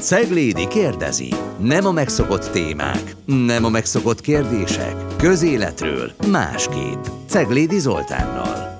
Ceglédi 0.00 0.68
kérdezi. 0.68 1.28
Nem 1.60 1.86
a 1.86 1.92
megszokott 1.92 2.50
témák, 2.50 3.16
nem 3.24 3.64
a 3.64 3.68
megszokott 3.68 4.20
kérdések. 4.20 4.94
Közéletről 5.16 6.12
másképp. 6.30 7.04
Ceglédi 7.26 7.78
Zoltánnal. 7.78 8.78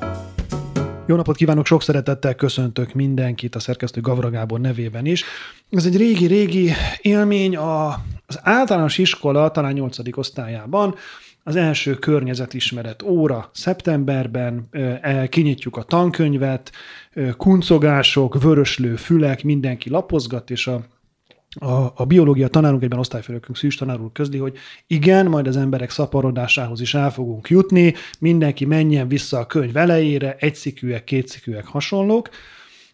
Jó 1.07 1.17
napot 1.17 1.37
kívánok, 1.37 1.67
sok 1.67 1.83
szeretettel 1.83 2.35
köszöntök 2.35 2.93
mindenkit 2.93 3.55
a 3.55 3.59
szerkesztő 3.59 4.01
Gavra 4.01 4.31
Gábor 4.31 4.61
nevében 4.61 5.07
is. 5.07 5.25
Ez 5.71 5.87
egy 5.87 5.97
régi-régi 5.97 6.73
élmény 7.01 7.57
a, 7.57 7.89
az 8.27 8.41
általános 8.43 8.99
iskola, 8.99 9.51
talán 9.51 9.73
8. 9.73 10.17
osztályában, 10.17 10.95
az 11.43 11.57
első 11.57 11.95
környezetismeret 11.95 13.03
óra 13.03 13.51
szeptemberben, 13.53 14.69
kinyitjuk 15.29 15.77
a 15.77 15.83
tankönyvet, 15.83 16.73
kuncogások, 17.37 18.43
vöröslő 18.43 18.97
fülek, 18.97 19.43
mindenki 19.43 19.91
lapozgat, 19.91 20.51
és 20.51 20.67
a 20.67 20.85
a, 21.55 21.93
a 21.95 22.05
biológia 22.07 22.49
tanárunk, 22.49 22.83
egyben 22.83 22.99
osztályfőnökünk 22.99 23.57
Szűs 23.57 23.77
tanár 23.77 23.99
közli, 24.13 24.39
hogy 24.39 24.57
igen, 24.87 25.27
majd 25.27 25.47
az 25.47 25.57
emberek 25.57 25.91
szaporodásához 25.91 26.81
is 26.81 26.95
el 26.95 27.13
fogunk 27.13 27.49
jutni, 27.49 27.95
mindenki 28.19 28.65
menjen 28.65 29.09
vissza 29.09 29.39
a 29.39 29.47
könyv 29.47 29.77
elejére, 29.77 30.37
egyszikűek, 30.39 31.05
kétszikűek 31.05 31.67
hasonlók, 31.67 32.29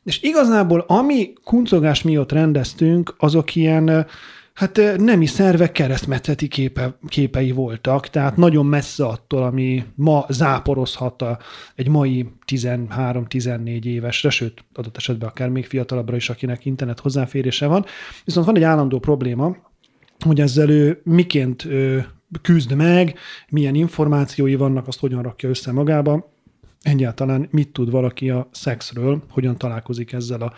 és 0.05 0.23
igazából 0.23 0.85
ami 0.89 1.33
kuncogás 1.45 2.03
miatt 2.03 2.33
rendeztünk, 2.33 3.15
azok 3.19 3.55
ilyen 3.55 4.07
hát 4.55 4.81
nemi 4.97 5.27
szervek 5.27 5.73
keresztmetszeti 5.73 6.49
képe, 6.49 6.99
képei 7.09 7.51
voltak, 7.51 8.09
tehát 8.09 8.37
nagyon 8.37 8.67
messze 8.67 9.07
attól, 9.07 9.43
ami 9.43 9.85
ma 9.95 10.27
záporozhat 10.29 11.25
egy 11.75 11.89
mai 11.89 12.33
13-14 12.47 13.85
évesre, 13.85 14.31
sőt, 14.31 14.65
adott 14.75 14.97
esetben 14.97 15.29
akár 15.29 15.49
még 15.49 15.67
fiatalabbra 15.67 16.17
is, 16.17 16.31
akinek 16.31 16.65
internet 16.65 17.01
hozzáférése 17.01 17.67
van. 17.67 17.85
Viszont 18.25 18.47
van 18.47 18.57
egy 18.57 18.63
állandó 18.63 18.99
probléma, 18.99 19.57
hogy 20.25 20.41
ezzel 20.41 20.71
ő 20.71 21.01
miként 21.05 21.67
küzd 22.43 22.75
meg, 22.75 23.19
milyen 23.49 23.75
információi 23.75 24.55
vannak, 24.55 24.89
azt 24.89 25.01
hogyan 25.01 25.23
rakja 25.23 25.49
össze 25.49 25.73
magába, 25.73 26.33
egyáltalán 26.83 27.49
mit 27.51 27.73
tud 27.73 27.91
valaki 27.91 28.31
a 28.31 28.49
szexről, 28.53 29.23
hogyan 29.29 29.59
találkozik 29.59 30.13
ezzel 30.13 30.41
a 30.41 30.53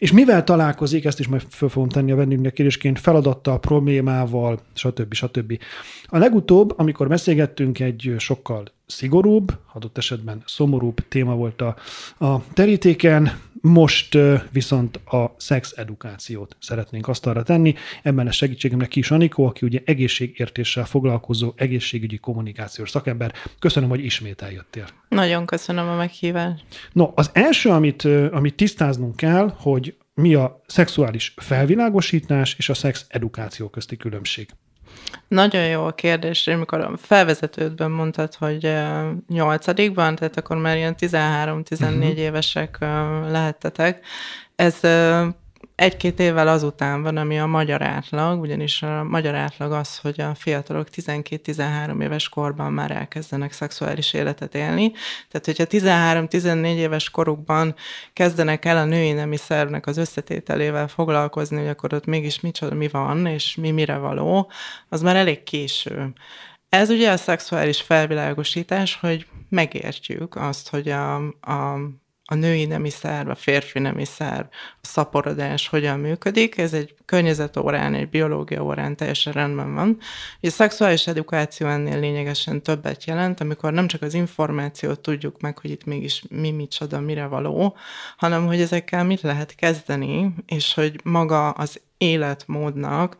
és 0.00 0.12
mivel 0.12 0.44
találkozik, 0.44 1.04
ezt 1.04 1.20
is 1.20 1.28
majd 1.28 1.42
föl 1.50 1.68
fogom 1.68 1.88
tenni 1.88 2.12
a 2.12 2.16
vendégnek 2.16 2.52
kérdésként, 2.52 2.98
feladattal, 2.98 3.60
problémával, 3.60 4.60
stb. 4.74 5.12
stb. 5.12 5.58
A 6.06 6.18
legutóbb, 6.18 6.78
amikor 6.78 7.08
beszélgettünk, 7.08 7.80
egy 7.80 8.14
sokkal 8.18 8.64
szigorúbb, 8.90 9.58
adott 9.72 9.98
esetben 9.98 10.42
szomorúbb 10.46 11.08
téma 11.08 11.34
volt 11.34 11.60
a, 11.60 11.76
a 12.18 12.44
terítéken, 12.52 13.38
most 13.60 14.18
viszont 14.52 14.96
a 14.96 15.34
szex 15.36 15.72
edukációt 15.76 16.56
szeretnénk 16.60 17.08
asztalra 17.08 17.42
tenni. 17.42 17.74
Ebben 18.02 18.26
a 18.26 18.32
segítségemre 18.32 18.86
Kis 18.86 19.10
Anikó, 19.10 19.46
aki 19.46 19.66
ugye 19.66 19.80
egészségértéssel 19.84 20.84
foglalkozó 20.84 21.52
egészségügyi 21.56 22.18
kommunikációs 22.18 22.90
szakember. 22.90 23.32
Köszönöm, 23.58 23.88
hogy 23.88 24.04
ismét 24.04 24.42
eljöttél. 24.42 24.86
Nagyon 25.08 25.46
köszönöm 25.46 25.88
a 25.88 25.96
meghívást. 25.96 26.64
No, 26.92 27.10
az 27.14 27.30
első, 27.32 27.70
amit, 27.70 28.04
amit 28.30 28.54
tisztáznunk 28.54 29.16
kell, 29.16 29.54
hogy 29.56 29.94
mi 30.14 30.34
a 30.34 30.62
szexuális 30.66 31.34
felvilágosítás 31.36 32.54
és 32.58 32.68
a 32.68 32.74
szex 32.74 33.06
edukáció 33.08 33.68
közti 33.68 33.96
különbség. 33.96 34.48
Nagyon 35.28 35.66
jó 35.66 35.84
a 35.84 35.92
kérdés, 35.92 36.46
amikor 36.46 36.80
a 36.80 36.96
felvezetődben 36.96 37.90
mondtad, 37.90 38.34
hogy 38.34 38.72
nyolcadikban, 39.28 40.14
tehát 40.14 40.36
akkor 40.36 40.56
már 40.56 40.76
ilyen 40.76 40.94
13-14 40.98 41.70
uh-huh. 41.70 41.94
Mhm. 41.94 42.02
évesek 42.02 42.76
lehettetek. 43.28 44.06
Ez 44.56 44.80
egy-két 45.80 46.20
évvel 46.20 46.48
azután 46.48 47.02
van, 47.02 47.16
ami 47.16 47.38
a 47.38 47.46
magyar 47.46 47.82
átlag, 47.82 48.40
ugyanis 48.40 48.82
a 48.82 49.04
magyar 49.04 49.34
átlag 49.34 49.72
az, 49.72 49.98
hogy 49.98 50.20
a 50.20 50.34
fiatalok 50.34 50.88
12-13 50.96 52.02
éves 52.02 52.28
korban 52.28 52.72
már 52.72 52.90
elkezdenek 52.90 53.52
szexuális 53.52 54.12
életet 54.12 54.54
élni. 54.54 54.92
Tehát, 55.30 55.46
hogyha 55.46 55.64
13-14 55.68 56.74
éves 56.74 57.10
korukban 57.10 57.74
kezdenek 58.12 58.64
el 58.64 58.76
a 58.76 58.84
női 58.84 59.12
nemi 59.12 59.36
szervnek 59.36 59.86
az 59.86 59.96
összetételével 59.96 60.88
foglalkozni, 60.88 61.58
hogy 61.58 61.68
akkor 61.68 61.94
ott 61.94 62.06
mégis 62.06 62.40
micsoda, 62.40 62.74
mi 62.74 62.88
van, 62.88 63.26
és 63.26 63.54
mi 63.54 63.70
mire 63.70 63.96
való, 63.96 64.50
az 64.88 65.02
már 65.02 65.16
elég 65.16 65.42
késő. 65.42 66.12
Ez 66.68 66.90
ugye 66.90 67.10
a 67.10 67.16
szexuális 67.16 67.80
felvilágosítás, 67.80 68.98
hogy 69.00 69.26
megértjük 69.48 70.36
azt, 70.36 70.68
hogy 70.68 70.88
a, 70.88 71.16
a 71.40 71.78
a 72.32 72.34
női 72.34 72.64
nemi 72.64 72.90
szerv, 72.90 73.28
a 73.28 73.34
férfi 73.34 73.78
nemi 73.78 74.04
szerv, 74.04 74.46
a 74.82 74.86
szaporodás 74.86 75.68
hogyan 75.68 75.98
működik. 75.98 76.58
Ez 76.58 76.72
egy 76.72 76.94
környezetórán, 77.04 77.94
egy 77.94 78.08
biológia 78.08 78.62
órán 78.62 78.96
teljesen 78.96 79.32
rendben 79.32 79.74
van. 79.74 79.98
A 80.40 80.48
szexuális 80.48 81.06
edukáció 81.06 81.66
ennél 81.66 82.00
lényegesen 82.00 82.62
többet 82.62 83.04
jelent, 83.04 83.40
amikor 83.40 83.72
nem 83.72 83.86
csak 83.86 84.02
az 84.02 84.14
információt 84.14 85.00
tudjuk 85.00 85.40
meg, 85.40 85.58
hogy 85.58 85.70
itt 85.70 85.84
mégis 85.84 86.24
mi 86.28 86.50
micsoda, 86.50 87.00
mire 87.00 87.26
való, 87.26 87.76
hanem 88.16 88.46
hogy 88.46 88.60
ezekkel 88.60 89.04
mit 89.04 89.20
lehet 89.20 89.54
kezdeni, 89.54 90.34
és 90.46 90.74
hogy 90.74 91.00
maga 91.04 91.50
az 91.50 91.80
életmódnak, 91.98 93.16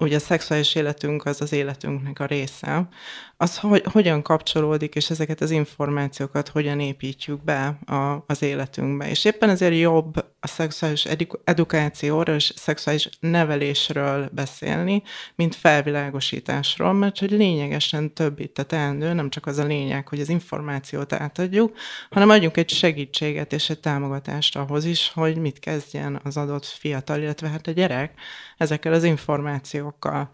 ugye 0.00 0.16
a 0.16 0.20
szexuális 0.20 0.74
életünk 0.74 1.24
az 1.24 1.40
az 1.40 1.52
életünknek 1.52 2.20
a 2.20 2.26
része, 2.26 2.88
az 3.36 3.58
hogy, 3.58 3.82
hogyan 3.92 4.22
kapcsolódik, 4.22 4.94
és 4.94 5.10
ezeket 5.10 5.40
az 5.40 5.50
információkat 5.50 6.48
hogyan 6.48 6.80
építjük 6.80 7.44
be 7.44 7.78
a, 7.86 8.24
az 8.26 8.42
életünkbe. 8.42 9.08
És 9.08 9.24
éppen 9.24 9.48
ezért 9.48 9.78
jobb 9.78 10.16
a 10.40 10.46
szexuális 10.46 11.06
edukációról 11.44 12.34
és 12.34 12.52
szexuális 12.56 13.08
nevelésről 13.20 14.28
beszélni, 14.32 15.02
mint 15.34 15.54
felvilágosításról, 15.54 16.92
mert 16.92 17.18
hogy 17.18 17.30
lényegesen 17.30 18.14
több 18.14 18.40
itt 18.40 18.58
a 18.58 18.62
teendő, 18.62 19.12
nem 19.12 19.30
csak 19.30 19.46
az 19.46 19.58
a 19.58 19.64
lényeg, 19.64 20.08
hogy 20.08 20.20
az 20.20 20.28
információt 20.28 21.12
átadjuk, 21.12 21.76
hanem 22.10 22.30
adjunk 22.30 22.56
egy 22.56 22.70
segítséget 22.70 23.52
és 23.52 23.70
egy 23.70 23.80
támogatást 23.80 24.56
ahhoz 24.56 24.84
is, 24.84 25.10
hogy 25.14 25.36
mit 25.36 25.58
kezdjen 25.58 26.20
az 26.24 26.36
adott 26.36 26.64
fiatal, 26.64 27.20
illetve 27.20 27.48
hát 27.48 27.66
a 27.66 27.70
gyerek 27.70 28.12
ezekkel 28.60 28.92
az 28.92 29.04
információkkal. 29.04 30.30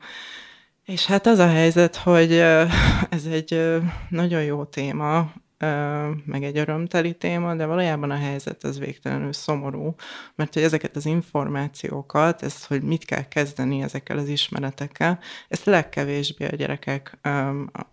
És 0.85 1.07
hát 1.07 1.27
az 1.27 1.39
a 1.39 1.49
helyzet, 1.49 1.97
hogy 1.97 2.33
ez 3.17 3.25
egy 3.31 3.81
nagyon 4.09 4.43
jó 4.43 4.65
téma, 4.65 5.33
meg 6.25 6.45
egy 6.45 6.59
örömteli 6.59 7.15
téma, 7.15 7.55
de 7.55 7.67
valójában 7.67 8.11
a 8.11 8.17
helyzet 8.17 8.65
az 8.65 8.79
végtelenül 8.79 9.33
szomorú, 9.33 9.95
mert 10.35 10.55
hogy 10.55 10.63
ezeket 10.63 10.97
az 10.97 11.07
információkat, 11.07 12.43
ezt, 12.43 12.67
hogy 12.67 12.83
mit 12.83 13.05
kell 13.05 13.29
kezdeni 13.29 13.83
ezekkel 13.83 14.19
az 14.19 14.29
ismeretekkel, 14.29 15.19
ezt 15.49 15.65
legkevésbé 15.65 16.47
a 16.47 16.57
gyerekek 16.57 17.19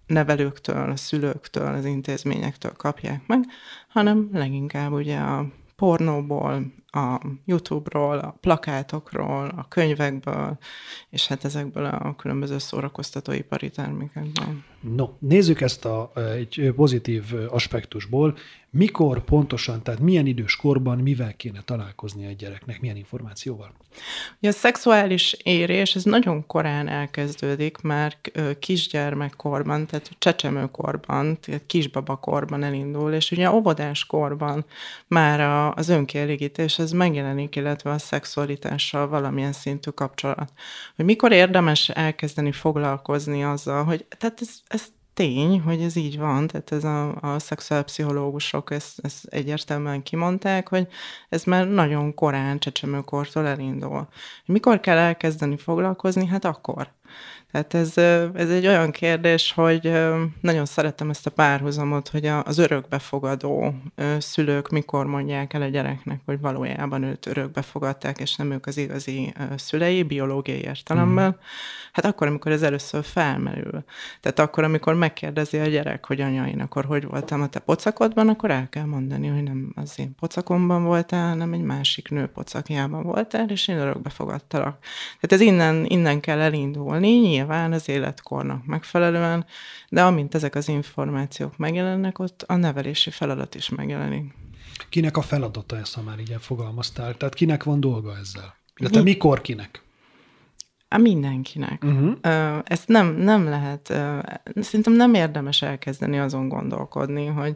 nevelőktől, 0.08 0.90
a 0.90 0.96
szülőktől, 0.96 1.74
az 1.74 1.86
intézményektől 1.86 2.72
kapják 2.72 3.28
meg, 3.28 3.44
hanem 3.88 4.30
leginkább 4.34 4.92
ugye 4.92 5.18
a 5.18 5.46
pornóból, 5.76 6.83
a 6.96 7.22
YouTube-ról, 7.46 8.18
a 8.18 8.38
plakátokról, 8.42 9.54
a 9.56 9.68
könyvekből, 9.68 10.58
és 11.10 11.28
hát 11.28 11.46
ezekből 11.46 11.86
a 11.86 12.16
különböző 12.16 12.58
szórakoztatóipari 12.58 13.70
termékekből. 13.70 14.56
No, 14.96 15.10
nézzük 15.20 15.62
ezt 15.62 15.86
a, 15.86 16.12
egy 16.16 16.74
pozitív 16.76 17.24
aspektusból. 17.50 18.38
Mikor 18.70 19.24
pontosan, 19.24 19.84
tehát 19.84 20.00
milyen 20.00 20.26
idős 20.26 20.56
korban 20.56 20.98
mivel 20.98 21.36
kéne 21.36 21.62
találkozni 21.62 22.26
egy 22.26 22.36
gyereknek, 22.36 22.82
milyen 22.82 22.96
információval? 22.96 23.74
Ugye 24.40 24.50
a 24.50 24.54
szexuális 24.54 25.34
érés, 25.44 25.96
ez 25.96 26.04
nagyon 26.04 26.46
korán 26.48 26.88
elkezdődik, 26.88 27.78
már 27.78 28.18
kisgyermekkorban, 28.60 29.86
tehát 29.86 30.12
csecsemőkorban, 30.20 31.40
tehát 31.40 31.66
kisbabakorban 31.66 32.64
elindul, 32.64 33.12
és 33.12 33.32
ugye 33.32 33.52
óvodáskorban 33.52 34.66
már 35.08 35.40
az 35.76 35.90
önkielégítés 35.90 36.80
ez 36.84 36.92
megjelenik, 36.92 37.56
illetve 37.56 37.92
a 37.92 37.98
szexualitással 37.98 39.08
valamilyen 39.08 39.54
szintű 39.54 39.90
kapcsolat. 39.90 40.52
Hogy 40.96 41.06
mikor 41.06 41.32
érdemes 41.32 41.90
elkezdeni 41.90 42.52
foglalkozni 42.52 43.44
azzal, 43.44 43.84
hogy 43.84 44.06
tehát 44.18 44.42
ez, 44.42 44.50
ez 44.68 44.84
tény, 45.14 45.60
hogy 45.62 45.82
ez 45.82 45.96
így 45.96 46.18
van, 46.18 46.48
tehát 46.48 46.72
ez 46.72 46.84
a, 46.84 47.16
a 47.22 47.40
szexuálpszichológusok 47.40 48.72
ezt, 48.72 49.00
ezt 49.04 49.26
egyértelműen 49.26 50.04
kimondták, 50.04 50.68
hogy 50.70 50.88
ez 51.30 51.44
már 51.44 51.68
nagyon 51.68 52.14
korán 52.14 52.60
csecsemőkortól 52.60 53.48
elindul. 53.48 54.08
Mikor 54.46 54.80
kell 54.80 54.98
elkezdeni 54.98 55.58
foglalkozni? 55.58 56.26
Hát 56.26 56.46
akkor. 56.46 56.92
Tehát 57.52 57.74
ez, 57.74 57.98
ez 58.36 58.50
egy 58.50 58.68
olyan 58.68 58.92
kérdés, 58.92 59.52
hogy 59.52 59.92
nagyon 60.42 60.66
szeretem 60.66 61.10
ezt 61.10 61.26
a 61.26 61.32
párhuzamot, 61.32 62.08
hogy 62.08 62.26
az 62.26 62.58
örökbefogadó 62.58 63.74
szülők 64.18 64.70
mikor 64.70 65.06
mondják 65.06 65.54
el 65.54 65.62
a 65.62 65.68
gyereknek, 65.68 66.22
hogy 66.26 66.40
valójában 66.40 67.04
őt 67.04 67.26
örökbefogadták, 67.26 68.20
és 68.20 68.36
nem 68.36 68.52
ők 68.52 68.66
az 68.66 68.78
igazi 68.78 69.34
szülei, 69.56 70.04
biológiai 70.04 70.62
értelemben. 70.62 71.30
Mm. 71.30 71.42
Hát 71.92 72.06
akkor, 72.06 72.28
amikor 72.28 72.52
ez 72.52 72.62
először 72.62 73.04
felmerül. 73.04 73.84
Tehát 74.22 74.40
akkor, 74.40 74.64
amikor 74.64 74.94
megkérdezi 74.94 75.58
a 75.58 75.66
gyerek, 75.66 76.06
hogy 76.06 76.22
anya, 76.22 76.48
én 76.48 76.60
akkor 76.60 76.86
hogy 76.86 77.06
voltam 77.06 77.42
a 77.42 77.48
te 77.48 77.60
pocakodban, 77.60 78.30
akkor 78.30 78.52
el 78.52 78.70
kell 78.70 78.86
mondani, 78.86 79.28
hogy 79.28 79.44
nem 79.44 79.72
az 79.76 80.00
én 80.00 80.16
pocakomban 80.20 80.84
voltál, 80.84 81.30
hanem 81.30 81.54
egy 81.54 81.62
másik 81.62 82.10
nő 82.10 82.26
pocakjában 82.26 83.04
voltál, 83.04 83.50
és 83.50 83.68
én 83.68 83.78
örökbe 83.78 84.10
fogadtalak. 84.10 84.78
Tehát 85.20 85.32
ez 85.32 85.40
innen, 85.40 85.86
innen 85.86 86.20
kell 86.20 86.40
elindulni, 86.40 87.03
nyilván 87.10 87.74
az 87.74 87.90
életkornak 87.90 88.66
megfelelően, 88.66 89.46
de 89.90 90.04
amint 90.04 90.36
ezek 90.36 90.56
az 90.56 90.68
információk 90.68 91.58
megjelennek, 91.58 92.20
ott 92.20 92.44
a 92.48 92.56
nevelési 92.56 93.10
feladat 93.10 93.56
is 93.56 93.70
megjelenik. 93.70 94.34
Kinek 94.90 95.18
a 95.18 95.22
feladata 95.22 95.78
ezt, 95.78 95.96
ha 95.96 96.02
már 96.02 96.20
így 96.20 96.36
fogalmaztál? 96.40 97.18
Tehát 97.18 97.34
kinek 97.34 97.64
van 97.64 97.80
dolga 97.80 98.18
ezzel? 98.18 98.56
Illetve 98.76 99.02
Mi? 99.02 99.10
mikor 99.10 99.42
kinek? 99.42 99.84
A 100.88 100.98
mindenkinek. 100.98 101.84
Uh-huh. 101.84 102.18
Ezt 102.64 102.88
nem, 102.88 103.16
nem 103.16 103.44
lehet, 103.44 103.88
szerintem 104.56 104.94
nem 104.94 105.14
érdemes 105.14 105.62
elkezdeni 105.62 106.20
azon 106.20 106.48
gondolkodni, 106.48 107.26
hogy, 107.26 107.56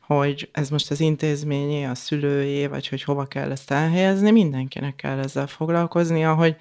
hogy 0.00 0.48
ez 0.52 0.70
most 0.70 0.90
az 0.90 1.00
intézményé, 1.00 1.84
a 1.84 1.94
szülőjé, 1.94 2.66
vagy 2.66 2.88
hogy 2.88 3.02
hova 3.02 3.24
kell 3.24 3.50
ezt 3.50 3.70
elhelyezni, 3.70 4.30
mindenkinek 4.30 4.96
kell 4.96 5.18
ezzel 5.18 5.46
foglalkozni, 5.46 6.20
hogy 6.20 6.56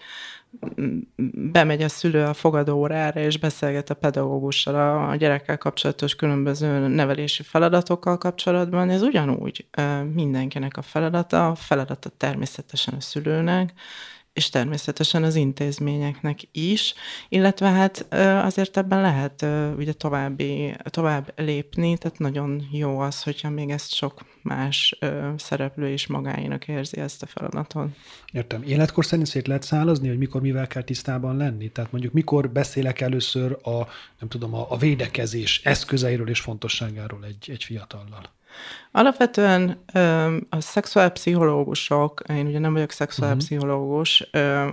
bemegy 1.52 1.82
a 1.82 1.90
szülő 1.90 2.24
a 2.24 2.34
fogadóórára, 2.34 3.20
és 3.20 3.38
beszélget 3.38 3.90
a 3.90 3.94
pedagógussal 3.94 5.10
a 5.10 5.16
gyerekkel 5.16 5.58
kapcsolatos 5.58 6.16
különböző 6.16 6.88
nevelési 6.88 7.44
feladatokkal 7.44 8.18
kapcsolatban, 8.18 8.90
ez 8.90 9.02
ugyanúgy 9.02 9.66
mindenkinek 10.14 10.78
a 10.78 10.82
feladata, 10.82 11.48
a 11.48 11.56
feladata 11.56 12.10
természetesen 12.10 12.94
a 12.94 13.02
szülőnek, 13.02 13.74
és 14.34 14.50
természetesen 14.50 15.24
az 15.24 15.36
intézményeknek 15.36 16.40
is, 16.52 16.94
illetve 17.30 17.70
hát 17.70 18.06
azért 18.44 18.78
ebben 18.78 19.02
lehet 19.02 19.46
ugye 19.78 19.94
további, 19.94 20.76
tovább 20.84 21.34
lépni, 21.36 21.98
tehát 21.98 22.20
nagyon 22.20 22.68
jó 22.72 23.00
az, 23.00 23.24
hogyha 23.24 23.50
még 23.50 23.70
ezt 23.70 23.94
sok 23.94 24.26
más 24.42 25.00
szereplő 25.38 25.90
is 25.90 26.08
magáinak 26.08 26.68
érzi 26.68 27.00
ezt 27.00 27.24
a 27.24 27.26
feladatot. 27.26 27.88
Értem. 28.32 28.64
Életkor 28.64 29.06
szerint 29.06 29.28
szét 29.28 29.48
lehet 29.48 29.64
szálazni, 29.64 30.08
hogy 30.08 30.18
mikor 30.18 30.42
mivel 30.42 30.68
kell 30.68 30.84
tisztában 30.84 31.38
lenni? 31.38 31.70
Tehát 31.70 31.92
mondjuk 31.92 32.14
mikor 32.14 32.50
beszélek 32.50 33.02
először 33.02 33.58
a, 33.64 33.78
nem 34.20 34.30
tudom, 34.30 34.54
a, 34.54 34.66
a 34.70 34.78
védekezés 34.78 35.62
eszközeiről 35.64 36.30
és 36.30 36.40
fontosságáról 36.40 37.26
egy, 37.26 37.50
egy 37.52 37.64
fiatallal? 37.64 38.30
Alapvetően 38.92 39.84
a 40.50 40.62
szexuálpszichológusok, 40.62 42.22
én 42.30 42.46
ugye 42.46 42.60
nem 42.60 42.74
vagyok 42.74 42.92
szexuálpszichológus, 42.92 44.30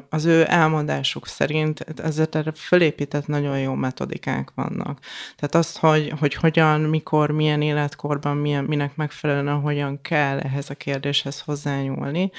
az 0.09 0.25
ő 0.25 0.45
elmondásuk 0.49 1.27
szerint 1.27 1.81
ezért 2.03 2.35
erre 2.35 2.53
fölépített 2.53 3.27
nagyon 3.27 3.59
jó 3.59 3.75
metodikák 3.75 4.53
vannak. 4.55 4.99
Tehát 5.37 5.55
azt, 5.55 5.79
hogy, 5.79 6.13
hogy 6.19 6.35
hogyan, 6.35 6.81
mikor, 6.81 7.31
milyen 7.31 7.63
életkorban, 7.63 8.37
milyen, 8.37 8.65
minek 8.65 8.97
megfelelően, 8.97 9.61
hogyan 9.61 10.01
kell 10.03 10.39
ehhez 10.39 10.71
a 10.71 10.75
kérdéshez 10.75 11.41
hozzányúlni, 11.41 12.31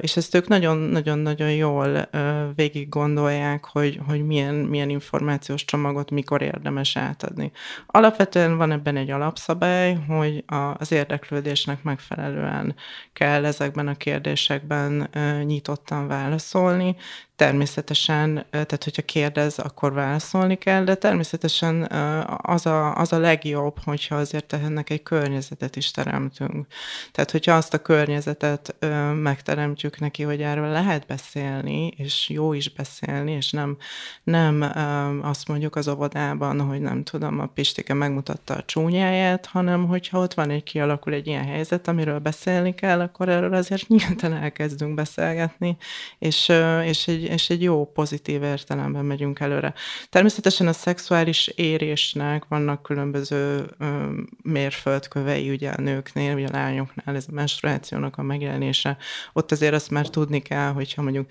és 0.00 0.16
ezt 0.16 0.34
ők 0.34 0.48
nagyon-nagyon-nagyon 0.48 1.50
jól 1.52 2.08
végig 2.54 2.88
gondolják, 2.88 3.64
hogy, 3.64 4.00
hogy 4.06 4.26
milyen, 4.26 4.54
milyen 4.54 4.88
információs 4.88 5.64
csomagot 5.64 6.10
mikor 6.10 6.42
érdemes 6.42 6.96
átadni. 6.96 7.52
Alapvetően 7.86 8.56
van 8.56 8.72
ebben 8.72 8.96
egy 8.96 9.10
alapszabály, 9.10 9.94
hogy 10.08 10.44
az 10.76 10.92
érdeklődésnek 10.92 11.82
megfelelően 11.82 12.74
kell 13.12 13.44
ezekben 13.44 13.88
a 13.88 13.94
kérdésekben 13.94 15.10
nyitottan 15.44 16.06
válaszolni, 16.06 16.96
Természetesen, 17.36 18.46
tehát 18.50 18.84
hogyha 18.84 19.02
kérdez, 19.02 19.58
akkor 19.58 19.92
válaszolni 19.92 20.54
kell, 20.54 20.84
de 20.84 20.94
természetesen 20.94 21.82
az 22.42 22.66
a, 22.66 22.96
az 22.96 23.12
a 23.12 23.18
legjobb, 23.18 23.76
hogyha 23.84 24.16
azért 24.16 24.52
ennek 24.52 24.90
egy 24.90 25.02
környezetet 25.02 25.76
is 25.76 25.90
teremtünk. 25.90 26.66
Tehát, 27.12 27.30
hogyha 27.30 27.56
azt 27.56 27.74
a 27.74 27.82
környezetet 27.82 28.74
megteremtjük 29.14 30.00
neki, 30.00 30.22
hogy 30.22 30.42
erről 30.42 30.68
lehet 30.68 31.06
beszélni, 31.06 31.86
és 31.86 32.28
jó 32.28 32.52
is 32.52 32.72
beszélni, 32.72 33.32
és 33.32 33.50
nem, 33.50 33.76
nem 34.22 34.62
azt 35.22 35.48
mondjuk 35.48 35.76
az 35.76 35.88
óvodában, 35.88 36.60
hogy 36.60 36.80
nem 36.80 37.02
tudom, 37.04 37.40
a 37.40 37.46
Pistike 37.46 37.94
megmutatta 37.94 38.54
a 38.54 38.64
csúnyáját, 38.64 39.46
hanem 39.46 39.86
hogyha 39.86 40.18
ott 40.18 40.34
van 40.34 40.50
egy 40.50 40.62
kialakul 40.62 41.12
egy 41.12 41.26
ilyen 41.26 41.44
helyzet, 41.44 41.88
amiről 41.88 42.18
beszélni 42.18 42.74
kell, 42.74 43.00
akkor 43.00 43.28
erről 43.28 43.54
azért 43.54 43.88
nyíltan 43.88 44.32
elkezdünk 44.32 44.94
beszélgetni, 44.94 45.76
és, 46.18 46.52
és 46.84 47.08
egy 47.08 47.22
és 47.24 47.50
egy 47.50 47.62
jó, 47.62 47.90
pozitív 47.92 48.42
értelemben 48.42 49.04
megyünk 49.04 49.40
előre. 49.40 49.74
Természetesen 50.10 50.66
a 50.66 50.72
szexuális 50.72 51.46
érésnek 51.46 52.44
vannak 52.48 52.82
különböző 52.82 53.66
ö, 53.78 54.10
mérföldkövei, 54.42 55.50
ugye 55.50 55.70
a 55.70 55.80
nőknél, 55.80 56.34
ugye 56.34 56.46
a 56.46 56.52
lányoknál 56.52 57.16
ez 57.16 57.26
a 57.28 57.34
menstruációnak 57.34 58.16
a 58.16 58.22
megjelenése. 58.22 58.96
Ott 59.32 59.52
azért 59.52 59.74
azt 59.74 59.90
már 59.90 60.08
tudni 60.08 60.40
kell, 60.40 60.72
hogyha 60.72 61.02
mondjuk 61.02 61.26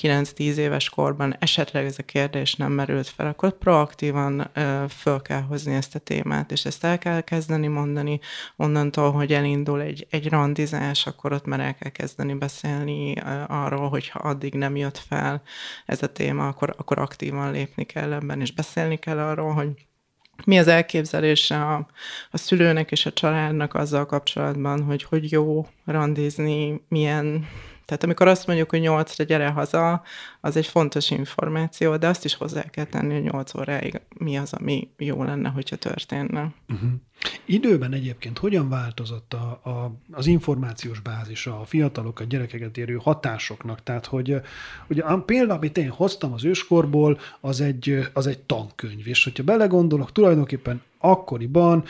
9-10 0.00 0.38
éves 0.38 0.88
korban 0.88 1.36
esetleg 1.38 1.84
ez 1.84 1.98
a 1.98 2.02
kérdés 2.02 2.54
nem 2.54 2.72
merült 2.72 3.08
fel, 3.08 3.26
akkor 3.26 3.58
proaktívan 3.58 4.50
ö, 4.54 4.84
föl 4.88 5.22
kell 5.22 5.42
hozni 5.42 5.74
ezt 5.74 5.94
a 5.94 5.98
témát, 5.98 6.52
és 6.52 6.64
ezt 6.64 6.84
el 6.84 6.98
kell 6.98 7.20
kezdeni 7.20 7.66
mondani, 7.66 8.20
onnantól, 8.56 9.12
hogy 9.12 9.32
elindul 9.32 9.80
egy, 9.80 10.06
egy 10.10 10.28
randizás, 10.28 11.06
akkor 11.06 11.32
ott 11.32 11.46
már 11.46 11.60
el 11.60 11.74
kell 11.74 11.90
kezdeni 11.90 12.34
beszélni 12.34 13.14
arról, 13.48 13.88
hogyha 13.88 14.18
addig 14.18 14.54
nem 14.54 14.76
jött 14.76 14.98
fel, 14.98 15.33
ez 15.86 16.02
a 16.02 16.12
téma, 16.12 16.48
akkor, 16.48 16.74
akkor 16.78 16.98
aktívan 16.98 17.52
lépni 17.52 17.84
kell 17.84 18.12
ebben, 18.12 18.40
és 18.40 18.52
beszélni 18.52 18.96
kell 18.96 19.18
arról, 19.18 19.52
hogy 19.52 19.68
mi 20.44 20.58
az 20.58 20.68
elképzelése 20.68 21.60
a, 21.66 21.86
a 22.30 22.36
szülőnek 22.36 22.90
és 22.90 23.06
a 23.06 23.12
családnak 23.12 23.74
azzal 23.74 24.06
kapcsolatban, 24.06 24.82
hogy 24.82 25.02
hogy 25.02 25.30
jó 25.30 25.66
randizni, 25.84 26.84
milyen 26.88 27.46
tehát 27.84 28.04
amikor 28.04 28.28
azt 28.28 28.46
mondjuk, 28.46 28.70
hogy 28.70 28.80
nyolcra 28.80 29.24
gyere 29.24 29.48
haza, 29.48 30.02
az 30.40 30.56
egy 30.56 30.66
fontos 30.66 31.10
információ, 31.10 31.96
de 31.96 32.06
azt 32.06 32.24
is 32.24 32.34
hozzá 32.34 32.62
kell 32.62 32.84
tenni, 32.84 33.12
hogy 33.14 33.22
nyolc 33.22 33.54
óráig 33.54 34.00
mi 34.18 34.36
az, 34.36 34.52
ami 34.52 34.88
jó 34.98 35.22
lenne, 35.22 35.48
hogyha 35.48 35.76
történne. 35.76 36.52
Uh-huh. 36.68 36.90
Időben 37.44 37.92
egyébként 37.92 38.38
hogyan 38.38 38.68
változott 38.68 39.34
a, 39.34 39.60
a, 39.64 39.94
az 40.12 40.26
információs 40.26 41.00
bázisa 41.00 41.60
a 41.60 41.64
fiatalok, 41.64 42.20
a 42.20 42.24
gyerekeket 42.24 42.78
érő 42.78 42.96
hatásoknak? 43.02 43.82
Tehát, 43.82 44.06
hogy 44.06 44.40
ugye 44.88 45.02
például, 45.24 45.58
amit 45.58 45.78
én 45.78 45.90
hoztam 45.90 46.32
az 46.32 46.44
őskorból, 46.44 47.18
az 47.40 47.60
egy, 47.60 48.08
az 48.12 48.26
egy 48.26 48.38
tankönyv, 48.38 49.06
és 49.06 49.24
hogyha 49.24 49.42
belegondolok, 49.42 50.12
tulajdonképpen 50.12 50.82
akkoriban 50.98 51.84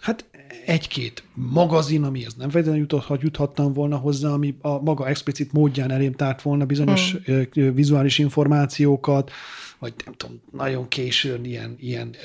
hát 0.00 0.24
egy-két 0.64 1.22
magazin, 1.34 2.02
amihez 2.02 2.34
nem 2.34 2.50
feltétlenül 2.50 2.86
jutott, 2.90 3.22
juthattam 3.22 3.72
volna 3.72 3.96
hozzá, 3.96 4.28
ami 4.28 4.54
a 4.60 4.82
maga 4.82 5.08
explicit 5.08 5.52
módján 5.52 5.90
elém 5.90 6.12
tárt 6.12 6.42
volna 6.42 6.64
bizonyos 6.64 7.16
hmm. 7.24 7.74
vizuális 7.74 8.18
információkat, 8.18 9.30
vagy 9.78 9.94
nem 10.04 10.14
tudom, 10.14 10.40
nagyon 10.52 10.88
későn 10.88 11.44
ilyen, 11.44 11.76
ilyen 11.78 12.16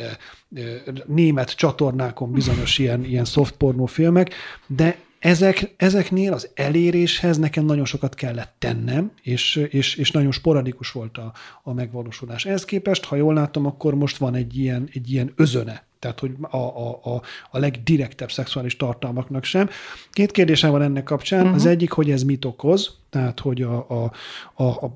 német 1.05 1.51
csatornákon 1.51 2.31
bizonyos 2.31 2.77
ilyen, 2.77 3.03
ilyen 3.05 3.25
soft 3.25 3.55
pornó 3.55 3.85
filmek, 3.85 4.33
de 4.67 4.97
ezek, 5.19 5.73
ezeknél 5.77 6.33
az 6.33 6.49
eléréshez 6.53 7.37
nekem 7.37 7.65
nagyon 7.65 7.85
sokat 7.85 8.15
kellett 8.15 8.55
tennem, 8.59 9.11
és, 9.21 9.55
és, 9.69 9.95
és 9.95 10.11
nagyon 10.11 10.31
sporadikus 10.31 10.91
volt 10.91 11.17
a, 11.17 11.33
a 11.63 11.73
megvalósulás. 11.73 12.45
Ehhez 12.45 12.65
képest, 12.65 13.03
ha 13.03 13.15
jól 13.15 13.33
látom, 13.33 13.65
akkor 13.65 13.95
most 13.95 14.17
van 14.17 14.35
egy 14.35 14.57
ilyen, 14.57 14.89
egy 14.93 15.11
ilyen 15.11 15.31
özöne 15.35 15.89
tehát 16.01 16.19
hogy 16.19 16.31
a, 16.41 16.57
a, 16.57 16.99
a, 17.03 17.21
a 17.51 17.59
legdirektebb 17.59 18.31
szexuális 18.31 18.77
tartalmaknak 18.77 19.43
sem. 19.43 19.69
Két 20.11 20.31
kérdésem 20.31 20.71
van 20.71 20.81
ennek 20.81 21.03
kapcsán. 21.03 21.41
Uh-huh. 21.41 21.55
Az 21.55 21.65
egyik, 21.65 21.91
hogy 21.91 22.11
ez 22.11 22.23
mit 22.23 22.45
okoz, 22.45 22.97
tehát 23.09 23.39
hogy 23.39 23.61
a, 23.61 23.89
a, 23.89 24.11
a, 24.53 24.63
a 24.63 24.95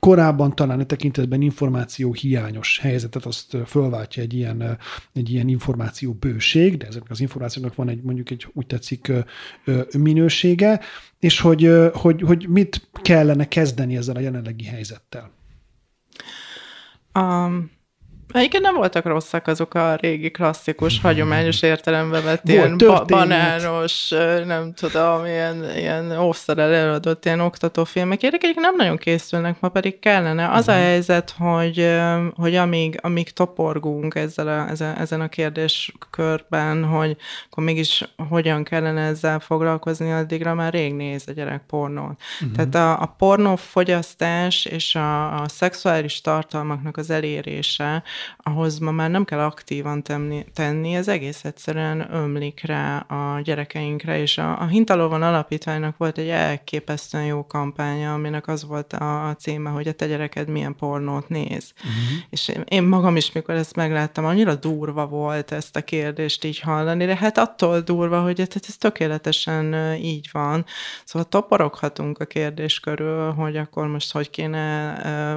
korábban 0.00 0.54
talán 0.54 0.80
a 0.80 0.84
tekintetben 0.84 1.40
információ 1.40 2.12
hiányos 2.12 2.78
helyzetet 2.78 3.24
azt 3.24 3.56
fölváltja 3.66 4.22
egy 4.22 4.34
ilyen, 4.34 4.78
egy 5.12 5.30
ilyen 5.30 5.48
információ 5.48 6.12
bőség, 6.12 6.76
de 6.76 6.86
ezeknek 6.86 7.10
az 7.10 7.20
információknak 7.20 7.74
van 7.74 7.88
egy 7.88 8.02
mondjuk 8.02 8.30
egy 8.30 8.48
úgy 8.52 8.66
tetszik 8.66 9.12
minősége, 9.98 10.80
és 11.18 11.40
hogy, 11.40 11.70
hogy, 11.92 12.22
hogy 12.22 12.48
mit 12.48 12.88
kellene 13.02 13.48
kezdeni 13.48 13.96
ezzel 13.96 14.16
a 14.16 14.20
jelenlegi 14.20 14.64
helyzettel. 14.64 15.30
Um 17.14 17.78
Egyébként 18.32 18.62
nem 18.62 18.74
voltak 18.74 19.04
rosszak 19.04 19.46
azok 19.46 19.74
a 19.74 19.94
régi 19.94 20.30
klasszikus, 20.30 21.00
hagyományos 21.00 21.62
értelembe 21.62 22.20
vett 22.20 22.48
ilyen 22.48 22.76
ba- 22.78 23.06
banános, 23.06 24.08
nem 24.46 24.72
tudom, 24.74 25.26
ilyen, 25.26 25.70
ilyen 25.76 26.18
ószerrel 26.20 26.72
előadott 26.72 27.24
ilyen 27.24 27.40
oktatófilmek. 27.40 28.22
Érdekek 28.22 28.54
nem 28.54 28.76
nagyon 28.76 28.96
készülnek, 28.96 29.60
ma 29.60 29.68
pedig 29.68 29.98
kellene. 29.98 30.50
Az 30.50 30.60
uh-huh. 30.60 30.74
a 30.74 30.78
mhm. 30.78 30.86
helyzet, 30.86 31.34
hogy, 31.38 31.98
hogy 32.34 32.54
amíg, 32.54 32.98
amíg 33.02 33.30
toporgunk 33.30 34.14
ezzel 34.14 34.48
a, 34.48 34.70
ezen, 34.70 34.96
ezen 34.96 35.20
a 35.20 35.28
kérdéskörben, 35.28 36.84
hogy 36.84 37.16
akkor 37.50 37.64
mégis 37.64 38.04
hogyan 38.28 38.64
kellene 38.64 39.00
ezzel 39.00 39.40
foglalkozni, 39.40 40.12
addigra 40.12 40.54
már 40.54 40.72
rég 40.72 40.94
néz 40.94 41.24
a 41.26 41.32
gyerek 41.32 41.62
pornót. 41.66 42.20
Uh-huh. 42.40 42.56
Tehát 42.56 42.74
a, 42.74 43.02
a 43.02 43.14
pornófogyasztás 43.18 44.64
és 44.64 44.94
a, 44.94 45.42
a 45.42 45.48
szexuális 45.48 46.20
tartalmaknak 46.20 46.96
az 46.96 47.10
elérése, 47.10 48.02
ahhoz 48.36 48.78
ma 48.78 48.90
már 48.90 49.10
nem 49.10 49.24
kell 49.24 49.40
aktívan 49.40 50.02
tenni, 50.02 50.44
tenni 50.54 50.94
ez 50.94 51.08
egész 51.08 51.44
egyszerűen 51.44 52.14
ömlik 52.14 52.62
rá 52.64 52.98
a 52.98 53.40
gyerekeinkre, 53.40 54.18
és 54.18 54.38
a, 54.38 54.60
a 54.60 54.66
Hintalovon 54.66 55.22
alapítványnak 55.22 55.96
volt 55.96 56.18
egy 56.18 56.28
elképesztően 56.28 57.24
jó 57.24 57.46
kampánya, 57.46 58.12
aminek 58.12 58.48
az 58.48 58.64
volt 58.66 58.92
a, 58.92 59.28
a 59.28 59.34
címe, 59.34 59.70
hogy 59.70 59.88
a 59.88 59.92
te 59.92 60.06
gyereked 60.06 60.48
milyen 60.48 60.76
pornót 60.76 61.28
néz. 61.28 61.72
Uh-huh. 61.76 62.22
És 62.30 62.52
én 62.68 62.82
magam 62.82 63.16
is, 63.16 63.32
mikor 63.32 63.54
ezt 63.54 63.76
megláttam, 63.76 64.24
annyira 64.24 64.54
durva 64.54 65.06
volt 65.06 65.52
ezt 65.52 65.76
a 65.76 65.82
kérdést 65.82 66.44
így 66.44 66.60
hallani, 66.60 67.06
de 67.06 67.16
hát 67.16 67.38
attól 67.38 67.80
durva, 67.80 68.22
hogy 68.22 68.40
ez, 68.40 68.48
ez 68.68 68.76
tökéletesen 68.76 69.94
így 69.94 70.28
van. 70.32 70.64
Szóval 71.04 71.28
toporoghatunk 71.28 72.18
a 72.18 72.24
kérdés 72.24 72.80
körül, 72.80 73.32
hogy 73.32 73.56
akkor 73.56 73.86
most 73.86 74.12
hogy 74.12 74.30
kéne 74.30 74.94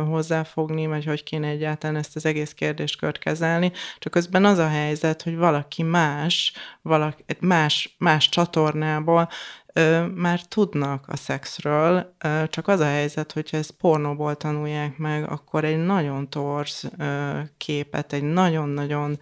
hozzáfogni, 0.10 0.88
vagy 0.88 1.06
hogy 1.06 1.24
kéne 1.24 1.48
egyáltalán 1.48 1.96
ezt 1.96 2.16
az 2.16 2.26
egész 2.26 2.52
kérdéskört 2.74 3.18
kezelni, 3.20 3.72
csak 4.00 4.12
közben 4.12 4.46
az 4.46 4.58
a 4.58 4.68
helyzet, 4.68 5.22
hogy 5.22 5.36
valaki 5.36 5.84
más, 5.84 6.54
valaki, 6.82 7.24
más, 7.40 7.96
más 7.98 8.30
csatornából 8.30 9.30
ö, 9.74 10.06
már 10.08 10.42
tudnak 10.42 11.06
a 11.08 11.16
szexről, 11.16 12.16
ö, 12.24 12.44
csak 12.50 12.68
az 12.68 12.80
a 12.80 12.86
helyzet, 12.86 13.32
hogyha 13.32 13.58
ezt 13.58 13.72
pornóból 13.72 14.36
tanulják 14.36 14.98
meg, 14.98 15.32
akkor 15.32 15.64
egy 15.64 15.86
nagyon 15.86 16.30
torz 16.30 16.90
ö, 16.98 17.40
képet, 17.58 18.14
egy 18.14 18.24
nagyon-nagyon 18.24 19.20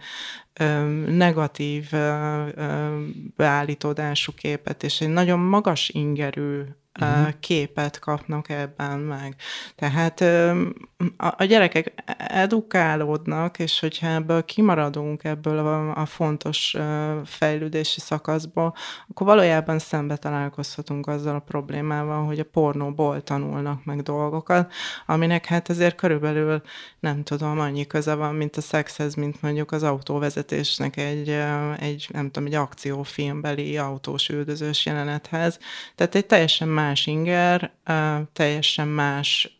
negatív 1.06 1.88
ö, 1.92 2.46
ö, 2.54 3.00
beállítódású 3.36 4.32
képet, 4.36 4.82
és 4.82 5.00
egy 5.00 5.08
nagyon 5.08 5.38
magas 5.38 5.88
ingerű 5.88 6.62
uh-huh. 7.00 7.28
képet 7.40 7.98
kapnak 7.98 8.48
ebben 8.48 8.98
meg. 8.98 9.34
Tehát 9.74 10.20
a 11.16 11.44
gyerekek 11.44 11.92
edukálódnak, 12.16 13.58
és 13.58 13.80
hogyha 13.80 14.06
ebből 14.06 14.44
kimaradunk, 14.44 15.24
ebből 15.24 15.58
a, 15.58 15.96
a 15.96 16.06
fontos 16.06 16.76
fejlődési 17.24 18.00
szakaszból, 18.00 18.74
akkor 19.08 19.26
valójában 19.26 19.78
szembe 19.78 20.16
találkozhatunk 20.16 21.06
azzal 21.06 21.34
a 21.34 21.38
problémával, 21.38 22.24
hogy 22.24 22.38
a 22.38 22.44
pornóból 22.44 23.22
tanulnak 23.22 23.84
meg 23.84 24.02
dolgokat, 24.02 24.72
aminek 25.06 25.46
hát 25.46 25.68
azért 25.68 25.94
körülbelül 25.94 26.62
nem 27.00 27.22
tudom, 27.22 27.60
annyi 27.60 27.86
köze 27.86 28.14
van, 28.14 28.34
mint 28.34 28.56
a 28.56 28.60
szexhez, 28.60 29.14
mint 29.14 29.42
mondjuk 29.42 29.72
az 29.72 29.82
autóvezetésnek 29.82 30.96
egy, 30.96 31.28
egy 31.78 32.08
nem 32.12 32.30
tudom, 32.30 32.48
egy 32.48 32.54
akciófilmbeli 32.54 33.78
autós 33.78 34.28
üldözős 34.28 34.86
jelenethez. 34.86 35.58
Tehát 35.94 36.14
egy 36.14 36.26
teljesen 36.26 36.68
más 36.82 37.06
inger, 37.06 37.70
teljesen 38.32 38.88
más 38.88 39.58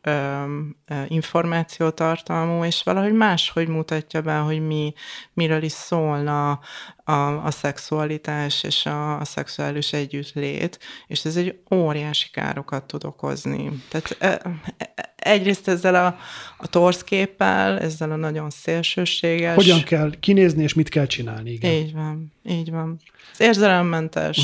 információtartalmú, 1.08 2.64
és 2.64 2.82
valahogy 2.82 3.12
máshogy 3.12 3.68
mutatja 3.68 4.20
be, 4.20 4.36
hogy 4.36 4.66
mi, 4.66 4.92
miről 5.32 5.62
is 5.62 5.72
szólna 5.72 6.60
a, 7.12 7.44
a 7.44 7.50
szexualitás 7.50 8.62
és 8.62 8.86
a, 8.86 9.20
a 9.20 9.24
szexuális 9.24 9.92
együttlét, 9.92 10.78
és 11.06 11.24
ez 11.24 11.36
egy 11.36 11.58
óriási 11.74 12.30
károkat 12.30 12.84
tud 12.84 13.04
okozni. 13.04 13.82
Tehát 13.88 14.16
e, 14.18 14.42
egyrészt 15.22 15.68
ezzel 15.68 15.94
a, 15.94 16.16
a 16.56 16.66
torszképpel, 16.66 17.78
ezzel 17.78 18.10
a 18.10 18.16
nagyon 18.16 18.50
szélsőséges... 18.50 19.54
Hogyan 19.54 19.82
kell 19.82 20.12
kinézni, 20.20 20.62
és 20.62 20.74
mit 20.74 20.88
kell 20.88 21.06
csinálni, 21.06 21.50
igen. 21.50 21.72
Így 21.72 21.92
van, 21.92 22.32
így 22.44 22.70
van. 22.70 23.00
Az 23.32 23.40
érzelemmentes, 23.40 24.38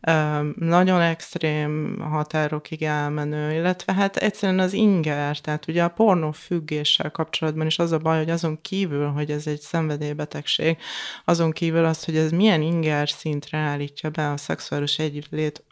uh-huh. 0.00 0.54
nagyon 0.58 1.00
extrém 1.00 1.98
határokig 2.00 2.82
elmenő, 2.82 3.54
illetve 3.54 3.92
hát 3.92 4.16
egyszerűen 4.16 4.58
az 4.58 4.72
inger, 4.72 5.38
tehát 5.38 5.68
ugye 5.68 5.82
a 5.82 5.88
pornó 5.88 6.30
függéssel 6.30 7.10
kapcsolatban 7.10 7.66
is 7.66 7.78
az 7.78 7.92
a 7.92 7.98
baj, 7.98 8.18
hogy 8.18 8.30
azon 8.30 8.60
kívül, 8.62 9.06
hogy 9.06 9.30
ez 9.30 9.46
egy 9.46 9.60
szenvedélybetegség, 9.60 10.76
azon 11.24 11.50
kívül 11.50 11.84
az, 11.84 11.97
hogy 12.04 12.16
ez 12.16 12.30
milyen 12.30 12.62
inger 12.62 13.08
szintre 13.08 13.58
állítja 13.58 14.10
be 14.10 14.30
a 14.30 14.36
szexuális 14.36 14.98
együttlét 14.98 15.64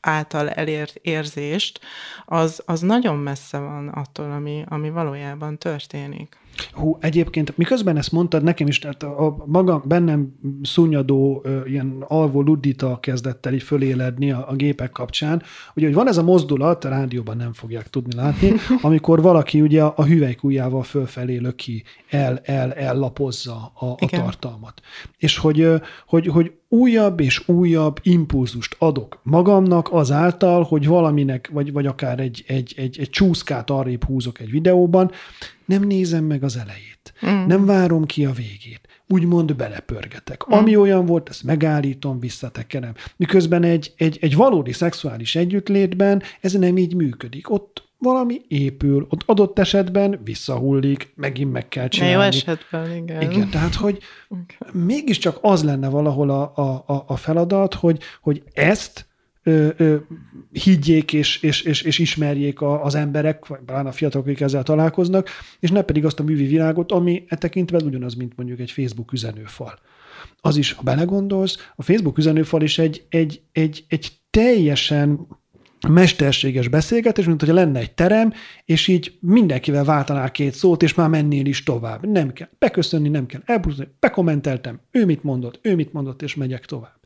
által 0.00 0.50
elért 0.50 0.94
érzést, 1.02 1.80
az, 2.24 2.62
az 2.66 2.80
nagyon 2.80 3.16
messze 3.16 3.58
van 3.58 3.88
attól, 3.88 4.32
ami, 4.32 4.64
ami 4.68 4.90
valójában 4.90 5.58
történik. 5.58 6.36
Hú, 6.72 6.96
egyébként 7.00 7.56
miközben 7.56 7.96
ezt 7.96 8.12
mondtad, 8.12 8.42
nekem 8.42 8.66
is, 8.66 8.78
tehát 8.78 9.02
a 9.02 9.44
maga 9.46 9.82
bennem 9.86 10.34
szúnyadó 10.62 11.44
ilyen 11.66 12.04
alvó 12.08 12.42
luddita 12.42 12.98
kezdett 13.00 13.46
el 13.46 13.52
így 13.52 13.62
föléledni 13.62 14.30
a, 14.30 14.44
a 14.48 14.54
gépek 14.54 14.90
kapcsán. 14.90 15.42
Ugye, 15.74 15.86
hogy 15.86 15.94
van 15.94 16.08
ez 16.08 16.16
a 16.16 16.22
mozdulat, 16.22 16.84
a 16.84 16.88
rádióban 16.88 17.36
nem 17.36 17.52
fogják 17.52 17.90
tudni 17.90 18.14
látni, 18.14 18.52
amikor 18.82 19.22
valaki 19.22 19.60
ugye 19.60 19.82
a 19.82 20.04
hüvelykújjával 20.04 20.82
fölfelé 20.82 21.36
löki, 21.36 21.82
el, 22.10 22.40
el, 22.44 22.72
ellapozza 22.72 23.72
a, 23.74 23.86
a 23.86 24.06
tartalmat. 24.06 24.80
És 25.18 25.38
hogy, 25.38 25.68
hogy, 26.06 26.26
hogy 26.26 26.52
újabb 26.68 27.20
és 27.20 27.48
újabb 27.48 27.98
impulzust 28.02 28.76
adok 28.78 29.20
magamnak 29.22 29.92
azáltal, 29.92 30.62
hogy 30.62 30.86
valaminek, 30.86 31.50
vagy, 31.52 31.72
vagy 31.72 31.86
akár 31.86 32.20
egy, 32.20 32.44
egy, 32.46 32.74
egy, 32.76 32.98
egy 33.00 33.10
csúszkát 33.10 33.70
arrébb 33.70 34.04
húzok 34.04 34.40
egy 34.40 34.50
videóban, 34.50 35.10
nem 35.64 35.82
nézem 35.82 36.24
meg 36.24 36.42
az 36.42 36.56
elejét. 36.56 37.14
Mm. 37.26 37.46
Nem 37.46 37.66
várom 37.66 38.04
ki 38.04 38.24
a 38.24 38.32
végét. 38.32 38.80
Úgymond 39.08 39.56
belepörgetek. 39.56 40.48
Mm. 40.48 40.58
Ami 40.58 40.76
olyan 40.76 41.06
volt, 41.06 41.28
ezt 41.28 41.42
megállítom, 41.42 42.20
visszatekerem. 42.20 42.94
Miközben 43.16 43.62
egy, 43.62 43.92
egy, 43.96 44.18
egy 44.20 44.36
valódi 44.36 44.72
szexuális 44.72 45.36
együttlétben 45.36 46.22
ez 46.40 46.52
nem 46.52 46.76
így 46.76 46.94
működik. 46.94 47.50
Ott 47.50 47.82
valami 47.98 48.40
épül, 48.48 49.06
ott 49.10 49.22
adott 49.26 49.58
esetben 49.58 50.20
visszahullik, 50.24 51.12
megint 51.16 51.52
meg 51.52 51.68
kell 51.68 51.88
csinálni. 51.88 52.14
Jó 52.14 52.20
esetben, 52.20 52.96
igen. 52.96 53.20
Igen, 53.30 53.50
tehát, 53.50 53.74
hogy 53.74 53.98
okay. 54.28 54.82
mégiscsak 54.84 55.38
az 55.40 55.64
lenne 55.64 55.88
valahol 55.88 56.30
a, 56.30 56.52
a, 56.86 57.04
a 57.06 57.16
feladat, 57.16 57.74
hogy, 57.74 57.98
hogy 58.20 58.42
ezt 58.52 59.06
ö, 59.44 59.68
ö, 59.76 59.96
higgyék 60.52 61.12
és, 61.12 61.42
és, 61.42 61.62
és, 61.62 61.82
és 61.82 61.98
ismerjék 61.98 62.60
a, 62.60 62.84
az 62.84 62.94
emberek, 62.94 63.46
vagy 63.46 63.60
talán 63.60 63.86
a 63.86 63.92
fiatalok, 63.92 64.26
akik 64.26 64.40
ezzel 64.40 64.62
találkoznak, 64.62 65.28
és 65.60 65.70
ne 65.70 65.82
pedig 65.82 66.04
azt 66.04 66.20
a 66.20 66.22
művi 66.22 66.46
világot, 66.46 66.92
ami 66.92 67.24
e 67.28 67.36
tekintve 67.36 67.78
ugyanaz, 67.84 68.14
mint 68.14 68.36
mondjuk 68.36 68.60
egy 68.60 68.70
Facebook 68.70 69.12
üzenőfal. 69.12 69.78
Az 70.40 70.56
is, 70.56 70.72
ha 70.72 70.82
belegondolsz, 70.82 71.70
a 71.76 71.82
Facebook 71.82 72.18
üzenőfal 72.18 72.62
is 72.62 72.78
egy, 72.78 73.06
egy, 73.08 73.40
egy, 73.52 73.84
egy 73.88 74.12
teljesen 74.30 75.26
mesterséges 75.88 76.68
beszélgetés, 76.68 77.26
mint 77.26 77.40
hogyha 77.40 77.56
lenne 77.56 77.78
egy 77.78 77.92
terem, 77.92 78.32
és 78.64 78.88
így 78.88 79.18
mindenkivel 79.20 79.84
váltanál 79.84 80.30
két 80.30 80.52
szót, 80.52 80.82
és 80.82 80.94
már 80.94 81.08
mennél 81.08 81.46
is 81.46 81.62
tovább. 81.62 82.06
Nem 82.06 82.32
kell 82.32 82.48
beköszönni, 82.58 83.08
nem 83.08 83.26
kell 83.26 83.40
elbúzni, 83.44 83.88
bekommenteltem, 84.00 84.80
ő 84.90 85.04
mit 85.04 85.22
mondott, 85.22 85.58
ő 85.62 85.74
mit 85.74 85.92
mondott, 85.92 86.22
és 86.22 86.34
megyek 86.34 86.64
tovább. 86.64 86.98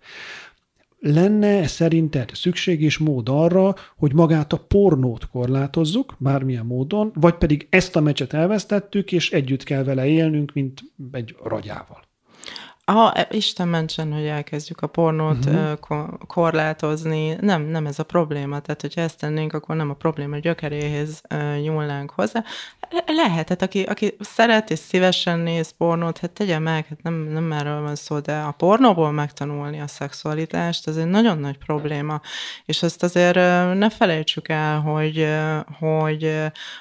Lenne 1.01 1.67
szerinted 1.67 2.31
szükség 2.35 2.83
és 2.83 2.99
mód 2.99 3.29
arra, 3.29 3.75
hogy 3.97 4.15
magát 4.15 4.53
a 4.53 4.65
pornót 4.69 5.29
korlátozzuk, 5.29 6.15
bármilyen 6.19 6.67
módon, 6.67 7.13
vagy 7.15 7.35
pedig 7.35 7.67
ezt 7.71 7.97
a 7.97 8.01
meccset 8.01 8.33
elvesztettük, 8.33 9.13
és 9.13 9.31
együtt 9.31 9.63
kell 9.63 9.83
vele 9.83 10.07
élnünk, 10.07 10.53
mint 10.53 10.83
egy 11.11 11.37
ragyával? 11.43 12.08
Ha 12.93 13.13
Isten 13.31 13.69
mentsen, 13.69 14.13
hogy 14.13 14.27
elkezdjük 14.27 14.81
a 14.81 14.87
pornót 14.87 15.45
uh-huh. 15.45 16.09
korlátozni, 16.27 17.37
nem, 17.41 17.63
nem 17.63 17.87
ez 17.87 17.99
a 17.99 18.05
probléma. 18.05 18.61
Tehát, 18.61 18.81
hogyha 18.81 19.01
ezt 19.01 19.19
tennénk, 19.19 19.53
akkor 19.53 19.77
nem 19.77 19.91
a 19.91 19.95
probléma 19.95 20.39
gyökeréhez 20.39 21.23
nyúlnánk 21.63 22.11
hozzá. 22.11 22.45
Lehet, 23.07 23.47
tehát 23.47 23.63
aki, 23.63 23.83
aki 23.83 24.17
szeret 24.21 24.71
és 24.71 24.79
szívesen 24.79 25.39
néz 25.39 25.71
pornót, 25.71 26.19
hát 26.19 26.31
tegye 26.31 26.59
meg, 26.59 26.87
hát 26.89 27.03
nem, 27.03 27.15
nem 27.15 27.53
erről 27.53 27.81
van 27.81 27.95
szó, 27.95 28.19
de 28.19 28.39
a 28.39 28.51
pornóból 28.51 29.13
megtanulni 29.13 29.81
a 29.81 29.87
szexualitást, 29.87 30.87
az 30.87 30.97
egy 30.99 31.07
nagyon 31.07 31.39
nagy 31.39 31.59
probléma. 31.59 32.21
És 32.65 32.83
azt 32.83 33.03
azért 33.03 33.35
ne 33.75 33.91
felejtsük 33.91 34.49
el, 34.49 34.81
hogy, 34.81 35.29
hogy 35.79 36.37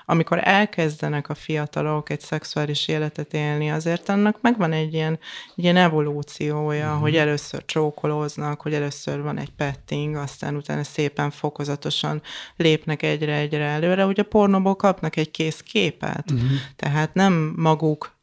amikor 0.05 0.39
elkezdenek 0.43 1.29
a 1.29 1.35
fiatalok 1.35 2.09
egy 2.09 2.21
szexuális 2.21 2.87
életet 2.87 3.33
élni, 3.33 3.71
azért 3.71 4.09
annak 4.09 4.37
megvan 4.41 4.71
egy 4.71 4.93
ilyen, 4.93 5.19
egy 5.55 5.63
ilyen 5.63 5.77
evolúciója, 5.97 6.85
uh-huh. 6.85 7.01
hogy 7.01 7.15
először 7.15 7.65
csókolóznak, 7.65 8.61
hogy 8.61 8.73
először 8.73 9.21
van 9.21 9.37
egy 9.37 9.49
petting, 9.49 10.15
aztán 10.15 10.55
utána 10.55 10.83
szépen 10.83 11.31
fokozatosan 11.31 12.21
lépnek 12.55 13.03
egyre-egyre 13.03 13.65
előre, 13.65 14.03
hogy 14.03 14.19
a 14.19 14.23
pornóból 14.23 14.75
kapnak 14.75 15.15
egy 15.15 15.31
kész 15.31 15.61
képet. 15.61 16.31
Uh-huh. 16.31 16.49
Tehát 16.75 17.13
nem 17.13 17.53
maguk 17.55 18.15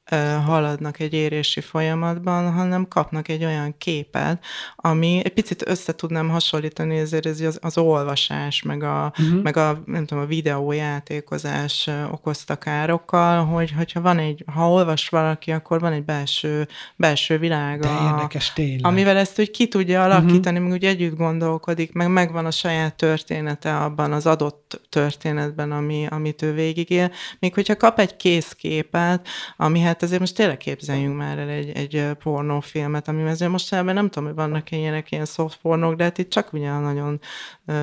haladnak 0.44 1.00
egy 1.00 1.12
érési 1.12 1.60
folyamatban, 1.60 2.52
hanem 2.52 2.88
kapnak 2.88 3.28
egy 3.28 3.44
olyan 3.44 3.74
képet, 3.78 4.44
ami 4.76 5.20
egy 5.24 5.32
picit 5.32 5.68
össze 5.68 5.94
tudnám 5.94 6.28
hasonlítani 6.28 6.98
ezért 6.98 7.26
ez 7.26 7.40
az, 7.40 7.58
az 7.62 7.78
olvasás, 7.78 8.62
meg 8.62 8.82
a, 8.82 9.12
uh-huh. 9.18 9.42
meg 9.42 9.56
a, 9.56 9.82
nem 9.86 10.06
tudom, 10.06 10.24
a 10.24 10.26
videójátékozás 10.26 11.90
okozta 12.10 12.56
károkkal, 12.56 13.44
hogy 13.44 13.72
hogyha 13.72 14.00
van 14.00 14.18
egy, 14.18 14.44
ha 14.54 14.70
olvas 14.70 15.08
valaki, 15.08 15.52
akkor 15.52 15.80
van 15.80 15.92
egy 15.92 16.04
belső, 16.04 16.68
belső 16.96 17.38
világa. 17.38 17.88
De 17.88 18.10
érdekes, 18.10 18.52
tényleg. 18.52 18.86
Amivel 18.86 19.16
ezt 19.16 19.40
úgy 19.40 19.50
ki 19.50 19.68
tudja 19.68 20.04
alakítani, 20.04 20.38
uh-huh. 20.38 20.62
meg 20.62 20.72
úgy 20.72 20.84
együtt 20.84 21.16
gondolkodik, 21.16 21.92
meg 21.92 22.08
megvan 22.08 22.46
a 22.46 22.50
saját 22.50 22.94
története 22.94 23.76
abban 23.76 24.12
az 24.12 24.26
adott 24.26 24.80
történetben, 24.88 25.72
ami, 25.72 26.06
amit 26.10 26.42
ő 26.42 26.52
végigél. 26.52 27.10
Még 27.38 27.54
hogyha 27.54 27.76
kap 27.76 27.98
egy 27.98 28.16
készképet, 28.16 29.28
ami 29.56 29.80
hát 29.94 30.02
azért 30.02 30.20
most 30.20 30.34
tényleg 30.34 30.56
képzeljünk 30.56 31.16
már 31.16 31.38
el 31.38 31.48
egy, 31.48 31.70
egy 31.70 32.06
pornófilmet, 32.22 33.08
ami 33.08 33.28
azért 33.28 33.50
most 33.50 33.72
ebben 33.72 33.94
nem 33.94 34.08
tudom, 34.10 34.28
hogy 34.28 34.36
vannak 34.36 34.70
ilyenek 34.70 35.10
ilyen 35.10 35.24
soft 35.24 35.58
pornók, 35.62 35.94
de 35.94 36.04
hát 36.04 36.18
itt 36.18 36.30
csak 36.30 36.52
ugye 36.52 36.70
nagyon 36.70 37.20
uh, 37.66 37.74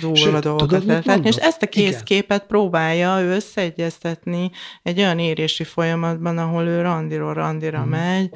durva 0.00 0.40
dolgokat 0.40 0.84
lehet 0.84 1.04
látni. 1.04 1.26
És 1.26 1.36
ezt 1.36 1.62
a 1.62 1.66
készképet 1.66 2.46
próbálja 2.46 3.20
ő 3.20 3.34
összeegyeztetni 3.34 4.50
egy 4.82 4.98
olyan 4.98 5.18
érési 5.18 5.64
folyamatban, 5.64 6.38
ahol 6.38 6.66
ő 6.66 6.80
randiról 6.80 7.34
randira 7.34 7.80
hmm. 7.80 7.88
megy, 7.88 8.30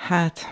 Hát, 0.00 0.46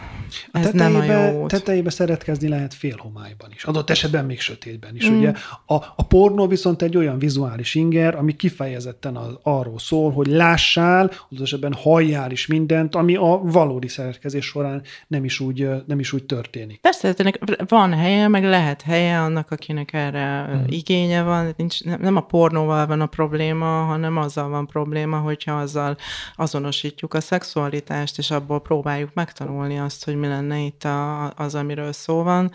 ez 0.53 0.67
a 0.67 0.71
tetejébe, 0.71 1.07
nem 1.07 1.27
a 1.27 1.31
jó. 1.31 1.47
Tetejébe 1.47 1.91
szeretkezni 1.91 2.49
lehet 2.49 2.75
félhomályban 2.75 3.51
is. 3.55 3.65
Adott 3.65 3.91
esetben 3.91 4.25
még 4.25 4.41
sötétben 4.41 4.97
is. 4.97 5.11
Mm. 5.11 5.19
Ugye 5.19 5.33
a, 5.67 5.75
a 5.75 6.07
pornó 6.09 6.47
viszont 6.47 6.83
egy 6.83 6.97
olyan 6.97 7.19
vizuális 7.19 7.75
inger, 7.75 8.15
ami 8.15 8.37
kifejezetten 8.37 9.17
az, 9.17 9.39
arról 9.43 9.79
szól, 9.79 10.13
hogy 10.13 10.27
lássál, 10.27 11.11
adott 11.31 11.43
esetben 11.43 11.73
halljál 11.73 12.31
is 12.31 12.47
mindent, 12.47 12.95
ami 12.95 13.17
a 13.17 13.41
valódi 13.43 13.89
szeretkezés 13.89 14.45
során 14.45 14.83
nem 15.07 15.25
is 15.25 15.41
úgy, 15.41 15.69
nem 15.87 15.99
is 15.99 16.13
úgy 16.13 16.25
történik. 16.25 16.81
Persze, 16.81 17.15
ennek 17.17 17.39
van 17.69 17.93
helye, 17.93 18.29
meg 18.29 18.45
lehet 18.45 18.83
helye 18.83 19.21
annak, 19.21 19.51
akinek 19.51 19.93
erre 19.93 20.47
mm. 20.47 20.65
igénye 20.67 21.23
van. 21.23 21.55
Nincs, 21.57 21.85
nem 21.85 22.17
a 22.17 22.21
pornóval 22.21 22.87
van 22.87 23.01
a 23.01 23.07
probléma, 23.07 23.67
hanem 23.67 24.17
azzal 24.17 24.49
van 24.49 24.67
probléma, 24.67 25.19
hogyha 25.19 25.53
azzal 25.53 25.97
azonosítjuk 26.35 27.15
a 27.15 27.21
szexualitást, 27.21 28.19
és 28.19 28.31
abból 28.31 28.61
próbáljuk 28.61 29.11
meg 29.15 29.33
megtanulni 29.39 29.79
azt, 29.79 30.05
hogy 30.05 30.17
mi 30.17 30.27
lenne 30.27 30.59
itt 30.59 30.85
a, 30.85 31.31
az, 31.31 31.55
amiről 31.55 31.93
szó 31.93 32.23
van. 32.23 32.53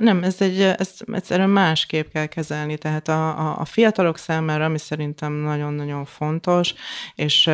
Nem, 0.00 0.22
ez 0.22 0.40
egy, 0.40 0.60
ezt 0.60 1.04
egyszerűen 1.12 1.50
másképp 1.50 2.12
kell 2.12 2.26
kezelni, 2.26 2.78
tehát 2.78 3.08
a, 3.08 3.38
a, 3.38 3.60
a 3.60 3.64
fiatalok 3.64 4.18
számára, 4.18 4.64
ami 4.64 4.78
szerintem 4.78 5.32
nagyon-nagyon 5.32 6.04
fontos, 6.04 6.74
és 7.14 7.50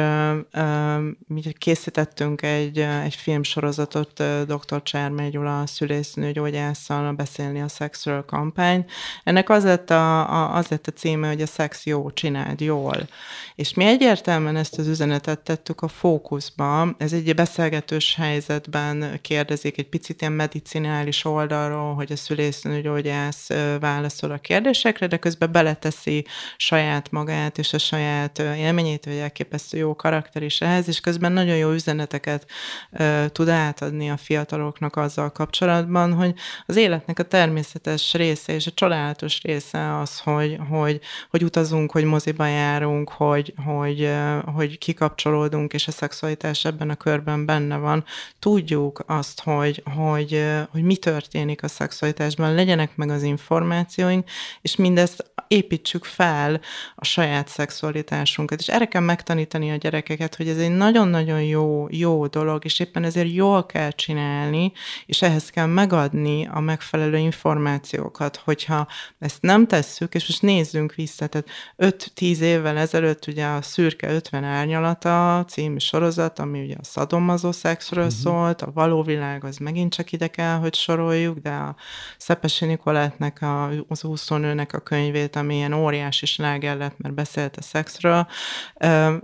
mi 1.26 1.42
készítettünk 1.58 2.42
egy, 2.42 2.78
egy 2.78 3.14
filmsorozatot 3.14 4.22
dr. 4.46 4.82
Csármely 4.82 5.30
Gyula 5.30 5.66
szülésznő 5.66 6.32
gyógyásszal 6.32 7.12
beszélni 7.12 7.60
a 7.60 7.68
szexről 7.68 8.24
kampány. 8.24 8.84
Ennek 9.24 9.50
az 9.50 9.64
lett 9.64 9.90
a, 9.90 10.30
a, 10.30 10.54
az 10.54 10.68
lett 10.68 10.86
a 10.86 10.92
címe, 10.92 11.28
hogy 11.28 11.42
a 11.42 11.46
szex 11.46 11.86
jó, 11.86 12.10
csináld 12.10 12.60
jól. 12.60 13.08
És 13.54 13.74
mi 13.74 13.84
egyértelműen 13.84 14.56
ezt 14.56 14.78
az 14.78 14.86
üzenetet 14.86 15.40
tettük 15.40 15.80
a 15.80 15.88
fókuszba. 15.88 16.94
Ez 16.98 17.12
egy 17.12 17.34
beszélgetős 17.34 18.14
helyzet, 18.14 18.45
helyzetben 18.46 19.18
kérdezik 19.22 19.78
egy 19.78 19.88
picit 19.88 20.20
ilyen 20.20 20.32
medicinális 20.32 21.24
oldalról, 21.24 21.94
hogy 21.94 22.12
a 22.12 22.16
szülésznőgyógyász 22.16 23.48
válaszol 23.80 24.30
a 24.30 24.38
kérdésekre, 24.38 25.06
de 25.06 25.16
közben 25.16 25.52
beleteszi 25.52 26.26
saját 26.56 27.10
magát 27.10 27.58
és 27.58 27.72
a 27.72 27.78
saját 27.78 28.38
élményét, 28.38 29.04
vagy 29.04 29.16
elképesztő 29.16 29.78
jó 29.78 29.96
karakter 29.96 30.42
is 30.42 30.60
ehhez, 30.60 30.88
és 30.88 31.00
közben 31.00 31.32
nagyon 31.32 31.56
jó 31.56 31.70
üzeneteket 31.72 32.46
tud 33.32 33.48
átadni 33.48 34.10
a 34.10 34.16
fiataloknak 34.16 34.96
azzal 34.96 35.32
kapcsolatban, 35.32 36.12
hogy 36.12 36.34
az 36.66 36.76
életnek 36.76 37.18
a 37.18 37.22
természetes 37.22 38.14
része 38.14 38.52
és 38.52 38.66
a 38.66 38.74
csodálatos 38.74 39.42
része 39.42 39.98
az, 39.98 40.20
hogy, 40.20 40.58
hogy, 40.70 41.00
hogy 41.30 41.44
utazunk, 41.44 41.92
hogy 41.92 42.04
moziba 42.04 42.46
járunk, 42.46 43.10
hogy, 43.10 43.54
hogy, 43.64 44.10
hogy 44.54 44.78
kikapcsolódunk, 44.78 45.72
és 45.72 45.88
a 45.88 45.92
szexualitás 45.92 46.64
ebben 46.64 46.90
a 46.90 46.94
körben 46.94 47.46
benne 47.46 47.76
van, 47.76 48.04
tudjuk 48.38 49.04
azt, 49.06 49.40
hogy, 49.40 49.82
hogy, 49.96 50.44
hogy 50.70 50.82
mi 50.82 50.96
történik 50.96 51.62
a 51.62 51.68
szexualitásban, 51.68 52.54
legyenek 52.54 52.96
meg 52.96 53.10
az 53.10 53.22
információink, 53.22 54.28
és 54.62 54.76
mindezt 54.76 55.30
építsük 55.48 56.04
fel 56.04 56.60
a 56.94 57.04
saját 57.04 57.48
szexualitásunkat. 57.48 58.60
És 58.60 58.68
erre 58.68 58.86
kell 58.86 59.02
megtanítani 59.02 59.70
a 59.70 59.76
gyerekeket, 59.76 60.34
hogy 60.34 60.48
ez 60.48 60.58
egy 60.58 60.70
nagyon-nagyon 60.70 61.42
jó, 61.42 61.86
jó 61.90 62.26
dolog, 62.26 62.64
és 62.64 62.80
éppen 62.80 63.04
ezért 63.04 63.32
jól 63.32 63.66
kell 63.66 63.90
csinálni, 63.90 64.72
és 65.06 65.22
ehhez 65.22 65.50
kell 65.50 65.66
megadni 65.66 66.48
a 66.52 66.60
megfelelő 66.60 67.16
információkat, 67.16 68.36
hogyha 68.36 68.86
ezt 69.18 69.42
nem 69.42 69.66
tesszük, 69.66 70.14
és 70.14 70.26
most 70.26 70.42
nézzünk 70.42 70.94
vissza, 70.94 71.26
tehát 71.26 71.48
5-10 71.78 72.38
évvel 72.38 72.76
ezelőtt 72.76 73.26
ugye 73.26 73.46
a 73.46 73.62
Szürke 73.62 74.12
50 74.12 74.44
árnyalata 74.44 75.44
című 75.48 75.78
sorozat, 75.78 76.38
ami 76.38 76.62
ugye 76.62 76.76
a 76.80 76.84
szadomazó 76.84 77.52
szexről 77.52 78.04
uh-huh. 78.04 78.18
Szólt, 78.26 78.62
a 78.62 78.70
való 78.74 79.02
világ 79.02 79.44
az 79.44 79.56
megint 79.56 79.94
csak 79.94 80.12
ide 80.12 80.26
kell, 80.26 80.56
hogy 80.56 80.74
soroljuk, 80.74 81.38
de 81.38 81.50
a 81.50 81.74
Szepesi 82.18 82.64
Nikolettnek, 82.64 83.42
a, 83.42 83.70
az 83.88 84.04
úszónőnek 84.04 84.72
a 84.72 84.78
könyvét, 84.78 85.36
ami 85.36 85.54
ilyen 85.54 85.72
óriási 85.72 86.26
sláger 86.26 86.76
lett, 86.76 86.94
mert 86.98 87.14
beszélt 87.14 87.56
a 87.56 87.62
szexről, 87.62 88.26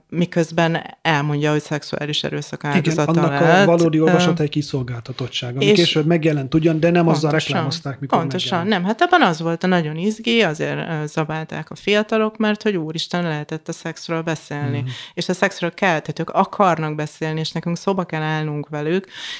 miközben 0.08 0.96
elmondja, 1.02 1.50
hogy 1.50 1.60
szexuális 1.60 2.24
erőszak 2.24 2.64
áldozata 2.64 3.10
Igen, 3.10 3.24
annak 3.24 3.40
lett. 3.40 3.62
a 3.62 3.76
valódi 3.76 4.00
olvasat 4.00 4.40
egy 4.40 4.48
kiszolgáltatottság, 4.48 5.54
ami 5.54 5.64
és 5.64 5.78
később 5.78 6.06
megjelent 6.06 6.54
ugyan, 6.54 6.80
de 6.80 6.90
nem 6.90 7.04
pontosan, 7.04 7.28
azzal 7.28 7.40
reklámozták, 7.40 8.00
mikor 8.00 8.18
Pontosan, 8.18 8.58
megjelent. 8.58 8.84
nem, 8.84 8.96
hát 8.96 9.02
abban 9.02 9.28
az 9.28 9.40
volt 9.40 9.64
a 9.64 9.66
nagyon 9.66 9.96
izgi, 9.96 10.42
azért 10.42 11.08
zabálták 11.08 11.70
a 11.70 11.74
fiatalok, 11.74 12.36
mert 12.36 12.62
hogy 12.62 12.76
úristen 12.76 13.22
lehetett 13.22 13.68
a 13.68 13.72
szexről 13.72 14.22
beszélni. 14.22 14.80
Mm. 14.80 14.86
És 15.14 15.28
a 15.28 15.32
szexről 15.32 15.74
kell, 15.74 16.00
tehát 16.00 16.18
ők 16.18 16.30
akarnak 16.30 16.94
beszélni, 16.94 17.40
és 17.40 17.52
nekünk 17.52 17.76
szóba 17.76 18.04
kell 18.04 18.22
állnunk 18.22 18.68
velük, 18.68 18.91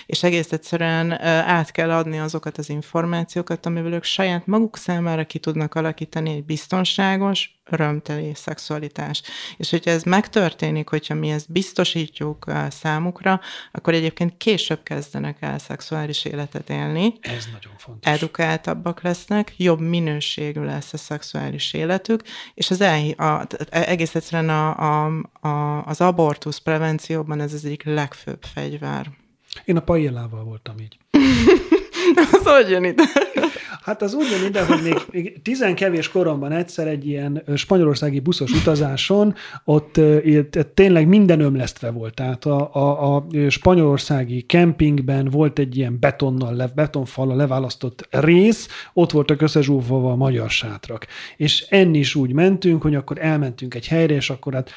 és 0.07 0.23
egész 0.23 0.53
egyszerűen 0.53 1.13
át 1.23 1.71
kell 1.71 1.91
adni 1.91 2.19
azokat 2.19 2.59
az 2.59 2.69
információkat, 2.69 3.67
amivel 3.67 3.93
ők 3.93 4.05
saját 4.05 4.47
maguk 4.47 4.77
számára 4.77 5.25
ki 5.25 5.39
tudnak 5.39 5.75
alakítani 5.75 6.31
egy 6.31 6.45
biztonságos, 6.45 7.61
örömteli 7.71 8.33
szexualitás. 8.35 9.23
És 9.57 9.71
hogyha 9.71 9.91
ez 9.91 10.03
megtörténik, 10.03 10.89
hogyha 10.89 11.15
mi 11.15 11.31
ezt 11.31 11.53
biztosítjuk 11.53 12.53
számukra, 12.71 13.41
akkor 13.73 13.95
egyébként 13.95 14.37
később 14.37 14.83
kezdenek 14.83 15.37
el 15.41 15.59
szexuális 15.59 16.25
életet 16.25 16.71
élni. 16.71 17.15
Ez 17.21 17.49
nagyon 17.53 17.73
fontos. 17.77 18.13
Edukáltabbak 18.13 19.03
lesznek, 19.03 19.55
jobb 19.57 19.81
minőségű 19.81 20.61
lesz 20.61 20.93
a 20.93 20.97
szexuális 20.97 21.73
életük, 21.73 22.23
és 22.55 22.71
az 22.71 22.81
el, 22.81 23.11
a, 23.11 23.47
egész 23.71 24.15
egyszerűen 24.15 24.49
a, 24.49 24.77
a, 24.77 25.13
a, 25.49 25.85
az 25.87 26.01
abortusz 26.01 26.59
prevencióban 26.59 27.41
ez 27.41 27.53
az 27.53 27.65
egyik 27.65 27.85
legfőbb 27.85 28.43
fegyver. 28.55 29.11
Én 29.65 29.77
a 29.77 29.81
pajélával 29.81 30.45
voltam 30.45 30.75
így. 30.81 30.99
az 32.33 32.47
hogy 32.47 32.71
jön 32.71 32.85
ide? 32.85 33.03
Hát 33.83 34.03
az 34.03 34.15
úgy 34.15 34.27
jön 34.31 34.49
ide, 34.49 34.65
hogy 34.65 34.83
még, 34.83 34.97
még 35.11 35.43
tizen 35.43 35.75
kevés 35.75 36.09
koromban 36.09 36.53
egyszer 36.53 36.87
egy 36.87 37.07
ilyen 37.07 37.43
spanyolországi 37.57 38.21
buszos 38.21 38.53
utazáson, 38.53 39.35
ott 39.65 40.01
tényleg 40.75 41.07
minden 41.07 41.41
ömlesztve 41.41 41.91
volt. 41.91 42.15
Tehát 42.15 42.45
a, 42.45 42.75
a, 42.75 43.17
a 43.17 43.27
spanyolországi 43.49 44.43
kempingben 44.43 45.29
volt 45.29 45.59
egy 45.59 45.77
ilyen 45.77 45.97
betonnal, 46.01 46.55
le, 46.55 46.73
betonfallal 46.75 47.37
leválasztott 47.37 48.09
rész, 48.11 48.69
ott 48.93 49.11
voltak 49.11 49.43
összezsúfolva 49.43 50.11
a 50.11 50.17
magyar 50.17 50.51
sátrak. 50.51 51.07
És 51.37 51.67
enni 51.69 51.99
is 51.99 52.15
úgy 52.15 52.33
mentünk, 52.33 52.83
hogy 52.83 52.95
akkor 52.95 53.19
elmentünk 53.21 53.75
egy 53.75 53.87
helyre, 53.87 54.15
és 54.15 54.31
akkor 54.31 54.55
hát 54.55 54.71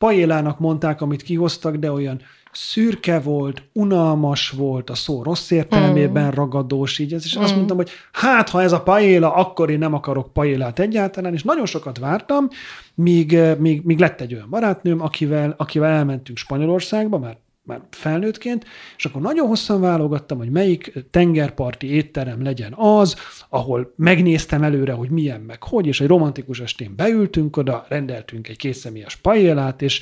pajélának 0.00 0.58
mondták, 0.58 1.00
amit 1.00 1.22
kihoztak, 1.22 1.76
de 1.76 1.92
olyan 1.92 2.20
szürke 2.52 3.20
volt, 3.20 3.62
unalmas 3.72 4.50
volt, 4.50 4.90
a 4.90 4.94
szó 4.94 5.22
rossz 5.22 5.50
értelmében 5.50 6.26
mm. 6.26 6.34
ragadós, 6.34 6.98
így 6.98 7.12
ez, 7.12 7.24
és 7.24 7.38
mm. 7.38 7.42
azt 7.42 7.54
mondtam, 7.56 7.76
hogy 7.76 7.90
hát, 8.12 8.48
ha 8.48 8.62
ez 8.62 8.72
a 8.72 8.82
paéla, 8.82 9.34
akkor 9.34 9.70
én 9.70 9.78
nem 9.78 9.94
akarok 9.94 10.32
paélát 10.32 10.78
egyáltalán, 10.78 11.32
és 11.32 11.42
nagyon 11.42 11.66
sokat 11.66 11.98
vártam, 11.98 12.48
míg, 12.94 13.38
míg, 13.58 13.84
míg 13.84 13.98
lett 13.98 14.20
egy 14.20 14.34
olyan 14.34 14.50
barátnőm, 14.50 15.00
akivel, 15.00 15.54
akivel 15.56 15.90
elmentünk 15.90 16.38
Spanyolországba, 16.38 17.18
már 17.18 17.36
már 17.62 17.80
felnőttként, 17.90 18.64
és 18.96 19.04
akkor 19.04 19.22
nagyon 19.22 19.46
hosszan 19.46 19.80
válogattam, 19.80 20.38
hogy 20.38 20.50
melyik 20.50 20.92
tengerparti 21.10 21.94
étterem 21.94 22.42
legyen 22.42 22.74
az, 22.76 23.16
ahol 23.48 23.92
megnéztem 23.96 24.62
előre, 24.62 24.92
hogy 24.92 25.10
milyen 25.10 25.40
meg 25.40 25.62
hogy, 25.62 25.86
és 25.86 26.00
egy 26.00 26.08
romantikus 26.08 26.60
estén 26.60 26.96
beültünk 26.96 27.56
oda, 27.56 27.86
rendeltünk 27.88 28.48
egy 28.48 28.56
kétszemélyes 28.56 29.16
paélát, 29.16 29.82
és 29.82 30.00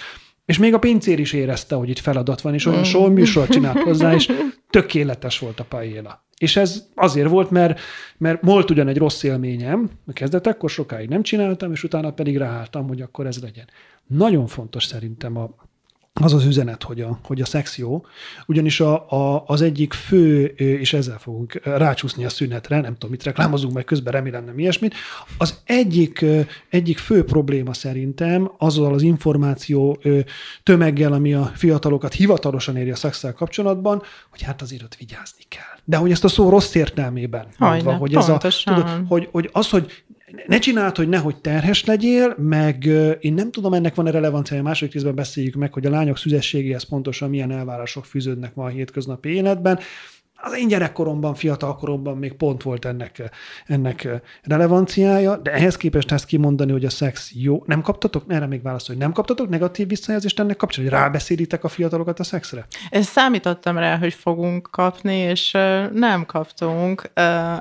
és 0.49 0.59
még 0.59 0.75
a 0.75 0.79
pincér 0.79 1.18
is 1.18 1.33
érezte, 1.33 1.75
hogy 1.75 1.88
itt 1.88 1.99
feladat 1.99 2.40
van, 2.40 2.55
és 2.55 2.66
olyan 2.66 2.81
mm. 2.81 2.83
show 2.83 3.11
műsort 3.11 3.51
csinált 3.51 3.79
hozzá, 3.79 4.14
és 4.14 4.33
tökéletes 4.71 5.38
volt 5.38 5.61
a 5.61 5.64
paéla. 5.64 6.27
És 6.38 6.57
ez 6.57 6.87
azért 6.94 7.29
volt, 7.29 7.51
mert, 7.51 7.81
mert 8.18 8.42
volt 8.42 8.71
ugyan 8.71 8.88
egy 8.88 8.97
rossz 8.97 9.23
élményem, 9.23 9.90
a 10.07 10.12
kezdetekkor 10.12 10.71
sokáig 10.71 11.09
nem 11.09 11.23
csináltam, 11.23 11.73
és 11.73 11.85
utána 11.85 12.12
pedig 12.12 12.37
ráálltam, 12.37 12.88
hogy 12.88 13.01
akkor 13.01 13.27
ez 13.27 13.42
legyen. 13.42 13.68
Nagyon 14.07 14.47
fontos 14.47 14.85
szerintem 14.85 15.37
a, 15.37 15.55
az 16.20 16.33
az 16.33 16.44
üzenet, 16.44 16.83
hogy 16.83 17.00
a, 17.00 17.18
hogy 17.24 17.40
a 17.40 17.44
szex 17.44 17.78
jó, 17.78 18.04
ugyanis 18.46 18.81
a, 18.81 19.12
a, 19.12 19.44
az 19.46 19.61
egyik 19.61 19.92
fő, 19.92 20.44
és 20.57 20.92
ezzel 20.92 21.18
fogunk 21.18 21.61
rácsúszni 21.64 22.24
a 22.24 22.28
szünetre, 22.28 22.81
nem 22.81 22.92
tudom, 22.92 23.11
mit 23.11 23.22
reklámozunk 23.22 23.74
meg 23.74 23.85
közben, 23.85 24.12
remélem 24.12 24.44
nem 24.44 24.59
ilyesmit, 24.59 24.94
az 25.38 25.61
egyik, 25.64 26.24
egyik 26.68 26.98
fő 26.98 27.24
probléma 27.24 27.74
szerintem 27.74 28.50
azzal 28.59 28.94
az 28.94 29.02
információ 29.02 30.00
tömeggel, 30.62 31.12
ami 31.12 31.35
a 31.35 31.52
fiatalokat 31.54 32.12
hivatalosan 32.12 32.76
éri 32.76 32.90
a 32.90 32.96
szexel 32.96 33.33
kapcsolatban, 33.33 34.02
hogy 34.31 34.42
hát 34.42 34.62
azért 34.62 34.83
ott 34.83 34.94
vigyázni 34.94 35.42
kell. 35.48 35.78
De 35.85 35.96
hogy 35.96 36.11
ezt 36.11 36.24
a 36.24 36.28
szó 36.28 36.48
rossz 36.48 36.74
értelmében 36.74 37.46
mondva, 37.59 37.94
hogy, 37.94 38.14
ez 38.14 38.28
a, 38.28 38.40
tudod, 38.64 39.04
hogy, 39.09 39.28
hogy 39.33 39.50
az, 39.52 39.68
hogy 39.68 40.04
ne 40.47 40.59
csináld, 40.59 40.97
hogy 40.97 41.09
nehogy 41.09 41.37
terhes 41.37 41.85
legyél, 41.85 42.35
meg 42.38 42.85
én 43.21 43.35
nem 43.35 43.51
tudom, 43.51 43.73
ennek 43.73 43.95
van-e 43.95 44.11
relevanciája, 44.11 44.62
második 44.62 44.93
részben 44.93 45.14
beszéljük 45.14 45.55
meg, 45.55 45.73
hogy 45.73 45.87
a 45.87 45.91
lányok 45.91 46.19
szüzességéhez 46.19 46.83
pontosan 46.83 47.31
milyen 47.31 47.51
elvárások 47.51 48.05
fűződnek 48.05 48.55
ma 48.55 48.64
a 48.64 48.69
hétköznapi 48.69 49.29
életben, 49.29 49.79
az 50.40 50.57
én 50.57 50.68
gyerekkoromban, 50.68 51.35
fiatal 51.35 51.77
koromban 51.77 52.16
még 52.16 52.33
pont 52.33 52.62
volt 52.62 52.85
ennek, 52.85 53.31
ennek 53.66 54.09
relevanciája, 54.42 55.37
de 55.37 55.53
ehhez 55.53 55.77
képest 55.77 56.12
ezt 56.12 56.24
kimondani, 56.24 56.72
hogy 56.72 56.85
a 56.85 56.90
szex 56.90 57.33
jó, 57.35 57.62
nem 57.66 57.83
kaptatok? 57.83 58.24
Erre 58.29 58.46
még 58.46 58.62
válaszol, 58.62 58.94
hogy 58.94 59.05
nem 59.05 59.12
kaptatok 59.12 59.48
negatív 59.48 59.88
visszajelzést 59.88 60.40
ennek 60.40 60.57
kapcsolatban, 60.57 60.98
hogy 60.98 61.07
rábeszélitek 61.07 61.64
a 61.64 61.68
fiatalokat 61.68 62.20
a 62.20 62.24
szexre? 62.24 62.66
Én 62.90 63.03
számítottam 63.03 63.79
rá, 63.79 63.98
hogy 63.98 64.14
fogunk 64.14 64.68
kapni, 64.70 65.14
és 65.14 65.51
nem 65.92 66.27
kaptunk, 66.27 67.11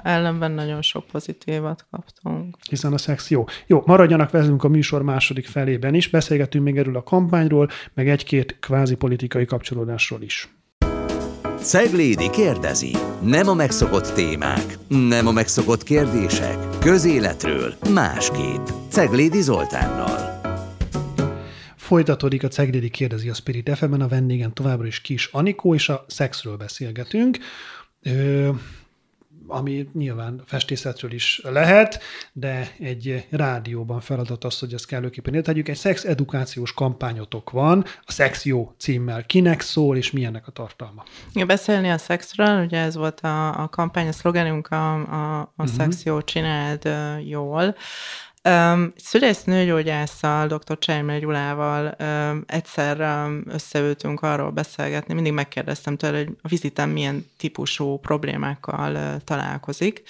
ellenben 0.04 0.52
nagyon 0.52 0.82
sok 0.82 1.06
pozitívat 1.06 1.86
kaptunk. 1.92 2.58
Hiszen 2.70 2.94
a 2.94 2.98
szex 2.98 3.30
jó. 3.30 3.46
Jó, 3.68 3.84
maradjanak 3.86 4.32
velünk 4.32 4.63
a 4.63 4.68
műsor 4.68 5.02
második 5.02 5.48
felében 5.48 5.94
is, 5.94 6.10
beszélgetünk 6.10 6.63
még 6.63 6.78
erről 6.78 6.96
a 6.96 7.04
kampányról, 7.04 7.70
meg 7.94 8.10
egy-két 8.10 8.58
kvázi 8.60 8.96
politikai 8.96 9.46
kapcsolódásról 9.46 10.22
is. 10.22 10.57
Ceglédi 11.62 12.30
kérdezi. 12.30 12.91
Nem 13.22 13.48
a 13.48 13.54
megszokott 13.54 14.13
témák, 14.13 14.78
nem 14.88 15.28
a 15.28 15.32
megszokott 15.32 15.84
kérdések. 15.84 16.58
Közéletről 16.80 17.74
másképp. 17.93 18.67
Ceglédi 18.89 19.41
Zoltánnal. 19.41 20.41
Folytatódik 21.76 22.43
a 22.43 22.48
Ceglédi 22.48 22.89
kérdezi 22.89 23.30
a 23.30 23.34
Spirit 23.34 23.78
fm 23.78 24.02
a 24.02 24.08
vendégen 24.08 24.54
továbbra 24.54 24.88
is 24.88 25.02
Kis 25.02 25.30
Anikó, 25.32 25.74
és 25.74 25.89
a 25.89 26.06
szexről 26.08 26.58
beszélgetünk. 26.58 27.38
Ö, 28.02 28.50
ami 29.48 29.90
nyilván 29.94 30.42
festészetről 30.46 31.12
is 31.12 31.42
lehet, 31.44 32.02
de 32.34 32.72
egy 32.80 33.28
rádióban 33.30 34.00
feladat 34.00 34.44
az, 34.44 34.60
hogy 34.60 34.74
ezt 34.74 34.86
kellőképpen 34.86 35.34
értegyük. 35.34 35.68
Egy 35.68 35.76
szex 35.76 36.04
edukációs 36.04 36.74
kampányotok 36.74 37.50
van, 37.50 37.86
a 38.06 38.12
Szex 38.12 38.46
jó 38.46 38.74
címmel. 38.78 39.26
Kinek 39.26 39.62
szól, 39.62 39.98
és 39.98 40.12
milyennek 40.12 40.48
a 40.48 40.52
tartalma? 40.52 41.04
Ja, 41.34 41.46
beszélni 41.46 41.90
a 41.90 41.98
szexről, 41.98 42.64
ugye 42.66 42.80
ez 42.80 42.96
volt 42.96 43.20
a, 43.20 43.62
a 43.62 43.68
kampány, 43.68 44.08
a 44.08 44.12
szlogenünk 44.12 44.68
a, 44.68 44.94
a, 44.94 45.40
a 45.40 45.52
uh-huh. 45.58 45.76
szex 45.76 46.04
jó, 46.04 46.22
csináld 46.22 46.90
jól. 47.26 47.76
Um, 48.48 48.94
szülésznőgyógyásszal, 48.96 50.48
dr. 50.48 50.78
Csermer 50.80 51.20
Gyulával 51.20 51.92
egyszer 52.46 53.00
um, 53.00 53.44
összeültünk 53.48 54.22
arról 54.22 54.52
beszélgetni, 54.52 55.14
mindig 55.14 55.34
megkérdeztem 55.34 55.98
tőle, 55.98 56.18
hogy 56.18 56.30
a 56.42 56.48
vizitem 56.48 56.90
milyen 56.90 57.26
típusú 57.38 57.98
problémákkal 57.98 59.18
találkozik, 59.24 60.04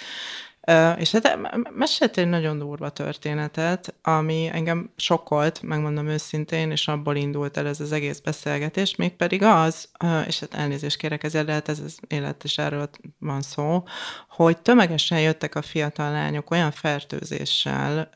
és 0.98 1.10
hát 1.10 1.38
mesélt 1.74 2.18
egy 2.18 2.28
nagyon 2.28 2.58
durva 2.58 2.88
történetet, 2.88 3.94
ami 4.02 4.50
engem 4.52 4.90
sokkolt, 4.96 5.62
megmondom 5.62 6.06
őszintén, 6.06 6.70
és 6.70 6.88
abból 6.88 7.16
indult 7.16 7.56
el 7.56 7.66
ez 7.66 7.80
az 7.80 7.92
egész 7.92 8.18
beszélgetés, 8.18 8.96
mégpedig 8.96 9.42
az, 9.42 9.88
és 10.26 10.40
hát 10.40 10.54
elnézést 10.54 10.96
kérek 10.96 11.24
ezért, 11.24 11.46
de 11.46 11.52
hát 11.52 11.68
ez 11.68 11.80
az 11.80 11.98
élet 12.08 12.44
is 12.44 12.58
erről 12.58 12.90
van 13.18 13.42
szó, 13.42 13.84
hogy 14.28 14.58
tömegesen 14.58 15.20
jöttek 15.20 15.54
a 15.54 15.62
fiatal 15.62 16.12
lányok 16.12 16.50
olyan 16.50 16.70
fertőzéssel 16.70 18.10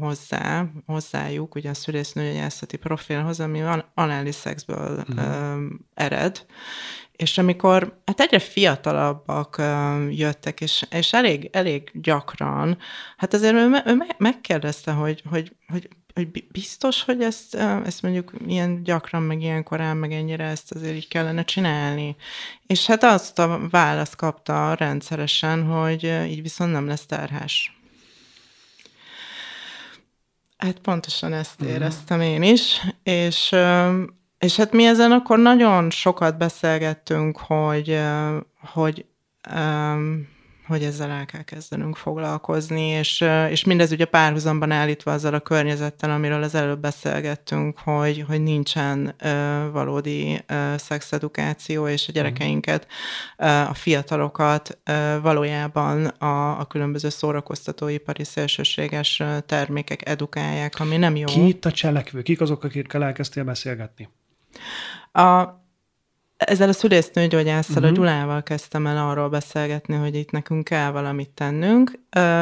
hozzá, 0.00 0.64
hozzájuk, 0.86 1.54
ugye 1.54 1.70
a 1.70 1.74
szülésznőgyászati 1.74 2.76
profilhoz, 2.76 3.40
ami 3.40 3.62
anális 3.94 4.34
szexből 4.34 5.04
mm. 5.14 5.68
ered, 5.94 6.46
és 7.16 7.38
amikor 7.38 8.00
hát 8.04 8.20
egyre 8.20 8.38
fiatalabbak 8.38 9.62
jöttek, 10.10 10.60
és, 10.60 10.86
és 10.90 11.12
elég, 11.12 11.48
elég 11.52 11.90
gyakran, 11.92 12.78
hát 13.16 13.34
azért 13.34 13.54
ő, 13.54 13.82
ő 13.86 14.02
megkérdezte, 14.18 14.92
hogy, 14.92 15.22
hogy, 15.30 15.56
hogy, 15.68 15.88
hogy 16.14 16.44
biztos, 16.52 17.02
hogy 17.02 17.22
ezt, 17.22 17.54
ezt 17.84 18.02
mondjuk 18.02 18.32
ilyen 18.46 18.82
gyakran, 18.82 19.22
meg 19.22 19.40
ilyen 19.40 19.62
korán, 19.62 19.96
meg 19.96 20.12
ennyire 20.12 20.44
ezt 20.44 20.72
azért 20.72 20.96
így 20.96 21.08
kellene 21.08 21.44
csinálni. 21.44 22.16
És 22.66 22.86
hát 22.86 23.04
azt 23.04 23.38
a 23.38 23.60
választ 23.70 24.16
kapta 24.16 24.74
rendszeresen, 24.74 25.64
hogy 25.64 26.04
így 26.28 26.42
viszont 26.42 26.72
nem 26.72 26.86
lesz 26.86 27.06
terhes. 27.06 27.76
Hát 30.56 30.78
pontosan 30.78 31.32
ezt 31.32 31.60
mhm. 31.60 31.68
éreztem 31.68 32.20
én 32.20 32.42
is, 32.42 32.80
és 33.02 33.54
és 34.38 34.56
hát 34.56 34.72
mi 34.72 34.86
ezen 34.86 35.12
akkor 35.12 35.38
nagyon 35.38 35.90
sokat 35.90 36.38
beszélgettünk, 36.38 37.38
hogy, 37.38 38.00
hogy, 38.72 39.04
hogy 40.66 40.82
ezzel 40.82 41.10
el 41.10 41.26
kell 41.26 41.42
kezdenünk 41.42 41.96
foglalkozni, 41.96 42.86
és, 42.86 43.24
és 43.50 43.64
mindez 43.64 43.92
ugye 43.92 44.04
párhuzamban 44.04 44.70
állítva 44.70 45.12
azzal 45.12 45.34
a 45.34 45.40
környezettel, 45.40 46.10
amiről 46.10 46.42
az 46.42 46.54
előbb 46.54 46.80
beszélgettünk, 46.80 47.78
hogy, 47.78 48.24
hogy 48.28 48.42
nincsen 48.42 49.14
valódi 49.72 50.44
szexedukáció, 50.76 51.88
és 51.88 52.08
a 52.08 52.12
gyerekeinket, 52.12 52.86
a 53.68 53.74
fiatalokat 53.74 54.78
valójában 55.22 56.06
a, 56.06 56.60
a 56.60 56.64
különböző 56.64 57.08
szórakoztatóipari 57.08 58.24
szélsőséges 58.24 59.22
termékek 59.46 60.08
edukálják, 60.08 60.80
ami 60.80 60.96
nem 60.96 61.16
jó. 61.16 61.24
Ki 61.24 61.46
itt 61.46 61.64
a 61.64 61.72
cselekvő? 61.72 62.22
Kik 62.22 62.40
azok, 62.40 62.64
akikkel 62.64 63.04
elkezdtél 63.04 63.44
beszélgetni? 63.44 64.08
A, 65.12 65.48
ezzel 66.36 66.68
a 66.68 66.72
szülésznőgyógyásszal, 66.72 67.76
uh-huh. 67.76 67.88
a 67.88 67.90
mhm. 67.90 68.00
Gyulával 68.00 68.42
kezdtem 68.42 68.86
el 68.86 69.08
arról 69.08 69.28
beszélgetni, 69.28 69.94
hogy 69.94 70.14
itt 70.14 70.30
nekünk 70.30 70.64
kell 70.64 70.90
valamit 70.90 71.30
tennünk, 71.30 71.98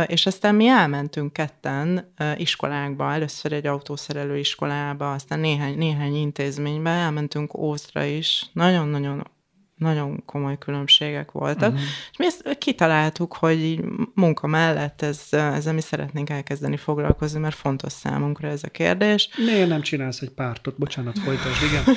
és 0.06 0.26
aztán 0.26 0.54
mi 0.54 0.66
elmentünk 0.66 1.32
ketten 1.32 2.14
iskolákba, 2.36 3.12
először 3.12 3.52
egy 3.52 3.66
autószerelő 3.66 4.38
iskolába, 4.38 5.12
aztán 5.12 5.40
néhány, 5.40 5.78
néhány 5.78 6.14
intézménybe, 6.14 6.90
elmentünk 6.90 7.54
Ózra 7.54 8.04
is, 8.04 8.46
nagyon-nagyon 8.52 9.32
nagyon 9.74 10.22
komoly 10.26 10.58
különbségek 10.58 11.32
voltak. 11.32 11.72
Uh-huh. 11.72 11.86
És 12.10 12.16
mi 12.18 12.26
ezt 12.26 12.58
kitaláltuk, 12.58 13.36
hogy 13.36 13.58
így 13.58 13.84
munka 14.14 14.46
mellett 14.46 15.02
ez, 15.02 15.20
ezzel 15.30 15.72
mi 15.72 15.80
szeretnénk 15.80 16.30
elkezdeni 16.30 16.76
foglalkozni, 16.76 17.40
mert 17.40 17.56
fontos 17.56 17.92
számunkra 17.92 18.48
ez 18.48 18.62
a 18.62 18.68
kérdés. 18.68 19.28
Miért 19.36 19.68
nem 19.68 19.82
csinálsz 19.82 20.20
egy 20.20 20.30
pártot? 20.30 20.78
Bocsánat, 20.78 21.18
folytasd, 21.18 21.62
igen. 21.62 21.84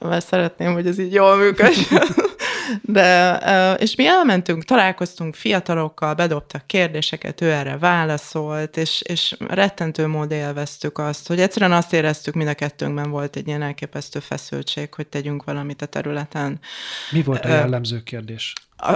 mert 0.00 0.26
szeretném, 0.26 0.72
hogy 0.72 0.86
ez 0.86 0.98
így 0.98 1.12
jól 1.12 1.36
működjön. 1.36 2.02
De, 2.80 3.76
és 3.80 3.94
mi 3.94 4.06
elmentünk, 4.06 4.64
találkoztunk 4.64 5.34
fiatalokkal, 5.34 6.14
bedobtak 6.14 6.66
kérdéseket, 6.66 7.40
ő 7.40 7.50
erre 7.50 7.78
válaszolt, 7.78 8.76
és, 8.76 9.02
és 9.08 9.36
rettentő 9.48 10.06
mód 10.06 10.30
élveztük 10.30 10.98
azt, 10.98 11.28
hogy 11.28 11.40
egyszerűen 11.40 11.72
azt 11.72 11.92
éreztük, 11.92 12.34
mind 12.34 12.48
a 12.48 12.54
kettőnkben 12.54 13.10
volt 13.10 13.36
egy 13.36 13.46
ilyen 13.46 13.62
elképesztő 13.62 14.18
feszültség, 14.18 14.94
hogy 14.94 15.06
tegyünk 15.06 15.44
valamit 15.44 15.82
a 15.82 15.86
területen. 15.86 16.60
Mi 17.10 17.22
volt 17.22 17.44
a 17.44 17.48
jellemző 17.48 18.02
kérdés? 18.02 18.52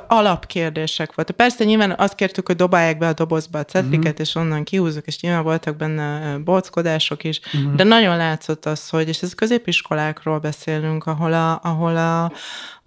Alapkérdések 0.08 1.14
voltak. 1.14 1.36
Persze 1.36 1.64
nyilván 1.64 1.94
azt 1.98 2.14
kértük, 2.14 2.46
hogy 2.46 2.56
dobálják 2.56 2.98
be 2.98 3.08
a 3.08 3.12
dobozba 3.12 3.58
a 3.58 3.64
cetliket, 3.64 4.06
uh-huh. 4.06 4.20
és 4.20 4.34
onnan 4.34 4.64
kiúzzuk, 4.64 5.06
és 5.06 5.20
nyilván 5.20 5.42
voltak 5.42 5.76
benne 5.76 6.38
bockodások 6.38 7.24
is, 7.24 7.40
uh-huh. 7.54 7.74
de 7.74 7.84
nagyon 7.84 8.16
látszott 8.16 8.66
az, 8.66 8.88
hogy, 8.88 9.08
és 9.08 9.22
ez 9.22 9.34
középiskolákról 9.34 10.38
beszélünk, 10.38 11.06
ahol 11.06 11.32
a, 11.32 11.60
ahol 11.62 11.96
a, 11.96 12.32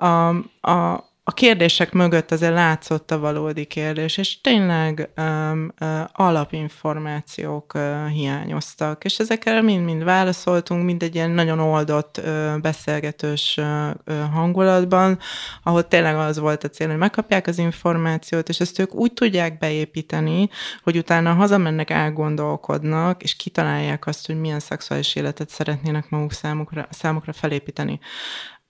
a, 0.05 0.27
a 0.71 1.08
a 1.29 1.31
kérdések 1.31 1.91
mögött 1.91 2.31
azért 2.31 2.53
látszott 2.53 3.11
a 3.11 3.19
valódi 3.19 3.65
kérdés, 3.65 4.17
és 4.17 4.41
tényleg 4.41 5.09
um, 5.17 5.73
uh, 5.81 5.99
alapinformációk 6.11 7.73
uh, 7.73 8.07
hiányoztak, 8.07 9.03
és 9.03 9.19
ezekre 9.19 9.61
mind-mind 9.61 10.03
válaszoltunk, 10.03 10.83
mind 10.83 11.03
egy 11.03 11.15
ilyen 11.15 11.29
nagyon 11.29 11.59
oldott, 11.59 12.17
uh, 12.17 12.59
beszélgetős 12.61 13.57
uh, 13.57 14.19
hangulatban, 14.33 15.19
ahol 15.63 15.87
tényleg 15.87 16.15
az 16.15 16.39
volt 16.39 16.63
a 16.63 16.69
cél, 16.69 16.87
hogy 16.87 16.97
megkapják 16.97 17.47
az 17.47 17.57
információt, 17.57 18.49
és 18.49 18.59
ezt 18.59 18.79
ők 18.79 18.93
úgy 18.93 19.13
tudják 19.13 19.57
beépíteni, 19.57 20.49
hogy 20.83 20.97
utána 20.97 21.33
hazamennek, 21.33 21.89
elgondolkodnak, 21.89 23.23
és 23.23 23.35
kitalálják 23.35 24.07
azt, 24.07 24.25
hogy 24.25 24.39
milyen 24.39 24.59
szexuális 24.59 25.15
életet 25.15 25.49
szeretnének 25.49 26.09
maguk 26.09 26.31
számukra, 26.31 26.87
számukra 26.89 27.33
felépíteni 27.33 27.99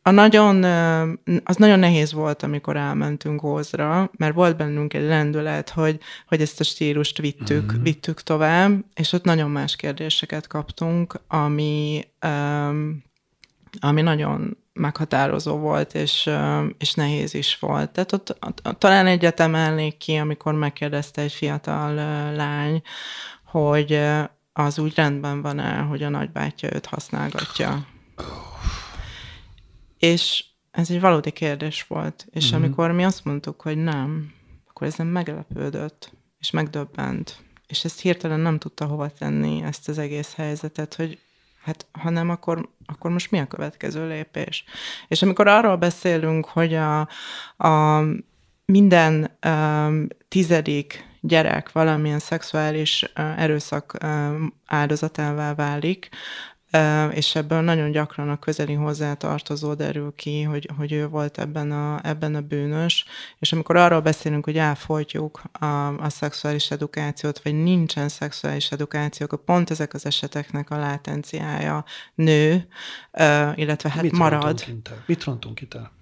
a 0.01 0.11
nagyon, 0.11 0.63
az 1.43 1.55
nagyon 1.55 1.79
nehéz 1.79 2.13
volt, 2.13 2.43
amikor 2.43 2.77
elmentünk 2.77 3.43
Ózra, 3.43 4.11
mert 4.17 4.33
volt 4.33 4.57
bennünk 4.57 4.93
egy 4.93 5.03
lendület, 5.07 5.69
hogy, 5.69 5.99
hogy 6.27 6.41
ezt 6.41 6.59
a 6.59 6.63
stílust 6.63 7.17
vittük, 7.17 7.65
uh-huh. 7.65 7.83
vittük 7.83 8.21
tovább, 8.21 8.83
és 8.93 9.13
ott 9.13 9.23
nagyon 9.23 9.49
más 9.49 9.75
kérdéseket 9.75 10.47
kaptunk, 10.47 11.19
ami, 11.27 12.05
um, 12.25 13.03
ami 13.79 14.01
nagyon 14.01 14.57
meghatározó 14.73 15.57
volt, 15.57 15.93
és, 15.93 16.29
és 16.77 16.93
nehéz 16.93 17.33
is 17.33 17.59
volt. 17.59 17.91
Tehát 17.91 18.11
ott, 18.11 18.37
ott 18.63 18.79
talán 18.79 19.07
egyet 19.07 19.39
emelnék 19.39 19.97
ki, 19.97 20.15
amikor 20.15 20.53
megkérdezte 20.53 21.21
egy 21.21 21.33
fiatal 21.33 21.93
lány, 22.35 22.81
hogy 23.45 24.01
az 24.53 24.79
úgy 24.79 24.95
rendben 24.95 25.41
van-e, 25.41 25.77
hogy 25.77 26.03
a 26.03 26.09
nagybátyja 26.09 26.69
őt 26.73 26.85
használgatja. 26.85 27.85
És 29.99 30.45
ez 30.71 30.89
egy 30.89 30.99
valódi 30.99 31.31
kérdés 31.31 31.83
volt. 31.87 32.27
És 32.31 32.47
mm-hmm. 32.47 32.55
amikor 32.55 32.91
mi 32.91 33.03
azt 33.03 33.25
mondtuk, 33.25 33.61
hogy 33.61 33.77
nem, 33.77 34.33
akkor 34.67 34.87
ezen 34.87 35.07
meglepődött, 35.07 36.11
és 36.39 36.51
megdöbbent. 36.51 37.37
És 37.67 37.83
ezt 37.83 38.01
hirtelen 38.01 38.39
nem 38.39 38.57
tudta 38.57 38.85
hova 38.85 39.09
tenni, 39.09 39.61
ezt 39.63 39.89
az 39.89 39.97
egész 39.97 40.35
helyzetet, 40.35 40.95
hogy 40.95 41.19
hát 41.63 41.85
ha 41.91 42.09
nem, 42.09 42.29
akkor, 42.29 42.69
akkor 42.85 43.11
most 43.11 43.31
mi 43.31 43.39
a 43.39 43.47
következő 43.47 44.07
lépés? 44.07 44.63
És 45.07 45.21
amikor 45.21 45.47
arról 45.47 45.75
beszélünk, 45.75 46.45
hogy 46.45 46.73
a, 46.73 46.99
a 47.57 48.03
minden 48.65 49.37
um, 49.45 50.07
tizedik 50.27 51.07
gyerek 51.21 51.71
valamilyen 51.71 52.19
szexuális 52.19 53.03
uh, 53.03 53.41
erőszak 53.41 53.97
um, 54.03 54.53
áldozatává 54.65 55.55
válik, 55.55 56.09
és 57.11 57.35
ebből 57.35 57.61
nagyon 57.61 57.91
gyakran 57.91 58.29
a 58.29 58.39
közeli 58.39 58.73
hozzátartozó 58.73 59.73
derül 59.73 60.13
ki, 60.15 60.41
hogy, 60.41 60.69
hogy 60.77 60.91
ő 60.91 61.07
volt 61.07 61.37
ebben 61.37 61.71
a, 61.71 61.99
ebben 62.03 62.35
a 62.35 62.41
bűnös, 62.41 63.05
és 63.39 63.51
amikor 63.51 63.75
arról 63.75 63.99
beszélünk, 63.99 64.45
hogy 64.45 64.57
elfolytjuk 64.57 65.41
a, 65.51 65.87
a 65.87 66.09
szexuális 66.09 66.71
edukációt, 66.71 67.41
vagy 67.41 67.63
nincsen 67.63 68.09
szexuális 68.09 68.71
edukáció, 68.71 69.25
akkor 69.25 69.43
pont 69.43 69.69
ezek 69.69 69.93
az 69.93 70.05
eseteknek 70.05 70.69
a 70.69 70.77
látenciája 70.77 71.85
nő, 72.15 72.67
illetve 73.55 73.89
hát 73.89 74.01
Mit 74.01 74.17
marad. 74.17 74.43
Rontunk 74.43 75.03
Mit 75.05 75.23
rontunk 75.23 75.61
itt 75.61 75.73
el? 75.73 75.97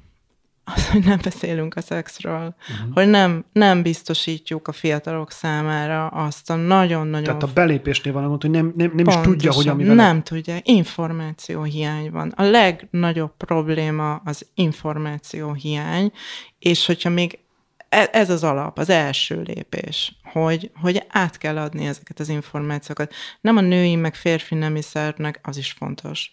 Az, 0.75 0.89
hogy 0.89 1.03
nem 1.03 1.19
beszélünk 1.23 1.75
a 1.75 1.81
szexről, 1.81 2.55
uh-huh. 2.59 2.93
hogy 2.93 3.07
nem, 3.07 3.45
nem 3.51 3.81
biztosítjuk 3.81 4.67
a 4.67 4.71
fiatalok 4.71 5.31
számára 5.31 6.07
azt 6.07 6.49
a 6.49 6.55
nagyon-nagyon... 6.55 7.23
Tehát 7.23 7.43
a 7.43 7.49
belépésnél 7.53 8.13
van, 8.13 8.37
hogy 8.41 8.49
nem, 8.49 8.73
nem, 8.75 8.91
nem 8.95 9.07
is 9.07 9.15
tudja, 9.21 9.51
hogy 9.51 9.67
amivel... 9.67 9.95
Nem 9.95 10.23
tudja, 10.23 10.59
információ 10.63 11.63
hiány 11.63 12.11
van. 12.11 12.33
A 12.35 12.43
legnagyobb 12.43 13.31
probléma 13.37 14.15
az 14.15 14.47
információ 14.53 15.53
hiány, 15.53 16.11
és 16.59 16.85
hogyha 16.85 17.09
még 17.09 17.39
ez 17.89 18.29
az 18.29 18.43
alap, 18.43 18.77
az 18.77 18.89
első 18.89 19.41
lépés, 19.41 20.15
hogy, 20.23 20.71
hogy 20.81 21.03
át 21.07 21.37
kell 21.37 21.57
adni 21.57 21.85
ezeket 21.85 22.19
az 22.19 22.29
információkat. 22.29 23.13
Nem 23.41 23.57
a 23.57 23.61
női, 23.61 23.95
meg 23.95 24.15
férfi 24.15 24.55
nemi 24.55 24.81
szervnek, 24.81 25.39
az 25.43 25.57
is 25.57 25.71
fontos. 25.71 26.31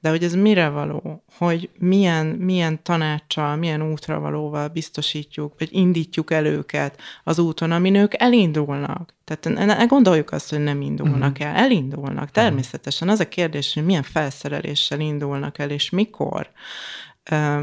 De 0.00 0.08
hogy 0.08 0.24
ez 0.24 0.34
mire 0.34 0.68
való, 0.68 1.24
hogy 1.38 1.70
milyen, 1.78 2.26
milyen 2.26 2.82
tanácssal, 2.82 3.56
milyen 3.56 3.82
útra 3.82 4.20
valóval 4.20 4.68
biztosítjuk, 4.68 5.54
vagy 5.58 5.68
indítjuk 5.72 6.30
el 6.30 6.46
őket 6.46 7.00
az 7.24 7.38
úton, 7.38 7.72
amin 7.72 7.94
ők 7.94 8.20
elindulnak. 8.22 9.14
Tehát 9.24 9.66
ne 9.66 9.84
gondoljuk 9.84 10.32
azt, 10.32 10.50
hogy 10.50 10.58
nem 10.58 10.80
indulnak 10.80 11.32
uh-huh. 11.32 11.46
el. 11.46 11.54
Elindulnak, 11.54 12.30
természetesen. 12.30 13.08
Az 13.08 13.20
a 13.20 13.28
kérdés, 13.28 13.74
hogy 13.74 13.84
milyen 13.84 14.02
felszereléssel 14.02 15.00
indulnak 15.00 15.58
el, 15.58 15.70
és 15.70 15.90
mikor. 15.90 16.50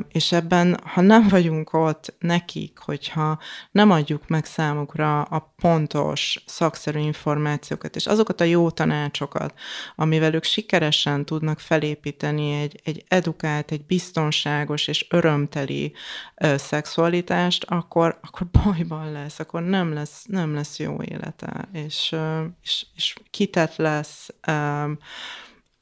És 0.10 0.32
ebben, 0.32 0.80
ha 0.84 1.02
nem 1.02 1.28
vagyunk 1.28 1.74
ott 1.74 2.14
nekik, 2.20 2.78
hogyha 2.78 3.40
nem 3.72 3.92
adjuk 3.92 4.28
meg 4.28 4.46
számukra 4.46 5.22
a 5.22 5.54
pontos, 5.62 6.44
szakszerű 6.46 7.00
információkat, 7.00 7.96
és 7.96 8.06
azokat 8.06 8.42
a 8.42 8.44
jó 8.44 8.70
tanácsokat, 8.70 9.60
amivel 9.96 10.34
ők 10.34 10.44
sikeresen 10.44 11.26
tudnak 11.26 11.60
felépíteni 11.60 12.62
egy, 12.62 12.82
egy 12.84 13.04
edukált, 13.08 13.72
egy 13.72 13.86
biztonságos 13.86 14.88
és 14.88 15.06
örömteli 15.10 15.94
ö, 16.36 16.58
szexualitást, 16.58 17.64
akkor, 17.64 18.20
akkor 18.22 18.48
bajban 18.48 19.12
lesz, 19.12 19.40
akkor 19.40 19.62
nem 19.62 19.94
lesz, 19.94 20.26
nem 20.28 20.54
lesz 20.54 20.80
jó 20.80 21.02
élete, 21.02 21.68
és, 21.72 22.10
ö, 22.12 22.44
és, 22.64 22.86
és 22.96 23.16
kitett 23.30 23.76
lesz, 23.76 24.30
ö, 24.48 24.92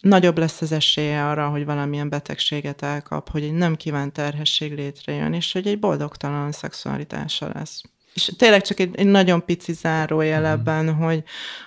nagyobb 0.02 0.38
lesz 0.38 0.62
az 0.62 0.72
esélye 0.72 1.28
arra, 1.28 1.50
hogy 1.50 1.66
valamilyen 1.66 2.10
betegséget 2.10 2.82
elkap, 2.82 3.30
hogy 3.30 3.44
egy 3.44 3.54
nem 3.54 3.76
kívánt 3.76 4.14
terhesség 4.14 4.74
létrejön, 4.74 5.34
és 5.34 5.54
hogy 5.54 5.68
egy 5.68 5.80
boldogtalan 5.80 6.52
szexualitása 6.52 7.50
lesz. 7.54 7.82
És 8.14 8.32
tényleg 8.38 8.62
csak 8.62 8.80
egy, 8.80 8.96
egy 8.96 9.06
nagyon 9.06 9.46
pici 9.46 9.74
zárójel 9.74 10.46
ebben, 10.46 10.94
hogy, 10.94 11.24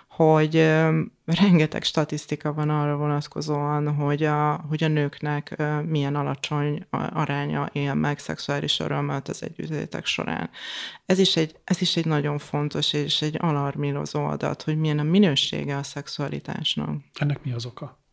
hogy 0.09 0.57
ö, 0.57 1.01
rengeteg 1.25 1.83
statisztika 1.83 2.53
van 2.53 2.70
arra 2.70 2.97
vonatkozóan, 2.97 3.94
hogy 3.94 4.23
a, 4.23 4.64
hogy 4.68 4.85
a 4.85 4.88
nőknek 4.88 5.55
ö, 5.57 5.81
milyen 5.81 6.16
alacsony 6.16 6.87
aránya 6.90 7.70
él 7.73 7.94
meg 7.94 8.18
szexuális 8.18 8.81
örömmel 8.81 9.23
az 9.25 9.42
együttétek 9.42 10.07
során. 10.07 10.51
Ez 11.07 11.18
is, 11.18 11.37
egy, 11.37 11.57
ez 11.64 11.81
is 11.81 11.97
egy 11.97 12.07
nagyon 12.07 12.38
fontos 12.38 12.92
és 12.92 13.23
egy 13.23 13.37
alarmírozó 13.38 14.25
adat, 14.25 14.62
hogy 14.62 14.79
milyen 14.79 14.99
a 14.99 15.03
minősége 15.03 15.77
a 15.77 15.83
szexualitásnak. 15.83 16.97
Ennek 17.18 17.44
mi 17.44 17.53
az 17.53 17.66
oka? 17.66 18.04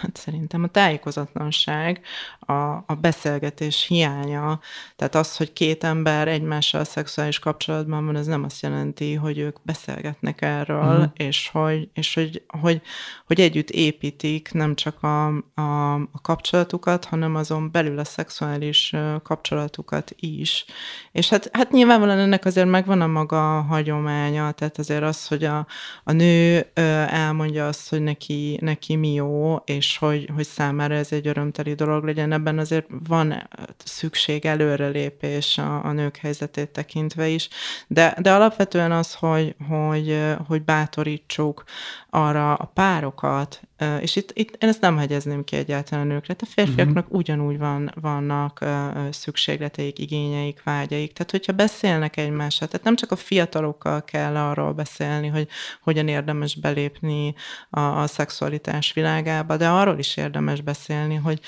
Hát 0.00 0.16
szerintem 0.16 0.62
a 0.62 0.66
tájékozatlanság, 0.66 2.00
a, 2.40 2.52
a 2.86 2.94
beszélgetés 3.00 3.86
hiánya, 3.86 4.60
tehát 4.96 5.14
az, 5.14 5.36
hogy 5.36 5.52
két 5.52 5.84
ember 5.84 6.28
egymással 6.28 6.84
szexuális 6.84 7.38
kapcsolatban 7.38 8.06
van, 8.06 8.16
ez 8.16 8.26
nem 8.26 8.44
azt 8.44 8.62
jelenti, 8.62 9.14
hogy 9.14 9.38
ők 9.38 9.56
beszélgetnek 9.62 10.42
erről, 10.42 10.90
uh-huh. 10.90 11.10
és, 11.14 11.48
hogy, 11.52 11.88
és 11.92 12.14
hogy, 12.14 12.42
hogy, 12.60 12.82
hogy 13.26 13.40
együtt 13.40 13.70
építik 13.70 14.52
nem 14.52 14.74
csak 14.74 15.02
a, 15.02 15.26
a, 15.54 15.94
a 15.94 16.20
kapcsolatukat, 16.22 17.04
hanem 17.04 17.34
azon 17.34 17.70
belül 17.70 17.98
a 17.98 18.04
szexuális 18.04 18.94
kapcsolatukat 19.22 20.12
is. 20.16 20.64
És 21.12 21.28
hát, 21.28 21.48
hát 21.52 21.70
nyilvánvalóan 21.70 22.18
ennek 22.18 22.44
azért 22.44 22.68
megvan 22.68 23.00
a 23.00 23.06
maga 23.06 23.62
hagyománya, 23.62 24.52
tehát 24.52 24.78
azért 24.78 25.02
az, 25.02 25.26
hogy 25.26 25.44
a, 25.44 25.66
a 26.04 26.12
nő 26.12 26.66
elmondja 27.08 27.66
azt, 27.66 27.88
hogy 27.88 28.02
neki, 28.02 28.58
neki 28.60 28.96
mi 28.96 29.12
jó, 29.12 29.56
és 29.56 29.83
és 29.84 29.98
hogy, 29.98 30.30
hogy 30.34 30.46
számára 30.46 30.94
ez 30.94 31.12
egy 31.12 31.26
örömteli 31.26 31.74
dolog 31.74 32.04
legyen. 32.04 32.32
Ebben 32.32 32.58
azért 32.58 32.86
van 33.08 33.48
szükség 33.84 34.46
előrelépés 34.46 35.58
a, 35.58 35.84
a 35.84 35.92
nők 35.92 36.16
helyzetét 36.16 36.68
tekintve 36.70 37.26
is, 37.28 37.48
de, 37.86 38.16
de 38.20 38.32
alapvetően 38.32 38.92
az, 38.92 39.14
hogy, 39.14 39.54
hogy, 39.68 40.22
hogy 40.46 40.62
bátorítsuk 40.62 41.64
arra 42.10 42.54
a 42.54 42.64
párokat, 42.64 43.60
és 44.00 44.16
itt, 44.16 44.30
itt 44.34 44.62
én 44.62 44.68
ezt 44.68 44.80
nem 44.80 44.98
hegyezném 44.98 45.44
ki 45.44 45.56
egyáltalán 45.56 46.10
a 46.10 46.12
nőkre, 46.12 46.34
a 46.38 46.44
férfiaknak 46.44 47.04
uh-huh. 47.04 47.18
ugyanúgy 47.18 47.58
van, 47.58 47.92
vannak 48.00 48.64
szükségleteik, 49.10 49.98
igényeik, 49.98 50.62
vágyaik. 50.62 51.12
Tehát, 51.12 51.30
hogyha 51.30 51.52
beszélnek 51.52 52.16
egymással, 52.16 52.68
tehát 52.68 52.84
nem 52.84 52.96
csak 52.96 53.10
a 53.10 53.16
fiatalokkal 53.16 54.04
kell 54.04 54.36
arról 54.36 54.72
beszélni, 54.72 55.28
hogy 55.28 55.48
hogyan 55.82 56.08
érdemes 56.08 56.56
belépni 56.56 57.34
a, 57.70 57.80
a 57.80 58.06
szexualitás 58.06 58.92
világába, 58.92 59.56
de 59.56 59.68
arról 59.68 59.98
is 59.98 60.16
érdemes 60.16 60.60
beszélni, 60.60 61.14
hogy 61.14 61.40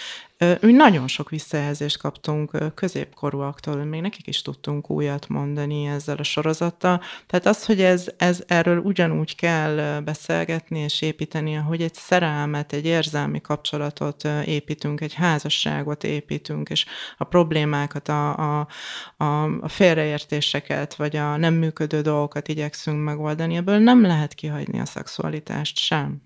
mi 0.60 0.72
nagyon 0.72 1.08
sok 1.08 1.30
visszajelzést 1.30 1.98
kaptunk 1.98 2.74
középkorúaktól, 2.74 3.84
még 3.84 4.00
nekik 4.00 4.26
is 4.26 4.42
tudtunk 4.42 4.90
újat 4.90 5.28
mondani 5.28 5.86
ezzel 5.86 6.16
a 6.16 6.22
sorozattal. 6.22 7.00
Tehát 7.26 7.46
az, 7.46 7.66
hogy 7.66 7.80
ez, 7.80 8.08
ez 8.16 8.42
erről 8.46 8.78
ugyanúgy 8.78 9.34
kell 9.34 10.00
beszélgetni 10.00 10.78
és 10.78 11.02
építeni, 11.02 11.56
ahogy 11.56 11.82
egy 11.82 11.94
szerelmet, 11.94 12.72
egy 12.72 12.86
érzelmi 12.86 13.40
kapcsolatot 13.40 14.24
építünk, 14.44 15.00
egy 15.00 15.14
házasságot 15.14 16.04
építünk, 16.04 16.68
és 16.68 16.86
a 17.16 17.24
problémákat, 17.24 18.08
a, 18.08 18.36
a, 18.60 18.68
a, 19.16 19.44
a 19.60 19.68
félreértéseket, 19.68 20.94
vagy 20.94 21.16
a 21.16 21.36
nem 21.36 21.54
működő 21.54 22.00
dolgokat 22.00 22.48
igyekszünk 22.48 23.04
megoldani, 23.04 23.56
ebből 23.56 23.78
nem 23.78 24.02
lehet 24.02 24.34
kihagyni 24.34 24.80
a 24.80 24.86
szexualitást 24.86 25.78
sem. 25.78 26.24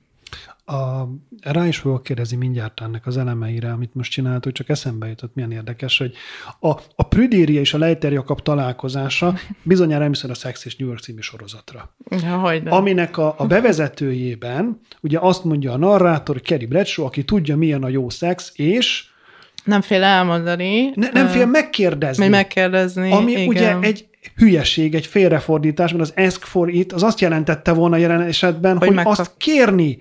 A, 0.70 1.08
rá 1.40 1.66
is 1.66 1.78
fogok 1.78 2.02
kérdezni 2.02 2.36
mindjárt 2.36 2.80
ennek 2.80 3.06
az 3.06 3.16
elemeire, 3.16 3.70
amit 3.72 3.94
most 3.94 4.10
csináltuk, 4.10 4.52
csak 4.52 4.68
eszembe 4.68 5.06
jutott, 5.06 5.34
milyen 5.34 5.52
érdekes, 5.52 5.98
hogy 5.98 6.14
a, 6.60 6.68
a 6.94 7.02
Prüdéria 7.02 7.60
és 7.60 7.74
a 7.74 7.78
Leiter 7.78 8.12
Jakab 8.12 8.40
találkozása 8.42 9.34
bizonyára 9.62 10.02
emlékszel 10.02 10.30
a 10.30 10.34
Sex 10.34 10.64
és 10.64 10.76
New 10.76 10.88
York 10.88 11.00
című 11.00 11.20
sorozatra. 11.20 11.94
Ja, 12.22 12.42
Aminek 12.64 13.18
a, 13.18 13.34
a 13.38 13.46
bevezetőjében 13.46 14.80
ugye 15.00 15.18
azt 15.18 15.44
mondja 15.44 15.72
a 15.72 15.76
narrátor, 15.76 16.40
Kerry 16.40 16.66
Bradshaw, 16.66 17.06
aki 17.06 17.24
tudja, 17.24 17.56
milyen 17.56 17.82
a 17.82 17.88
jó 17.88 18.08
szex, 18.08 18.52
és 18.54 19.08
nem 19.64 19.80
fél 19.80 20.02
elmondani. 20.02 20.92
Ne, 20.94 21.10
nem 21.12 21.26
fél 21.26 21.46
megkérdezni. 21.46 22.22
Meg 22.22 22.30
megkérdezni, 22.30 23.12
Ami 23.12 23.32
igen. 23.32 23.46
ugye 23.46 23.78
egy, 23.80 24.09
hülyeség, 24.36 24.94
egy 24.94 25.06
félrefordítás, 25.06 25.92
mert 25.92 26.02
az 26.02 26.24
ask 26.26 26.44
for 26.44 26.68
it 26.68 26.92
az 26.92 27.02
azt 27.02 27.20
jelentette 27.20 27.72
volna 27.72 27.96
jelen 27.96 28.20
esetben, 28.20 28.78
hogy, 28.78 28.86
hogy 28.86 28.96
megkap... 28.96 29.18
azt 29.18 29.34
kérni. 29.36 29.98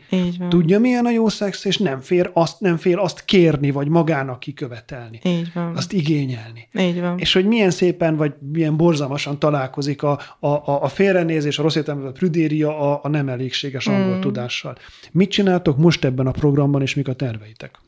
Tudja, 0.49 0.79
milyen 0.79 1.05
a 1.05 1.11
jó 1.11 1.29
szex, 1.29 1.65
és 1.65 1.77
nem 1.77 1.99
fér 1.99 2.29
azt, 2.33 2.59
nem 2.59 2.77
fél 2.77 2.99
azt 2.99 3.25
kérni, 3.25 3.71
vagy 3.71 3.87
magának 3.87 4.39
kikövetelni. 4.39 5.19
Így 5.23 5.51
van. 5.53 5.75
Azt 5.75 5.93
igényelni. 5.93 6.67
Így 6.79 7.01
van. 7.01 7.19
És 7.19 7.33
hogy 7.33 7.45
milyen 7.45 7.71
szépen, 7.71 8.15
vagy 8.15 8.33
milyen 8.51 8.77
borzalmasan 8.77 9.39
találkozik 9.39 10.03
a, 10.03 10.19
a, 10.39 10.47
a, 10.47 10.83
a 10.83 10.87
félrenézés, 10.87 11.59
a 11.59 11.61
rossz 11.61 11.75
értelme, 11.75 12.07
a 12.07 12.11
prüdéria 12.11 12.79
a, 12.79 12.99
a 13.03 13.07
nem 13.07 13.29
elégséges 13.29 13.87
angol 13.87 14.17
mm. 14.17 14.21
tudással. 14.21 14.77
Mit 15.11 15.29
csináltok 15.29 15.77
most 15.77 16.05
ebben 16.05 16.27
a 16.27 16.31
programban, 16.31 16.81
és 16.81 16.95
mik 16.95 17.07
a 17.07 17.13
terveitek? 17.13 17.79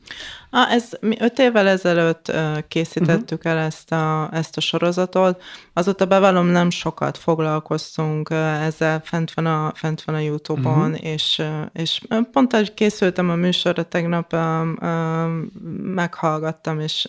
Ah, 0.54 0.72
ez, 0.72 0.90
mi 1.00 1.16
öt 1.20 1.38
évvel 1.38 1.68
ezelőtt 1.68 2.32
készítettük 2.68 3.38
uh-huh. 3.38 3.52
el 3.52 3.58
ezt 3.58 3.92
a, 3.92 4.28
ezt 4.32 4.56
a 4.56 4.60
sorozatot. 4.60 5.42
Azóta 5.72 6.06
bevallom, 6.06 6.46
nem 6.46 6.70
sokat 6.70 7.18
foglalkoztunk 7.18 8.30
ezzel, 8.60 9.00
fent 9.04 9.32
van 9.32 9.46
a, 9.46 9.72
fent 9.74 10.02
van 10.02 10.14
a 10.14 10.18
YouTube-on, 10.18 10.90
uh-huh. 10.90 11.04
és, 11.04 11.42
és 11.72 12.00
pont 12.32 12.52
ahogy 12.52 12.74
készültem 12.74 13.30
a 13.30 13.34
műsorra, 13.34 13.82
tegnap 13.82 14.32
um, 14.32 14.78
um, 14.82 15.50
meghallgattam, 15.94 16.80
és 16.80 17.08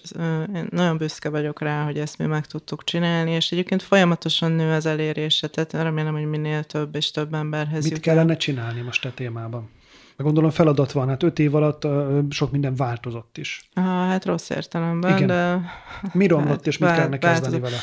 én 0.56 0.68
nagyon 0.70 0.98
büszke 0.98 1.30
vagyok 1.30 1.62
rá, 1.62 1.84
hogy 1.84 1.98
ezt 1.98 2.18
mi 2.18 2.26
meg 2.26 2.46
tudtuk 2.46 2.84
csinálni, 2.84 3.32
és 3.32 3.52
egyébként 3.52 3.84
folyamatosan 3.84 4.52
nő 4.52 4.74
az 4.74 4.86
elérése, 4.86 5.48
tehát 5.48 5.74
remélem, 5.74 6.14
hogy 6.14 6.30
minél 6.30 6.64
több 6.64 6.96
és 6.96 7.12
több 7.12 7.34
emberhez 7.34 7.84
Mit 7.84 7.92
jut 7.92 8.02
kellene 8.02 8.38
csinálni 8.38 8.82
most 8.82 9.06
a 9.06 9.14
témában? 9.14 9.70
Meg 10.16 10.26
gondolom 10.26 10.50
feladat 10.50 10.92
van, 10.92 11.08
hát 11.08 11.24
öt 11.24 11.40
év 11.40 11.56
alatt 11.56 11.88
sok 12.30 12.52
minden 12.52 12.76
változott 12.76 13.38
is. 13.38 13.70
Ah, 13.74 13.84
hát 13.84 14.26
rossz 14.26 14.50
értelemben, 14.50 15.16
Igen. 15.16 15.28
de... 15.28 15.62
Mi 16.12 16.28
romlott, 16.28 16.50
hát, 16.50 16.68
és 16.68 16.78
mit 16.78 16.90
kellene 16.90 17.18
kezdeni 17.18 17.60
vele? 17.60 17.78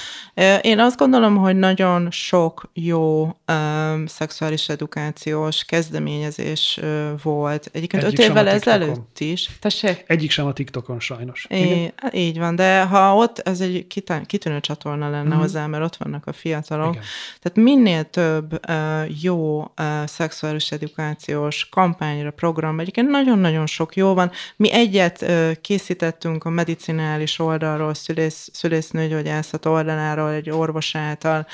Én 0.61 0.79
azt 0.79 0.97
gondolom, 0.97 1.37
hogy 1.37 1.57
nagyon 1.57 2.11
sok 2.11 2.71
jó 2.73 3.23
um, 3.23 4.07
szexuális 4.07 4.69
edukációs 4.69 5.64
kezdeményezés 5.64 6.79
uh, 6.83 7.21
volt. 7.23 7.71
Egyébként 7.73 8.03
Egyik 8.03 8.19
öt 8.19 8.25
évvel 8.25 8.49
ezelőtt 8.49 9.21
is. 9.21 9.51
Tessék? 9.61 10.05
Egyik 10.07 10.31
sem 10.31 10.47
a 10.47 10.53
TikTokon 10.53 11.01
sajnos. 11.01 11.47
É, 11.49 11.93
így 12.12 12.38
van, 12.38 12.57
de 12.57 12.85
ha 12.85 13.14
ott 13.14 13.38
ez 13.38 13.61
egy 13.61 13.87
kitűnő 14.27 14.61
csatorna 14.61 15.11
lenne 15.11 15.27
uh-huh. 15.27 15.40
hozzá, 15.40 15.66
mert 15.66 15.85
ott 15.85 15.97
vannak 15.97 16.27
a 16.27 16.33
fiatalok. 16.33 16.95
Igen. 16.95 17.05
Tehát 17.40 17.59
minél 17.59 18.05
több 18.05 18.61
uh, 18.69 19.23
jó 19.23 19.61
uh, 19.61 19.66
szexuális 20.07 20.73
edukációs 20.73 21.69
kampány 21.69 22.19
tanulmányra, 22.20 22.30
program. 22.30 22.80
Egyébként 22.80 23.09
nagyon-nagyon 23.09 23.66
sok 23.66 23.96
jó 23.96 24.14
van. 24.14 24.30
Mi 24.56 24.72
egyet 24.72 25.24
készítettünk 25.61 26.44
a 26.44 26.50
medicinális 26.50 27.38
oldalról, 27.38 27.94
szülész, 27.94 28.48
szülésznőgyógyászat 28.52 29.66
oldaláról, 29.66 30.33
egy 30.33 30.50
orvos 30.50 30.94
által 30.94 31.46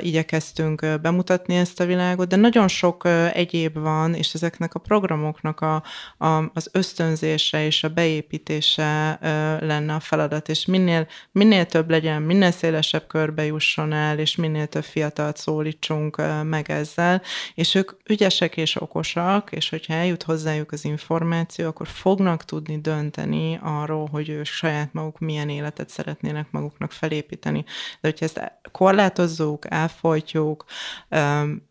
igyekeztünk 0.00 1.00
bemutatni 1.02 1.56
ezt 1.56 1.80
a 1.80 1.86
világot, 1.86 2.28
de 2.28 2.36
nagyon 2.36 2.68
sok 2.68 3.08
egyéb 3.32 3.78
van, 3.78 4.14
és 4.14 4.34
ezeknek 4.34 4.74
a 4.74 4.78
programoknak 4.78 5.60
a, 5.60 5.82
a, 6.18 6.50
az 6.54 6.68
ösztönzése 6.72 7.64
és 7.64 7.84
a 7.84 7.88
beépítése 7.88 9.18
lenne 9.60 9.94
a 9.94 10.00
feladat, 10.00 10.48
és 10.48 10.66
minél, 10.66 11.06
minél 11.32 11.66
több 11.66 11.90
legyen, 11.90 12.22
minél 12.22 12.50
szélesebb 12.50 13.06
körbe 13.06 13.44
jusson 13.44 13.92
el, 13.92 14.18
és 14.18 14.36
minél 14.36 14.66
több 14.66 14.84
fiatalt 14.84 15.36
szólítsunk 15.36 16.22
meg 16.44 16.70
ezzel, 16.70 17.22
és 17.54 17.74
ők 17.74 17.90
ügyesek 18.06 18.56
és 18.56 18.80
okosak, 18.80 19.52
és 19.52 19.68
hogyha 19.68 19.94
eljut 20.00 20.22
hozzájuk 20.22 20.72
az 20.72 20.84
információ, 20.84 21.66
akkor 21.66 21.86
fognak 21.86 22.44
tudni 22.44 22.80
dönteni 22.80 23.58
arról, 23.62 24.08
hogy 24.08 24.28
ők 24.28 24.44
saját 24.44 24.92
maguk 24.92 25.18
milyen 25.18 25.48
életet 25.48 25.88
szeretnének 25.88 26.46
maguknak 26.50 26.92
felépíteni. 26.92 27.64
De 28.00 28.08
hogyha 28.08 28.24
ezt 28.24 28.52
korlátozzuk, 28.72 29.70
elfolytjuk, 29.70 30.64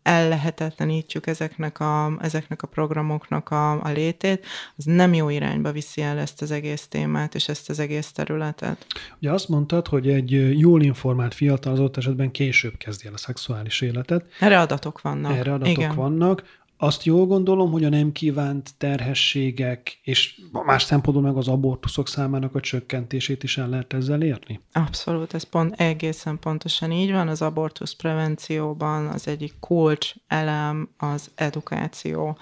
ellehetetlenítjük 0.02 1.26
ezeknek 1.26 1.80
a, 1.80 2.12
ezeknek 2.20 2.62
a 2.62 2.66
programoknak 2.66 3.50
a, 3.50 3.82
a 3.84 3.88
létét, 3.88 4.46
az 4.76 4.84
nem 4.84 5.14
jó 5.14 5.28
irányba 5.28 5.72
viszi 5.72 6.02
el 6.02 6.18
ezt 6.18 6.42
az 6.42 6.50
egész 6.50 6.86
témát 6.86 7.34
és 7.34 7.48
ezt 7.48 7.70
az 7.70 7.78
egész 7.78 8.12
területet. 8.12 8.86
Ugye 9.20 9.32
azt 9.32 9.48
mondtad, 9.48 9.88
hogy 9.88 10.08
egy 10.08 10.58
jól 10.58 10.82
informált 10.82 11.34
fiatal 11.34 11.72
az 11.72 11.80
ott 11.80 11.96
esetben 11.96 12.30
később 12.30 12.76
kezdi 12.76 13.06
el 13.06 13.14
a 13.14 13.18
szexuális 13.18 13.80
életet. 13.80 14.24
Erre 14.40 14.60
adatok 14.60 15.00
vannak. 15.00 15.36
Erre 15.36 15.52
adatok 15.52 15.76
Igen. 15.76 15.94
vannak. 15.94 16.58
Azt 16.82 17.04
jól 17.04 17.26
gondolom, 17.26 17.70
hogy 17.70 17.84
a 17.84 17.88
nem 17.88 18.12
kívánt 18.12 18.70
terhességek 18.78 19.98
és 20.02 20.40
más 20.64 20.82
szempontból 20.82 21.26
meg 21.26 21.36
az 21.36 21.48
abortuszok 21.48 22.08
számának 22.08 22.54
a 22.54 22.60
csökkentését 22.60 23.42
is 23.42 23.58
el 23.58 23.68
lehet 23.68 23.92
ezzel 23.92 24.22
érni? 24.22 24.60
Abszolút, 24.72 25.34
ez 25.34 25.42
pont 25.42 25.80
egészen 25.80 26.38
pontosan 26.38 26.92
így 26.92 27.12
van. 27.12 27.28
Az 27.28 27.42
abortusz 27.42 27.94
prevencióban 27.94 29.06
az 29.06 29.28
egyik 29.28 29.54
kulcs 29.60 30.12
elem 30.26 30.88
az 30.96 31.30
edukáció. 31.34 32.38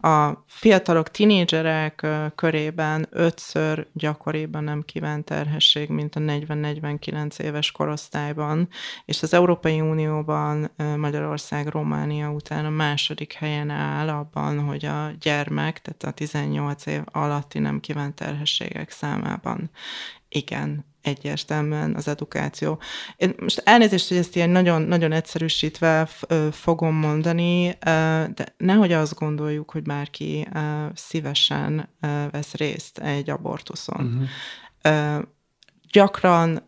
A 0.00 0.32
fiatalok, 0.46 1.10
tinédzserek 1.10 2.06
körében 2.34 3.06
ötször 3.10 3.86
gyakoribb 3.92 4.54
a 4.54 4.60
nem 4.60 4.82
kívánt 4.82 5.24
terhesség, 5.24 5.88
mint 5.88 6.16
a 6.16 6.20
40-49 6.20 7.38
éves 7.38 7.70
korosztályban, 7.70 8.68
és 9.04 9.22
az 9.22 9.34
Európai 9.34 9.80
Unióban 9.80 10.70
Magyarország, 10.96 11.66
Románia 11.66 12.30
után 12.30 12.64
a 12.64 12.70
második 12.70 13.32
helyen 13.32 13.70
áll 13.70 13.80
áll 13.82 14.08
abban, 14.08 14.60
hogy 14.60 14.84
a 14.84 15.10
gyermek, 15.20 15.82
tehát 15.82 16.02
a 16.02 16.10
18 16.10 16.86
év 16.86 17.02
alatti 17.04 17.58
nem 17.58 17.80
kívánt 17.80 18.14
terhességek 18.14 18.90
számában 18.90 19.70
igen, 20.28 20.84
egyértelműen 21.02 21.94
az 21.94 22.08
edukáció. 22.08 22.80
Én 23.16 23.34
most 23.40 23.62
elnézést, 23.64 24.08
hogy 24.08 24.16
ezt 24.16 24.36
ilyen 24.36 24.50
nagyon, 24.50 24.82
nagyon 24.82 25.12
egyszerűsítve 25.12 26.08
fogom 26.50 26.94
mondani, 26.94 27.76
de 28.34 28.54
nehogy 28.56 28.92
azt 28.92 29.14
gondoljuk, 29.14 29.70
hogy 29.70 29.82
bárki 29.82 30.48
szívesen 30.94 31.88
vesz 32.30 32.54
részt 32.54 32.98
egy 32.98 33.30
abortuszon. 33.30 34.28
Uh-huh. 34.82 35.22
Gyakran 35.90 36.62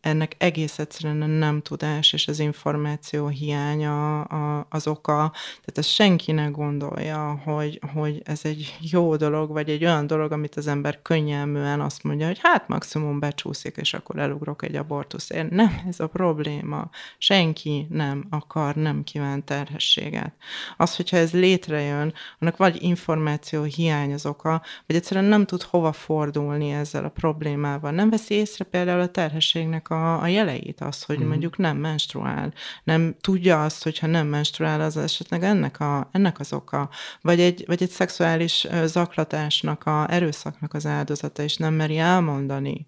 ennek 0.00 0.34
egész 0.38 0.78
egyszerűen 0.78 1.30
nem 1.30 1.62
tudás 1.62 2.12
és 2.12 2.28
az 2.28 2.38
információ 2.38 3.26
hiánya 3.26 4.20
az 4.68 4.86
oka. 4.86 5.30
Tehát 5.32 5.78
ezt 5.78 5.88
senki 5.88 6.32
ne 6.32 6.46
gondolja, 6.46 7.40
hogy, 7.44 7.80
hogy 7.92 8.22
ez 8.24 8.40
egy 8.42 8.76
jó 8.80 9.16
dolog, 9.16 9.50
vagy 9.50 9.70
egy 9.70 9.84
olyan 9.84 10.06
dolog, 10.06 10.32
amit 10.32 10.56
az 10.56 10.66
ember 10.66 11.02
könnyelműen 11.02 11.80
azt 11.80 12.02
mondja, 12.02 12.26
hogy 12.26 12.38
hát 12.42 12.68
maximum 12.68 13.18
becsúszik, 13.18 13.76
és 13.76 13.94
akkor 13.94 14.18
elugrok 14.18 14.62
egy 14.62 14.76
abortuszért. 14.76 15.50
Nem 15.50 15.80
ez 15.88 16.00
a 16.00 16.06
probléma. 16.06 16.90
Senki 17.18 17.86
nem 17.90 18.26
akar, 18.30 18.74
nem 18.74 19.04
kíván 19.04 19.44
terhességet. 19.44 20.34
Az, 20.76 20.96
hogyha 20.96 21.16
ez 21.16 21.32
létrejön, 21.32 22.12
annak 22.38 22.56
vagy 22.56 22.82
információ 22.82 23.62
hiány 23.62 24.12
az 24.12 24.26
oka, 24.26 24.62
vagy 24.86 24.96
egyszerűen 24.96 25.26
nem 25.26 25.46
tud 25.46 25.62
hova 25.62 25.92
fordulni 25.92 26.70
ezzel 26.70 27.04
a 27.04 27.08
problémával. 27.08 27.90
Nem 27.90 28.10
veszi 28.10 28.34
észre 28.34 28.64
például 28.64 29.00
a 29.00 29.10
terhességnek 29.24 29.90
a, 29.90 30.22
a 30.22 30.26
jeleit, 30.26 30.80
az, 30.80 31.02
hogy 31.02 31.18
mm. 31.18 31.28
mondjuk 31.28 31.56
nem 31.56 31.76
menstruál, 31.76 32.52
nem 32.84 33.16
tudja 33.20 33.64
azt, 33.64 33.82
hogyha 33.82 34.06
nem 34.06 34.26
menstruál, 34.26 34.80
az 34.80 34.96
esetleg 34.96 35.42
ennek, 35.42 35.80
a, 35.80 36.08
ennek 36.12 36.40
az 36.40 36.52
oka, 36.52 36.90
vagy 37.20 37.40
egy, 37.40 37.64
vagy 37.66 37.82
egy 37.82 37.90
szexuális 37.90 38.66
zaklatásnak, 38.84 39.86
a 39.86 40.06
erőszaknak 40.10 40.74
az 40.74 40.86
áldozata, 40.86 41.42
és 41.42 41.56
nem 41.56 41.74
meri 41.74 41.98
elmondani. 41.98 42.86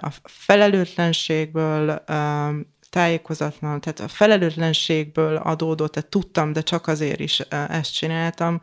A 0.00 0.12
felelőtlenségből 0.24 2.04
tájékozatlan, 2.90 3.80
tehát 3.80 4.00
a 4.00 4.08
felelőtlenségből 4.08 5.36
adódott, 5.36 5.92
tehát 5.92 6.10
tudtam, 6.10 6.52
de 6.52 6.62
csak 6.62 6.86
azért 6.86 7.20
is 7.20 7.40
ezt 7.68 7.94
csináltam, 7.94 8.60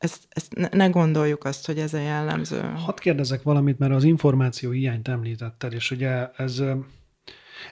ezt, 0.00 0.26
ezt 0.28 0.72
ne, 0.72 0.86
gondoljuk 0.86 1.44
azt, 1.44 1.66
hogy 1.66 1.78
ez 1.78 1.94
a 1.94 1.98
jellemző. 1.98 2.60
Hadd 2.60 3.00
kérdezek 3.00 3.42
valamit, 3.42 3.78
mert 3.78 3.92
az 3.92 4.04
információ 4.04 4.70
hiányt 4.70 5.08
említetted, 5.08 5.72
és 5.72 5.90
ugye 5.90 6.30
ez 6.36 6.62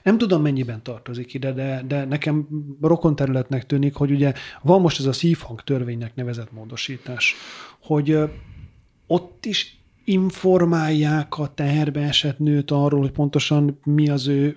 nem 0.03 0.17
tudom, 0.17 0.41
mennyiben 0.41 0.83
tartozik 0.83 1.33
ide, 1.33 1.53
de, 1.53 1.83
de 1.87 2.05
nekem 2.05 2.47
rokon 2.81 3.15
területnek 3.15 3.65
tűnik, 3.65 3.95
hogy 3.95 4.11
ugye 4.11 4.33
van 4.61 4.81
most 4.81 4.99
ez 4.99 5.05
a 5.05 5.13
szívhang 5.13 5.61
törvénynek 5.61 6.15
nevezett 6.15 6.51
módosítás, 6.51 7.35
hogy 7.81 8.17
ott 9.07 9.45
is 9.45 9.83
informálják 10.03 11.37
a 11.37 11.53
teherbe 11.53 12.01
esett 12.01 12.39
nőt 12.39 12.71
arról, 12.71 12.99
hogy 12.99 13.11
pontosan 13.11 13.79
mi 13.83 14.09
az 14.09 14.27
ő 14.27 14.55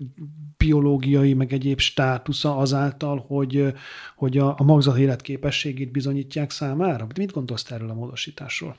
biológiai, 0.65 1.35
meg 1.35 1.53
egyéb 1.53 1.81
státusza 1.81 2.57
azáltal, 2.57 3.25
hogy, 3.29 3.75
hogy 4.17 4.39
a, 4.39 4.55
a 4.59 4.63
magzat 4.63 4.99
életképességét 4.99 5.91
bizonyítják 5.91 6.51
számára? 6.51 7.07
Mit 7.17 7.33
gondolsz 7.33 7.71
erről 7.71 7.91
a 7.91 7.95
módosításról? 7.95 8.77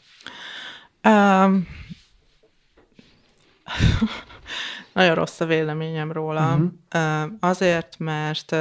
Um, 1.03 1.67
nagyon 4.93 5.15
rossz 5.15 5.39
a 5.39 5.45
véleményem 5.45 6.11
róla. 6.11 6.53
Uh-huh. 6.53 7.31
Azért, 7.39 7.95
mert 7.99 8.55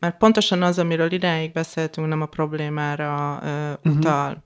mert 0.00 0.16
pontosan 0.18 0.62
az, 0.62 0.78
amiről 0.78 1.12
idáig 1.12 1.52
beszéltünk, 1.52 2.08
nem 2.08 2.22
a 2.22 2.26
problémára 2.26 3.40
uh, 3.82 3.94
utal. 3.94 4.42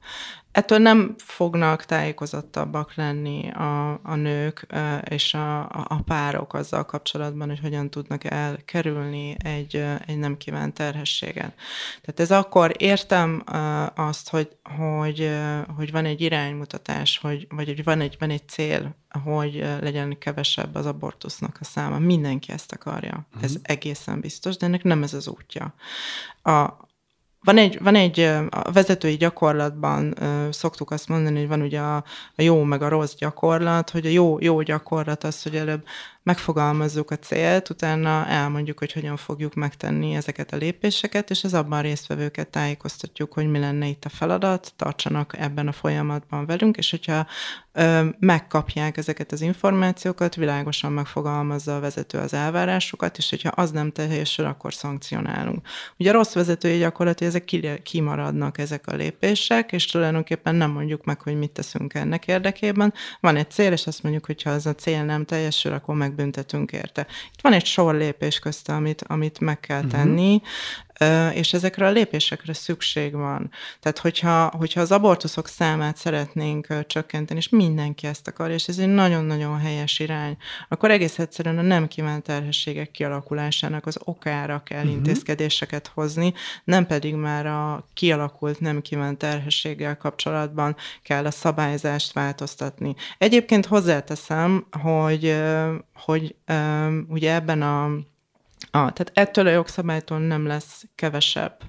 Ettől 0.52 0.78
nem 0.78 1.14
fognak 1.18 1.84
tájékozottabbak 1.84 2.94
lenni 2.94 3.50
a, 3.50 3.90
a 4.02 4.14
nők 4.14 4.66
és 5.08 5.34
a, 5.34 5.60
a 5.68 6.00
párok 6.04 6.54
azzal 6.54 6.84
kapcsolatban, 6.84 7.48
hogy 7.48 7.60
hogyan 7.60 7.90
tudnak 7.90 8.24
elkerülni 8.24 9.36
egy, 9.44 9.84
egy 10.06 10.18
nem 10.18 10.36
kívánt 10.36 10.74
terhességet. 10.74 11.54
Tehát 12.00 12.20
ez 12.20 12.30
akkor 12.30 12.74
értem 12.78 13.42
azt, 13.94 14.28
hogy, 14.28 14.56
hogy, 14.78 15.30
hogy 15.76 15.90
van 15.92 16.04
egy 16.04 16.20
iránymutatás, 16.20 17.18
hogy, 17.18 17.46
vagy 17.50 17.66
hogy 17.66 17.84
van 17.84 18.00
egy, 18.00 18.16
van 18.18 18.30
egy 18.30 18.48
cél, 18.48 18.94
hogy 19.24 19.54
legyen 19.80 20.18
kevesebb 20.18 20.74
az 20.74 20.86
abortusznak 20.86 21.56
a 21.60 21.64
száma. 21.64 21.98
Mindenki 21.98 22.52
ezt 22.52 22.72
akarja. 22.72 23.26
Uh-huh. 23.28 23.44
Ez 23.44 23.56
egészen 23.62 24.20
biztos, 24.20 24.56
de 24.56 24.66
ennek 24.66 24.82
nem 24.82 25.02
ez 25.02 25.14
az 25.14 25.28
útja. 25.28 25.74
A, 26.42 26.90
van 27.44 27.56
egy, 27.56 27.78
van 27.82 27.94
egy 27.94 28.20
a 28.50 28.72
vezetői 28.72 29.16
gyakorlatban 29.16 30.14
szoktuk 30.50 30.90
azt 30.90 31.08
mondani, 31.08 31.38
hogy 31.38 31.48
van 31.48 31.62
ugye 31.62 31.80
a, 31.80 31.96
a 32.36 32.42
jó 32.42 32.62
meg 32.62 32.82
a 32.82 32.88
rossz 32.88 33.14
gyakorlat, 33.14 33.90
hogy 33.90 34.06
a 34.06 34.10
jó, 34.10 34.36
jó 34.40 34.60
gyakorlat 34.62 35.24
az, 35.24 35.42
hogy 35.42 35.56
előbb 35.56 35.84
megfogalmazzuk 36.22 37.10
a 37.10 37.18
célt, 37.18 37.70
utána 37.70 38.26
elmondjuk, 38.26 38.78
hogy 38.78 38.92
hogyan 38.92 39.16
fogjuk 39.16 39.54
megtenni 39.54 40.14
ezeket 40.14 40.52
a 40.52 40.56
lépéseket, 40.56 41.30
és 41.30 41.44
az 41.44 41.54
abban 41.54 41.82
résztvevőket 41.82 42.48
tájékoztatjuk, 42.48 43.32
hogy 43.32 43.50
mi 43.50 43.58
lenne 43.58 43.86
itt 43.86 44.04
a 44.04 44.08
feladat, 44.08 44.72
tartsanak 44.76 45.38
ebben 45.38 45.68
a 45.68 45.72
folyamatban 45.72 46.46
velünk, 46.46 46.76
és 46.76 46.90
hogyha 46.90 47.26
ö, 47.72 48.04
megkapják 48.18 48.96
ezeket 48.96 49.32
az 49.32 49.40
információkat, 49.40 50.34
világosan 50.34 50.92
megfogalmazza 50.92 51.76
a 51.76 51.80
vezető 51.80 52.18
az 52.18 52.34
elvárásokat, 52.34 53.18
és 53.18 53.30
hogyha 53.30 53.48
az 53.48 53.70
nem 53.70 53.92
teljesül, 53.92 54.44
akkor 54.44 54.74
szankcionálunk. 54.74 55.66
Ugye 55.98 56.10
a 56.10 56.12
rossz 56.12 56.34
vezetői 56.34 56.78
gyakorlat, 56.78 57.18
hogy 57.18 57.28
ezek 57.28 57.44
kimaradnak 57.82 58.58
ezek 58.58 58.86
a 58.86 58.94
lépések, 58.94 59.72
és 59.72 59.86
tulajdonképpen 59.86 60.54
nem 60.54 60.70
mondjuk 60.70 61.04
meg, 61.04 61.20
hogy 61.20 61.38
mit 61.38 61.50
teszünk 61.50 61.94
ennek 61.94 62.26
érdekében. 62.26 62.94
Van 63.20 63.36
egy 63.36 63.50
cél, 63.50 63.72
és 63.72 63.86
azt 63.86 64.02
mondjuk, 64.02 64.26
hogy 64.26 64.42
ha 64.42 64.50
ez 64.50 64.66
a 64.66 64.74
cél 64.74 65.04
nem 65.04 65.24
teljesül, 65.24 65.72
akkor 65.72 65.94
meg 65.94 66.11
megbüntetünk 66.12 66.72
érte. 66.72 67.06
Itt 67.32 67.40
van 67.40 67.52
egy 67.52 67.64
sor 67.64 67.94
lépés 67.94 68.38
közt, 68.38 68.68
amit, 68.68 69.02
amit 69.06 69.40
meg 69.40 69.60
kell 69.60 69.82
mhm. 69.82 69.90
tenni. 69.90 70.42
És 71.34 71.52
ezekre 71.52 71.86
a 71.86 71.90
lépésekre 71.90 72.52
szükség 72.52 73.12
van. 73.12 73.50
Tehát, 73.80 73.98
hogyha, 73.98 74.52
hogyha 74.56 74.80
az 74.80 74.92
abortuszok 74.92 75.48
számát 75.48 75.96
szeretnénk 75.96 76.86
csökkenteni, 76.86 77.38
és 77.38 77.48
mindenki 77.48 78.06
ezt 78.06 78.28
akarja, 78.28 78.54
és 78.54 78.68
ez 78.68 78.78
egy 78.78 78.88
nagyon-nagyon 78.88 79.58
helyes 79.58 79.98
irány, 79.98 80.36
akkor 80.68 80.90
egész 80.90 81.18
egyszerűen 81.18 81.58
a 81.58 81.62
nem 81.62 81.88
kívánt 81.88 82.22
terhességek 82.22 82.90
kialakulásának 82.90 83.86
az 83.86 83.98
okára 84.04 84.62
kell 84.64 84.78
uh-huh. 84.78 84.92
intézkedéseket 84.92 85.90
hozni, 85.94 86.34
nem 86.64 86.86
pedig 86.86 87.14
már 87.14 87.46
a 87.46 87.86
kialakult 87.94 88.60
nem 88.60 88.82
kívánt 88.82 89.18
terhességgel 89.18 89.96
kapcsolatban 89.96 90.76
kell 91.02 91.24
a 91.24 91.30
szabályzást 91.30 92.12
változtatni. 92.12 92.94
Egyébként 93.18 93.66
hozzáteszem, 93.66 94.66
hogy 94.82 95.36
hogy 95.94 96.34
ugye 97.08 97.34
ebben 97.34 97.62
a, 97.62 97.90
a, 98.74 98.92
tehát 98.92 99.10
ettől 99.12 99.46
a 99.46 99.50
jogszabálytól 99.50 100.18
nem 100.18 100.46
lesz 100.46 100.84
kevesebb 100.94 101.62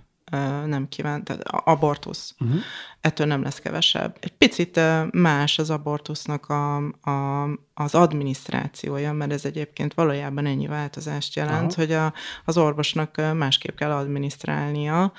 nem 0.66 0.88
kívánt, 0.90 1.24
tehát 1.24 1.44
abortusz. 1.44 2.36
Uh-huh 2.40 2.62
ettől 3.04 3.28
nem 3.28 3.44
lesz 3.44 3.60
kevesebb. 3.60 4.18
Egy 4.20 4.34
picit 4.38 4.80
más 5.12 5.60
az 5.60 5.70
abortusznak 5.70 6.50
a, 6.50 6.76
a, 7.02 7.44
az 7.74 7.96
adminisztrációja, 7.96 9.14
mert 9.14 9.32
ez 9.32 9.46
egyébként 9.46 9.94
valójában 9.94 10.46
ennyi 10.46 10.68
változást 10.68 11.36
jelent, 11.36 11.74
Aha. 11.74 11.82
hogy 11.82 11.92
a, 11.92 12.14
az 12.46 12.58
orvosnak 12.58 13.22
másképp 13.34 13.76
kell 13.76 13.92
adminisztrálnia 13.92 15.14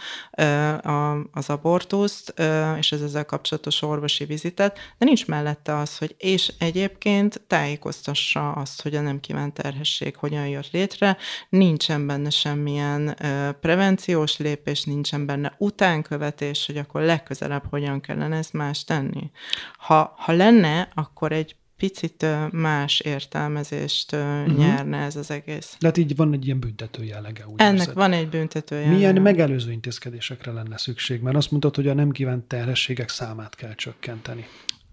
a, 0.82 1.12
az 1.32 1.50
abortuszt, 1.50 2.34
és 2.78 2.92
ez 2.92 3.00
ezzel 3.00 3.24
kapcsolatos 3.24 3.82
orvosi 3.82 4.24
vizitet, 4.24 4.78
de 4.98 5.04
nincs 5.04 5.26
mellette 5.26 5.76
az, 5.76 5.98
hogy 5.98 6.14
és 6.18 6.52
egyébként 6.58 7.40
tájékoztassa 7.46 8.52
azt, 8.52 8.82
hogy 8.82 8.94
a 8.94 9.00
nem 9.00 9.20
kívánt 9.20 9.54
terhesség 9.54 10.16
hogyan 10.16 10.48
jött 10.48 10.70
létre, 10.70 11.16
nincsen 11.48 12.06
benne 12.06 12.30
semmilyen 12.30 13.16
prevenciós 13.60 14.38
lépés, 14.38 14.84
nincsen 14.84 15.26
benne 15.26 15.54
utánkövetés, 15.58 16.66
hogy 16.66 16.76
akkor 16.76 17.00
legközelebb 17.00 17.64
hogyan 17.70 18.00
kellene 18.00 18.36
ezt 18.36 18.52
más 18.52 18.84
tenni. 18.84 19.30
Ha, 19.78 20.14
ha 20.16 20.32
lenne, 20.32 20.88
akkor 20.94 21.32
egy 21.32 21.56
picit 21.84 22.26
más 22.50 23.00
értelmezést 23.00 24.12
uh-huh. 24.12 24.56
nyerne 24.56 24.98
ez 24.98 25.16
az 25.16 25.30
egész. 25.30 25.76
De 25.78 25.86
hát 25.86 25.96
így 25.96 26.16
van 26.16 26.32
egy 26.32 26.44
ilyen 26.46 26.58
büntető 26.58 27.04
jellege. 27.04 27.46
Úgy 27.46 27.60
Ennek 27.60 27.78
érzed. 27.78 27.94
van 27.94 28.12
egy 28.12 28.28
büntető 28.28 28.74
jellege. 28.74 28.94
Milyen 28.94 29.22
megelőző 29.22 29.72
intézkedésekre 29.72 30.52
lenne 30.52 30.78
szükség? 30.78 31.20
Mert 31.20 31.36
azt 31.36 31.50
mondtad, 31.50 31.74
hogy 31.74 31.88
a 31.88 31.94
nem 31.94 32.10
kívánt 32.10 32.44
terhességek 32.44 33.08
számát 33.08 33.54
kell 33.54 33.74
csökkenteni. 33.74 34.46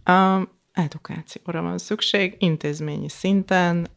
A 0.04 0.42
edukációra 0.72 1.62
van 1.62 1.78
szükség, 1.78 2.36
intézményi 2.40 3.10
szinten, 3.10 3.88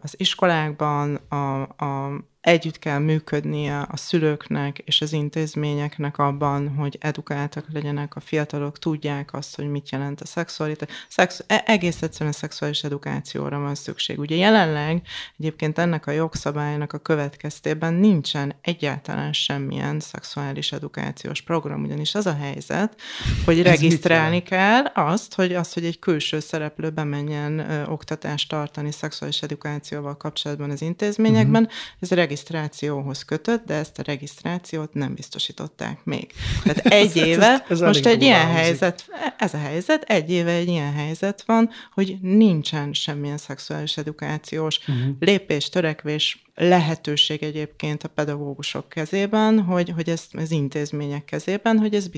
az 0.00 0.14
iskolákban, 0.16 1.14
a, 1.14 1.62
a 1.62 2.24
együtt 2.40 2.78
kell 2.78 2.98
működnie 2.98 3.86
a 3.90 3.96
szülőknek 3.96 4.78
és 4.78 5.00
az 5.00 5.12
intézményeknek 5.12 6.18
abban, 6.18 6.68
hogy 6.68 6.98
edukáltak 7.00 7.66
legyenek 7.72 8.14
a 8.16 8.20
fiatalok, 8.20 8.78
tudják 8.78 9.34
azt, 9.34 9.56
hogy 9.56 9.70
mit 9.70 9.90
jelent 9.90 10.20
a 10.20 10.26
szexualitás. 10.26 10.88
Szex, 11.08 11.44
e, 11.46 11.62
egész 11.66 12.02
egyszerűen 12.02 12.32
szexuális 12.32 12.82
edukációra 12.82 13.58
van 13.58 13.74
szükség. 13.74 14.18
Ugye 14.18 14.36
jelenleg 14.36 15.02
egyébként 15.38 15.78
ennek 15.78 16.06
a 16.06 16.10
jogszabálynak 16.10 16.92
a 16.92 16.98
következtében 16.98 17.94
nincsen 17.94 18.54
egyáltalán 18.60 19.32
semmilyen 19.32 20.00
szexuális 20.00 20.72
edukációs 20.72 21.40
program, 21.40 21.82
ugyanis 21.82 22.14
az 22.14 22.26
a 22.26 22.34
helyzet, 22.34 23.00
hogy 23.44 23.62
regisztrálni 23.62 24.42
kell 24.42 24.84
azt, 24.84 25.34
hogy 25.34 25.54
az, 25.54 25.72
hogy 25.72 25.84
egy 25.84 25.98
külső 25.98 26.40
szereplő 26.40 26.90
bemenjen 26.90 27.58
ö, 27.58 27.84
oktatást 27.86 28.48
tartani 28.48 28.92
szexuális 28.92 29.42
edukációval 29.42 30.16
kapcsolatban 30.16 30.70
az 30.70 30.82
intézményekben, 30.82 31.62
uh-huh. 31.62 31.78
ez 32.00 32.10
regisztrációhoz 32.30 33.24
kötött, 33.24 33.64
de 33.64 33.74
ezt 33.74 33.98
a 33.98 34.02
regisztrációt 34.02 34.94
nem 34.94 35.14
biztosították 35.14 36.04
még. 36.04 36.32
Tehát 36.62 36.86
egy 37.02 37.16
éve, 37.16 37.46
ez, 37.46 37.60
ez, 37.68 37.80
ez 37.80 37.80
most 37.80 38.06
egy 38.06 38.22
ilyen 38.22 38.46
hangzik. 38.46 38.62
helyzet, 38.62 39.04
ez 39.38 39.54
a 39.54 39.58
helyzet, 39.58 40.02
egy 40.02 40.30
éve 40.30 40.50
egy 40.50 40.68
ilyen 40.68 40.92
helyzet 40.92 41.42
van, 41.46 41.70
hogy 41.92 42.16
nincsen 42.20 42.92
semmilyen 42.92 43.36
szexuális 43.36 43.96
edukációs 43.96 44.78
uh-huh. 44.78 45.14
lépés, 45.20 45.68
törekvés, 45.68 46.44
lehetőség 46.54 47.42
egyébként 47.42 48.02
a 48.02 48.08
pedagógusok 48.08 48.88
kezében, 48.88 49.62
hogy, 49.62 49.90
hogy 49.94 50.08
ezt 50.08 50.34
az 50.34 50.50
intézmények 50.50 51.24
kezében, 51.24 51.78
hogy 51.78 51.94
ezt 51.94 52.10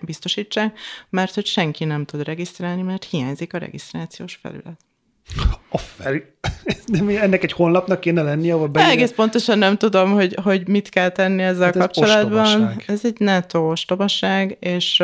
biztosítsák, 0.00 0.78
mert 1.10 1.34
hogy 1.34 1.46
senki 1.46 1.84
nem 1.84 2.04
tud 2.04 2.22
regisztrálni, 2.22 2.82
mert 2.82 3.04
hiányzik 3.04 3.52
a 3.52 3.58
regisztrációs 3.58 4.34
felület. 4.34 4.85
A 5.68 5.78
fel... 5.78 6.22
De 6.86 7.20
ennek 7.20 7.42
egy 7.42 7.52
honlapnak 7.52 8.00
kéne 8.00 8.22
lennie, 8.22 8.54
ahol 8.54 8.66
beírja... 8.66 8.92
Egész 8.92 9.10
pontosan 9.10 9.58
nem 9.58 9.76
tudom, 9.76 10.12
hogy, 10.12 10.36
hogy 10.42 10.68
mit 10.68 10.88
kell 10.88 11.08
tenni 11.08 11.42
ezzel 11.42 11.64
hát 11.64 11.76
ez 11.76 11.82
kapcsolatban. 11.82 12.40
Ostobaság. 12.40 12.84
Ez 12.86 13.00
egy 13.02 13.16
netto 13.18 13.70
ostobaság, 13.70 14.56
és, 14.60 15.02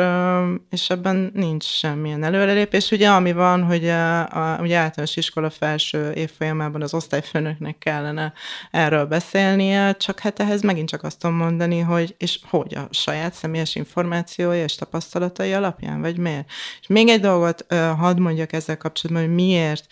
és 0.69 0.89
ebben 0.89 1.31
nincs 1.33 1.63
semmilyen 1.63 2.23
előrelépés. 2.23 2.91
Ugye 2.91 3.09
ami 3.09 3.31
van, 3.33 3.63
hogy 3.63 3.87
a, 3.87 4.19
a, 4.19 4.57
ugye 4.61 4.77
általános 4.77 5.15
iskola 5.15 5.49
felső 5.49 6.11
évfolyamában 6.11 6.81
az 6.81 6.93
osztályfőnöknek 6.93 7.77
kellene 7.77 8.33
erről 8.71 9.05
beszélnie, 9.05 9.95
csak 9.97 10.19
hát 10.19 10.39
ehhez 10.39 10.61
megint 10.61 10.89
csak 10.89 11.03
azt 11.03 11.19
tudom 11.19 11.35
mondani, 11.35 11.79
hogy 11.79 12.15
és 12.17 12.39
hogy 12.49 12.75
a 12.75 12.87
saját 12.91 13.33
személyes 13.33 13.75
információja 13.75 14.63
és 14.63 14.75
tapasztalatai 14.75 15.53
alapján, 15.53 16.01
vagy 16.01 16.17
miért. 16.17 16.49
És 16.81 16.87
még 16.87 17.07
egy 17.07 17.21
dolgot 17.21 17.65
hadd 17.97 18.19
mondjak 18.19 18.53
ezzel 18.53 18.77
kapcsolatban, 18.77 19.25
hogy 19.25 19.35
miért 19.35 19.85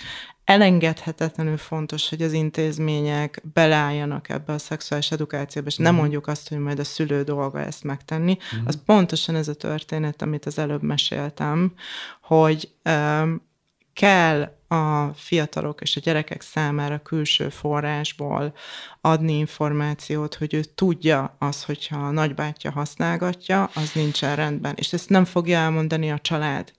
elengedhetetlenül 0.44 1.58
fontos, 1.58 2.10
hogy 2.10 2.22
az 2.22 2.34
intézmények 2.34 3.42
beleálljanak 3.54 4.30
ebbe 4.30 4.54
a 4.54 4.58
szexuális 4.58 5.12
edukációba, 5.12 5.68
és 5.68 5.80
mm. 5.80 5.84
nem 5.84 5.94
mhm. 5.94 6.02
mondjuk 6.02 6.28
azt, 6.28 6.50
hogy 6.50 6.58
majd 6.60 6.80
a 6.80 6.84
szülő 6.84 7.24
dolga 7.24 7.60
ezt 7.60 7.84
megtenni. 7.84 8.38
Mm. 8.56 8.66
Az 8.66 8.80
pontosan 8.86 9.36
ez 9.36 9.48
a 9.48 9.54
történet, 9.54 10.22
amit 10.22 10.46
az 10.46 10.60
előbb 10.60 10.82
meséltem, 10.82 11.74
hogy 12.22 12.72
um, 12.86 13.50
kell 13.94 14.60
a 14.68 15.14
fiatalok 15.16 15.82
és 15.82 15.96
a 15.96 16.00
gyerekek 16.00 16.42
számára 16.42 17.00
külső 17.00 17.50
forrásból 17.50 18.54
adni 19.02 19.38
információt, 19.38 20.36
hogy 20.36 20.54
ő 20.54 20.64
tudja 20.64 21.36
az, 21.40 21.64
hogyha 21.64 21.98
a 21.98 22.12
nagybátyja 22.12 22.72
használgatja, 22.72 23.70
az 23.74 23.92
nincsen 23.94 24.36
rendben. 24.36 24.74
És 24.76 24.94
ezt 24.94 25.10
nem 25.10 25.26
fogja 25.26 25.58
elmondani 25.58 26.12
a 26.12 26.20
család. 26.20 26.72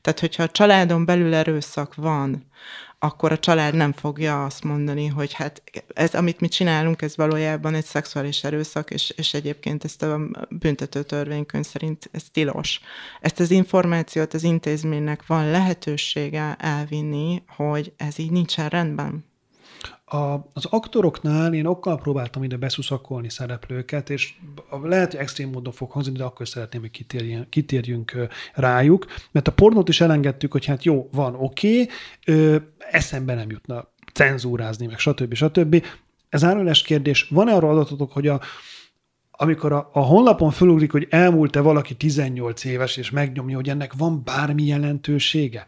Tehát, 0.00 0.20
hogyha 0.20 0.42
a 0.42 0.50
családon 0.50 1.04
belül 1.04 1.34
erőszak 1.34 1.94
van, 1.94 2.46
akkor 2.98 3.32
a 3.32 3.38
család 3.38 3.74
nem 3.74 3.92
fogja 3.92 4.44
azt 4.44 4.64
mondani, 4.64 5.06
hogy 5.06 5.32
hát 5.32 5.62
ez, 5.94 6.14
amit 6.14 6.40
mi 6.40 6.48
csinálunk, 6.48 7.02
ez 7.02 7.16
valójában 7.16 7.74
egy 7.74 7.84
szexuális 7.84 8.44
erőszak, 8.44 8.90
és, 8.90 9.10
és 9.16 9.34
egyébként 9.34 9.84
ezt 9.84 10.02
a 10.02 10.20
büntető 10.50 11.02
törvénykönyv 11.02 11.64
szerint 11.64 12.08
ez 12.12 12.24
tilos. 12.32 12.80
Ezt 13.20 13.40
az 13.40 13.50
információt 13.50 14.34
az 14.34 14.42
intézménynek 14.42 15.26
van 15.26 15.50
lehetősége 15.50 16.56
elvinni, 16.58 17.42
hogy 17.56 17.92
ez 17.96 18.18
így 18.18 18.30
nincsen 18.30 18.68
rendben. 18.68 19.24
A, 20.04 20.16
az 20.52 20.64
aktoroknál 20.70 21.54
én 21.54 21.66
okkal 21.66 21.98
próbáltam 21.98 22.42
ide 22.42 22.56
beszuszakolni 22.56 23.30
szereplőket, 23.30 24.10
és 24.10 24.34
lehet, 24.82 25.10
hogy 25.10 25.20
extrém 25.20 25.50
módon 25.50 25.72
fog 25.72 25.90
hangzni, 25.90 26.12
de 26.12 26.24
akkor 26.24 26.48
szeretném, 26.48 26.80
hogy 26.80 26.90
kitérjünk, 26.90 27.50
kitérjünk 27.50 28.28
rájuk, 28.54 29.06
mert 29.30 29.48
a 29.48 29.52
pornót 29.52 29.88
is 29.88 30.00
elengedtük, 30.00 30.52
hogy 30.52 30.64
hát 30.64 30.84
jó, 30.84 31.08
van, 31.12 31.34
oké, 31.34 31.88
okay, 32.26 32.60
eszembe 32.78 33.34
nem 33.34 33.50
jutna 33.50 33.88
cenzúrázni, 34.12 34.86
meg 34.86 34.98
stb. 34.98 35.34
stb. 35.34 35.84
Ez 36.28 36.44
árulás 36.44 36.82
kérdés. 36.82 37.28
Van-e 37.30 37.54
arra 37.54 37.70
adatotok, 37.70 38.12
hogy 38.12 38.26
a, 38.26 38.40
amikor 39.30 39.72
a, 39.72 39.90
a 39.92 40.00
honlapon 40.00 40.50
fölugrik, 40.50 40.92
hogy 40.92 41.06
elmúlt-e 41.10 41.60
valaki 41.60 41.94
18 41.94 42.64
éves, 42.64 42.96
és 42.96 43.10
megnyomja, 43.10 43.56
hogy 43.56 43.68
ennek 43.68 43.92
van 43.92 44.22
bármi 44.24 44.62
jelentősége? 44.66 45.66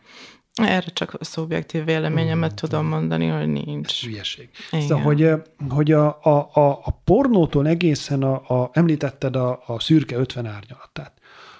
Erre 0.64 0.90
csak 0.92 1.14
a 1.14 1.24
szubjektív 1.24 1.84
véleményemet 1.84 2.52
mm, 2.52 2.54
tudom 2.54 2.86
mondani, 2.86 3.26
hogy 3.26 3.48
nincs. 3.48 3.90
Ez 3.90 4.00
hülyeség. 4.00 4.48
Szóval, 4.70 4.98
hogy, 4.98 5.30
hogy 5.68 5.92
a, 5.92 6.18
a, 6.22 6.50
a, 6.52 6.70
a 6.84 7.00
pornótól 7.04 7.66
egészen 7.66 8.22
a, 8.22 8.62
a 8.62 8.70
említetted 8.72 9.36
a, 9.36 9.62
a 9.66 9.80
szürke 9.80 10.16
50 10.16 10.46
árnyalatát, 10.46 11.12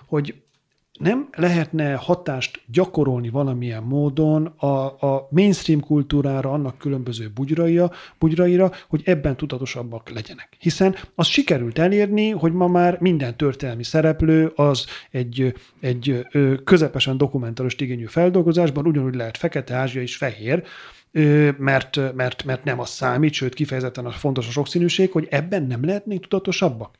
hogy 0.06 0.34
nem 1.00 1.28
lehetne 1.36 1.94
hatást 1.94 2.60
gyakorolni 2.66 3.28
valamilyen 3.28 3.82
módon 3.82 4.46
a, 4.46 4.66
a 5.06 5.28
mainstream 5.30 5.80
kultúrára, 5.80 6.50
annak 6.50 6.78
különböző 6.78 7.30
bugyraira, 7.34 7.90
bugyraira, 8.18 8.70
hogy 8.88 9.02
ebben 9.04 9.36
tudatosabbak 9.36 10.10
legyenek. 10.10 10.48
Hiszen 10.58 10.96
az 11.14 11.26
sikerült 11.26 11.78
elérni, 11.78 12.30
hogy 12.30 12.52
ma 12.52 12.66
már 12.66 12.98
minden 13.00 13.36
történelmi 13.36 13.84
szereplő 13.84 14.52
az 14.54 14.86
egy, 15.10 15.54
egy 15.80 16.26
közepesen 16.64 17.16
dokumentáros 17.16 17.74
igényű 17.78 18.04
feldolgozásban 18.04 18.86
ugyanúgy 18.86 19.14
lehet 19.14 19.36
fekete, 19.36 19.74
ázsia 19.74 20.02
és 20.02 20.16
fehér, 20.16 20.62
mert, 21.58 22.14
mert, 22.14 22.44
mert 22.44 22.64
nem 22.64 22.80
az 22.80 22.88
számít, 22.88 23.32
sőt 23.32 23.54
kifejezetten 23.54 24.06
a 24.06 24.10
fontos 24.10 24.48
a 24.48 24.50
sokszínűség, 24.50 25.12
hogy 25.12 25.26
ebben 25.30 25.62
nem 25.62 25.84
lehetnénk 25.84 26.22
tudatosabbak? 26.22 26.98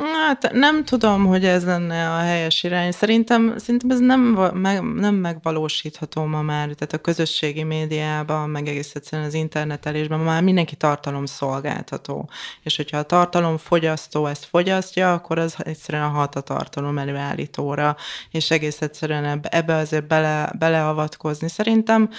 Hát 0.00 0.52
nem 0.52 0.84
tudom, 0.84 1.26
hogy 1.26 1.44
ez 1.44 1.64
lenne 1.64 2.10
a 2.10 2.18
helyes 2.18 2.62
irány. 2.62 2.90
Szerintem, 2.90 3.54
szerintem 3.58 3.90
ez 3.90 3.98
nem, 3.98 4.20
meg, 4.54 4.82
nem 4.82 5.14
megvalósítható 5.14 6.24
ma 6.24 6.42
már, 6.42 6.64
tehát 6.64 6.92
a 6.92 6.98
közösségi 6.98 7.62
médiában, 7.62 8.50
meg 8.50 8.68
egész 8.68 8.94
egyszerűen 8.94 9.28
az 9.28 9.34
internetelésben 9.34 10.18
ma 10.18 10.24
már 10.24 10.42
mindenki 10.42 10.76
tartalom 10.76 11.26
szolgáltató. 11.26 12.30
És 12.62 12.76
hogyha 12.76 12.98
a 12.98 13.02
tartalom 13.02 13.56
fogyasztó 13.56 14.26
ezt 14.26 14.44
fogyasztja, 14.44 15.12
akkor 15.12 15.38
az 15.38 15.56
egyszerűen 15.58 16.08
hat 16.08 16.34
a 16.34 16.40
tartalom 16.40 16.98
előállítóra, 16.98 17.96
és 18.30 18.50
egész 18.50 18.80
egyszerűen 18.80 19.40
ebbe, 19.42 19.74
azért 19.74 20.06
bele, 20.06 20.52
beleavatkozni. 20.58 21.48
Szerintem 21.48 22.10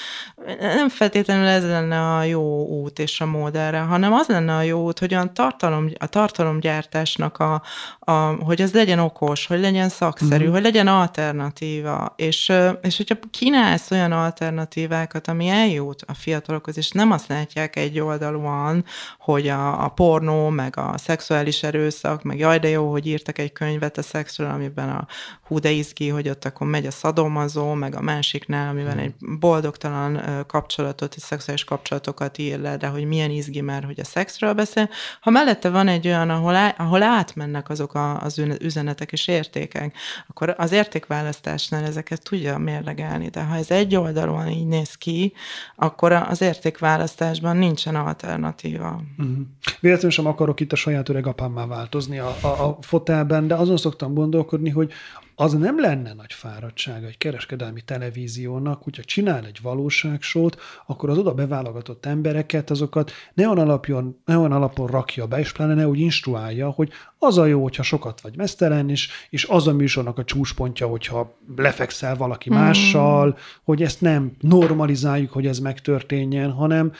nem 0.59 0.89
feltétlenül 0.89 1.47
ez 1.47 1.63
lenne 1.63 2.15
a 2.15 2.23
jó 2.23 2.65
út 2.65 2.99
és 2.99 3.21
a 3.21 3.25
mód 3.25 3.55
erre, 3.55 3.79
hanem 3.79 4.13
az 4.13 4.27
lenne 4.27 4.55
a 4.55 4.61
jó 4.61 4.85
út, 4.85 4.99
hogy 4.99 5.13
a, 5.13 5.31
tartalom, 5.31 5.89
a 5.97 6.07
tartalomgyártásnak 6.07 7.37
a, 7.37 7.62
a, 7.99 8.11
hogy 8.43 8.61
ez 8.61 8.73
legyen 8.73 8.99
okos, 8.99 9.45
hogy 9.45 9.59
legyen 9.59 9.89
szakszerű, 9.89 10.35
uh-huh. 10.35 10.53
hogy 10.53 10.61
legyen 10.61 10.87
alternatíva, 10.87 12.13
és, 12.15 12.51
és 12.81 12.97
hogyha 12.97 13.15
kínálsz 13.31 13.91
olyan 13.91 14.11
alternatívákat, 14.11 15.27
ami 15.27 15.47
eljut 15.47 16.03
a 16.07 16.13
fiatalokhoz, 16.13 16.77
és 16.77 16.91
nem 16.91 17.11
azt 17.11 17.27
látják 17.27 17.75
egy 17.75 17.99
oldalúan, 17.99 18.85
hogy 19.19 19.47
a, 19.47 19.83
a 19.83 19.87
pornó, 19.87 20.49
meg 20.49 20.77
a 20.77 20.93
szexuális 20.97 21.63
erőszak, 21.63 22.23
meg 22.23 22.37
jaj, 22.37 22.59
de 22.59 22.69
jó, 22.69 22.91
hogy 22.91 23.07
írtak 23.07 23.37
egy 23.37 23.51
könyvet 23.51 23.97
a 23.97 24.01
szexről, 24.01 24.49
amiben 24.49 24.89
a 24.89 25.07
hú, 25.47 25.59
de 25.59 25.69
izgi, 25.71 26.09
hogy 26.09 26.29
ott 26.29 26.45
akkor 26.45 26.67
megy 26.67 26.85
a 26.85 26.91
szadomazó, 26.91 27.73
meg 27.73 27.95
a 27.95 28.01
másiknál, 28.01 28.69
amiben 28.69 28.87
uh-huh. 28.87 29.03
egy 29.03 29.13
boldogtalan 29.39 30.21
kapcsolatot, 30.47 31.13
egy 31.13 31.21
szexuális 31.21 31.63
kapcsolatokat 31.63 32.37
ír 32.37 32.59
le, 32.59 32.77
de 32.77 32.87
hogy 32.87 33.05
milyen 33.05 33.29
izgi, 33.29 33.61
mert 33.61 33.85
hogy 33.85 33.99
a 33.99 34.03
szexről 34.03 34.53
beszél. 34.53 34.89
Ha 35.21 35.29
mellette 35.29 35.69
van 35.69 35.87
egy 35.87 36.07
olyan, 36.07 36.29
ahol, 36.29 36.55
á, 36.55 36.75
ahol 36.77 37.03
átmen 37.03 37.49
mennek 37.53 37.69
azok 37.69 37.93
a, 37.93 38.21
az 38.21 38.41
üzenetek 38.61 39.11
és 39.11 39.27
értékek, 39.27 39.95
akkor 40.27 40.55
az 40.57 40.71
értékválasztásnál 40.71 41.83
ezeket 41.83 42.23
tudja 42.23 42.57
mérlegelni. 42.57 43.27
De 43.27 43.43
ha 43.43 43.55
ez 43.55 43.71
egy 43.71 43.95
oldalon 43.95 44.47
így 44.47 44.67
néz 44.67 44.95
ki, 44.95 45.33
akkor 45.75 46.11
az 46.11 46.41
értékválasztásban 46.41 47.57
nincsen 47.57 47.95
alternatíva. 47.95 49.01
Uh-huh. 49.17 49.37
Véletlenül 49.79 50.11
sem 50.11 50.25
akarok 50.25 50.59
itt 50.59 50.71
a 50.71 50.75
saját 50.75 51.09
öreg 51.09 51.27
apámmá 51.27 51.65
változni 51.65 52.19
a, 52.19 52.35
a, 52.41 52.47
a 52.47 52.77
fotelben, 52.81 53.47
de 53.47 53.55
azon 53.55 53.77
szoktam 53.77 54.13
gondolkodni, 54.13 54.69
hogy 54.69 54.91
az 55.35 55.53
nem 55.53 55.79
lenne 55.79 56.13
nagy 56.13 56.33
fáradtsága 56.33 57.07
egy 57.07 57.17
kereskedelmi 57.17 57.81
televíziónak, 57.81 58.83
hogyha 58.83 59.03
csinál 59.03 59.45
egy 59.45 59.59
valóságsót, 59.61 60.61
akkor 60.85 61.09
az 61.09 61.17
oda 61.17 61.33
beválogatott 61.33 62.05
embereket, 62.05 62.69
azokat 62.69 63.11
ne 63.33 63.45
olyan, 63.45 63.57
alapjon, 63.57 64.21
ne 64.25 64.37
olyan 64.37 64.51
alapon 64.51 64.87
rakja 64.87 65.27
be, 65.27 65.39
és 65.39 65.51
pláne 65.51 65.73
ne 65.73 65.87
úgy 65.87 65.99
instruálja, 65.99 66.69
hogy 66.69 66.91
az 67.17 67.37
a 67.37 67.45
jó, 67.45 67.61
hogyha 67.61 67.83
sokat 67.83 68.21
vagy 68.21 68.37
mesztelen, 68.37 68.89
és, 68.89 69.09
és 69.29 69.45
az 69.45 69.67
a 69.67 69.73
műsornak 69.73 70.17
a 70.17 70.23
csúcspontja, 70.23 70.87
hogyha 70.87 71.37
lefekszel 71.55 72.15
valaki 72.15 72.49
mm. 72.49 72.53
mással, 72.53 73.37
hogy 73.63 73.83
ezt 73.83 74.01
nem 74.01 74.31
normalizáljuk, 74.39 75.31
hogy 75.31 75.47
ez 75.47 75.59
megtörténjen, 75.59 76.51
hanem 76.51 76.91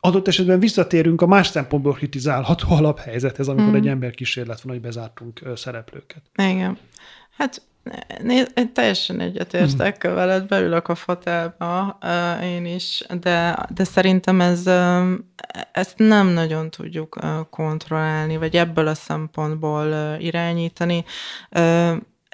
adott 0.00 0.28
esetben 0.28 0.58
visszatérünk 0.58 1.22
a 1.22 1.26
más 1.26 1.46
szempontból 1.46 1.92
kritizálható 1.92 2.66
alaphelyzethez, 2.76 3.48
amikor 3.48 3.72
mm. 3.72 3.74
egy 3.74 3.88
ember 3.88 4.10
kísérlet 4.10 4.60
van, 4.60 4.72
hogy 4.72 4.82
bezártunk 4.82 5.42
szereplőket. 5.54 6.22
Igen. 6.36 6.78
Hát 7.36 7.62
Nézd, 8.22 8.50
én 8.54 8.72
teljesen 8.72 9.20
egyetértek 9.20 10.08
mm. 10.08 10.14
veled, 10.14 10.46
beülök 10.46 10.88
a 10.88 10.94
fotelba, 10.94 11.98
én 12.42 12.66
is, 12.66 13.04
de, 13.20 13.66
de 13.74 13.84
szerintem 13.84 14.40
ez, 14.40 14.66
ezt 15.72 15.98
nem 15.98 16.26
nagyon 16.26 16.70
tudjuk 16.70 17.18
kontrollálni, 17.50 18.36
vagy 18.36 18.56
ebből 18.56 18.86
a 18.86 18.94
szempontból 18.94 20.16
irányítani 20.18 21.04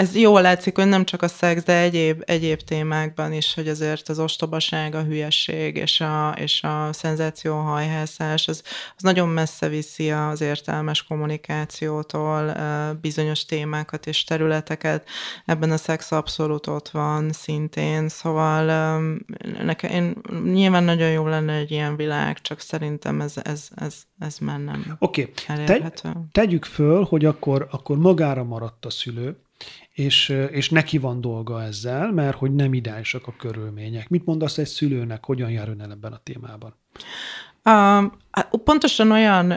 ez 0.00 0.16
jól 0.16 0.40
látszik, 0.42 0.76
hogy 0.76 0.86
nem 0.86 1.04
csak 1.04 1.22
a 1.22 1.28
szex, 1.28 1.62
de 1.62 1.80
egyéb, 1.80 2.22
egyéb 2.26 2.60
témákban 2.60 3.32
is, 3.32 3.54
hogy 3.54 3.68
azért 3.68 4.08
az 4.08 4.18
ostobaság, 4.18 4.94
a 4.94 5.02
hülyesség 5.02 5.76
és 5.76 6.00
a, 6.00 6.34
és 6.36 6.62
a 6.62 6.92
szenzációhajhászás, 6.92 8.48
az, 8.48 8.62
az 8.96 9.02
nagyon 9.02 9.28
messze 9.28 9.68
viszi 9.68 10.10
az 10.10 10.40
értelmes 10.40 11.02
kommunikációtól 11.02 12.54
bizonyos 13.00 13.44
témákat 13.44 14.06
és 14.06 14.24
területeket. 14.24 15.08
Ebben 15.44 15.70
a 15.70 15.76
szex 15.76 16.12
abszolút 16.12 16.66
ott 16.66 16.88
van 16.88 17.32
szintén, 17.32 18.08
szóval 18.08 18.64
nekem, 19.62 19.90
én, 19.90 20.16
nyilván 20.44 20.84
nagyon 20.84 21.10
jó 21.10 21.26
lenne 21.26 21.52
egy 21.52 21.70
ilyen 21.70 21.96
világ, 21.96 22.40
csak 22.40 22.60
szerintem 22.60 23.20
ez, 23.20 23.34
ez, 23.42 23.68
ez, 23.74 23.94
ez 24.18 24.38
már 24.38 24.58
nem 24.58 24.96
Oké, 24.98 25.32
okay. 25.48 25.64
Te, 25.64 25.92
tegyük 26.32 26.64
föl, 26.64 27.04
hogy 27.04 27.24
akkor, 27.24 27.68
akkor 27.70 27.96
magára 27.98 28.44
maradt 28.44 28.86
a 28.86 28.90
szülő, 28.90 29.36
és, 30.00 30.28
és 30.50 30.70
neki 30.70 30.98
van 30.98 31.20
dolga 31.20 31.62
ezzel, 31.62 32.12
mert 32.12 32.36
hogy 32.36 32.54
nem 32.54 32.74
ideálisak 32.74 33.26
a 33.26 33.34
körülmények. 33.38 34.08
Mit 34.08 34.24
mondasz 34.24 34.58
egy 34.58 34.66
szülőnek, 34.66 35.24
hogyan 35.24 35.50
jár 35.50 35.68
ön 35.68 35.80
el 35.80 35.90
ebben 35.90 36.12
a 36.12 36.20
témában? 36.22 36.74
Um, 37.64 38.12
pontosan 38.64 39.10
olyan, 39.10 39.50
ö, 39.50 39.56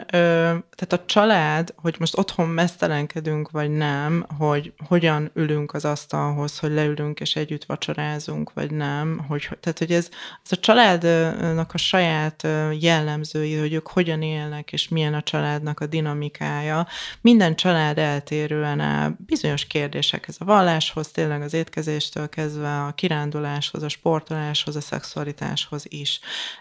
tehát 0.76 0.92
a 0.92 1.04
család, 1.06 1.74
hogy 1.76 1.96
most 1.98 2.18
otthon 2.18 2.48
mesztelenkedünk, 2.48 3.50
vagy 3.50 3.70
nem, 3.70 4.26
hogy 4.38 4.72
hogyan 4.88 5.30
ülünk 5.34 5.74
az 5.74 5.84
asztalhoz, 5.84 6.58
hogy 6.58 6.72
leülünk 6.72 7.20
és 7.20 7.36
együtt 7.36 7.64
vacsorázunk, 7.64 8.52
vagy 8.52 8.70
nem, 8.70 9.24
hogy, 9.28 9.48
tehát 9.60 9.78
hogy 9.78 9.92
ez, 9.92 10.08
ez 10.44 10.52
a 10.52 10.56
családnak 10.56 11.74
a 11.74 11.78
saját 11.78 12.46
jellemzői, 12.80 13.58
hogy 13.58 13.72
ők 13.72 13.88
hogyan 13.88 14.22
élnek, 14.22 14.72
és 14.72 14.88
milyen 14.88 15.14
a 15.14 15.22
családnak 15.22 15.80
a 15.80 15.86
dinamikája. 15.86 16.86
Minden 17.20 17.56
család 17.56 17.98
eltérően 17.98 18.80
áll 18.80 19.12
bizonyos 19.18 19.66
kérdésekhez, 19.66 20.36
a 20.38 20.44
valláshoz, 20.44 21.08
tényleg 21.08 21.42
az 21.42 21.54
étkezéstől 21.54 22.28
kezdve 22.28 22.82
a 22.82 22.92
kiránduláshoz, 22.92 23.82
a 23.82 23.88
sportoláshoz, 23.88 24.76
a 24.76 24.80
szexualitáshoz 24.80 25.84
is. 25.88 26.20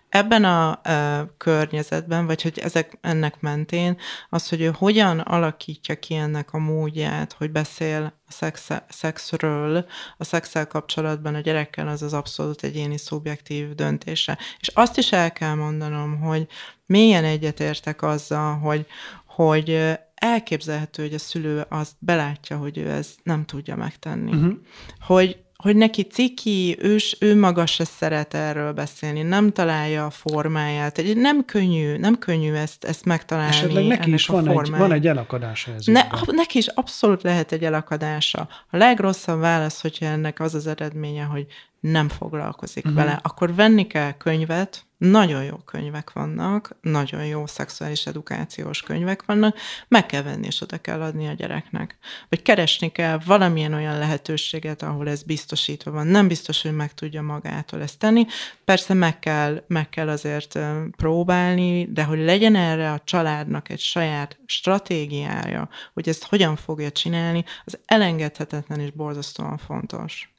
Ebben 0.09 0.43
a, 0.43 0.69
a 0.69 1.33
környezetben, 1.37 2.02
vagy 2.07 2.41
hogy 2.41 2.59
ezek 2.59 2.97
ennek 3.01 3.39
mentén, 3.39 3.97
az, 4.29 4.49
hogy 4.49 4.61
ő 4.61 4.71
hogyan 4.77 5.19
alakítja 5.19 5.99
ki 5.99 6.15
ennek 6.15 6.53
a 6.53 6.57
módját, 6.57 7.33
hogy 7.33 7.51
beszél 7.51 8.13
a 8.27 8.31
szex, 8.31 8.69
szexről, 8.89 9.85
a 10.17 10.23
szexel 10.23 10.67
kapcsolatban 10.67 11.35
a 11.35 11.39
gyerekkel, 11.39 11.87
az 11.87 12.01
az 12.01 12.13
abszolút 12.13 12.63
egyéni 12.63 12.97
szubjektív 12.97 13.75
döntése. 13.75 14.37
És 14.59 14.67
azt 14.67 14.97
is 14.97 15.11
el 15.11 15.31
kell 15.31 15.53
mondanom, 15.53 16.19
hogy 16.19 16.47
mélyen 16.85 17.23
egyetértek 17.23 18.01
azzal, 18.01 18.57
hogy, 18.57 18.85
hogy 19.25 19.97
elképzelhető, 20.15 21.03
hogy 21.03 21.13
a 21.13 21.19
szülő 21.19 21.65
azt 21.69 21.95
belátja, 21.99 22.57
hogy 22.57 22.77
ő 22.77 22.89
ezt 22.89 23.19
nem 23.23 23.45
tudja 23.45 23.75
megtenni. 23.75 24.31
Uh-huh. 24.31 24.53
Hogy 24.99 25.43
hogy 25.55 25.75
neki 25.75 26.01
ciki, 26.01 26.77
ő, 26.79 26.97
ő 27.19 27.39
maga 27.39 27.65
se 27.65 27.83
szeret 27.83 28.33
erről 28.33 28.71
beszélni, 28.71 29.21
nem 29.21 29.51
találja 29.51 30.05
a 30.05 30.09
formáját. 30.09 30.97
Egy, 30.97 31.17
nem 31.17 31.45
könnyű, 31.45 31.97
nem 31.97 32.17
könnyű 32.17 32.53
ezt, 32.53 32.83
ezt 32.83 33.05
megtalálni. 33.05 33.55
Esetleg 33.55 33.85
neki 33.85 34.13
is 34.13 34.27
van 34.27 34.49
egy, 34.49 34.69
van 34.69 34.91
egy 34.91 35.07
elakadása 35.07 35.73
ez. 35.73 35.85
Ne, 35.85 36.01
neki 36.41 36.57
is 36.57 36.67
abszolút 36.67 37.21
lehet 37.21 37.51
egy 37.51 37.63
elakadása. 37.63 38.47
A 38.69 38.77
legrosszabb 38.77 39.39
válasz, 39.39 39.81
hogyha 39.81 40.05
ennek 40.05 40.39
az 40.39 40.55
az 40.55 40.67
eredménye, 40.67 41.23
hogy 41.23 41.45
nem 41.79 42.09
foglalkozik 42.09 42.85
uh-huh. 42.85 42.99
vele, 42.99 43.19
akkor 43.23 43.55
venni 43.55 43.87
kell 43.87 44.11
könyvet, 44.11 44.85
Nagyon 45.03 45.43
jó 45.43 45.55
könyvek 45.55 46.11
vannak, 46.11 46.75
nagyon 46.81 47.25
jó 47.25 47.45
szexuális 47.45 48.05
edukációs 48.05 48.81
könyvek 48.81 49.25
vannak, 49.25 49.57
meg 49.87 50.05
kell 50.05 50.21
venni 50.21 50.45
és 50.45 50.61
oda 50.61 50.77
kell 50.77 51.01
adni 51.01 51.27
a 51.27 51.33
gyereknek. 51.33 51.97
Vagy 52.29 52.41
keresni 52.41 52.91
kell 52.91 53.19
valamilyen 53.25 53.73
olyan 53.73 53.97
lehetőséget, 53.97 54.81
ahol 54.81 55.09
ez 55.09 55.23
biztosítva 55.23 55.91
van. 55.91 56.07
Nem 56.07 56.27
biztos, 56.27 56.61
hogy 56.61 56.75
meg 56.75 56.93
tudja 56.93 57.21
magától 57.21 57.81
ezt 57.81 57.99
tenni. 57.99 58.25
Persze 58.65 58.93
meg 58.93 59.19
kell, 59.19 59.63
meg 59.67 59.89
kell 59.89 60.09
azért 60.09 60.59
próbálni, 60.97 61.85
de 61.91 62.03
hogy 62.03 62.19
legyen 62.19 62.55
erre 62.55 62.91
a 62.91 63.01
családnak 63.03 63.69
egy 63.69 63.79
saját 63.79 64.39
stratégiája, 64.45 65.69
hogy 65.93 66.09
ezt 66.09 66.23
hogyan 66.23 66.55
fogja 66.55 66.91
csinálni, 66.91 67.43
az 67.65 67.79
elengedhetetlen 67.85 68.79
és 68.79 68.91
borzasztóan 68.91 69.57
fontos. 69.57 70.32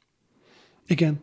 Igen, 0.87 1.19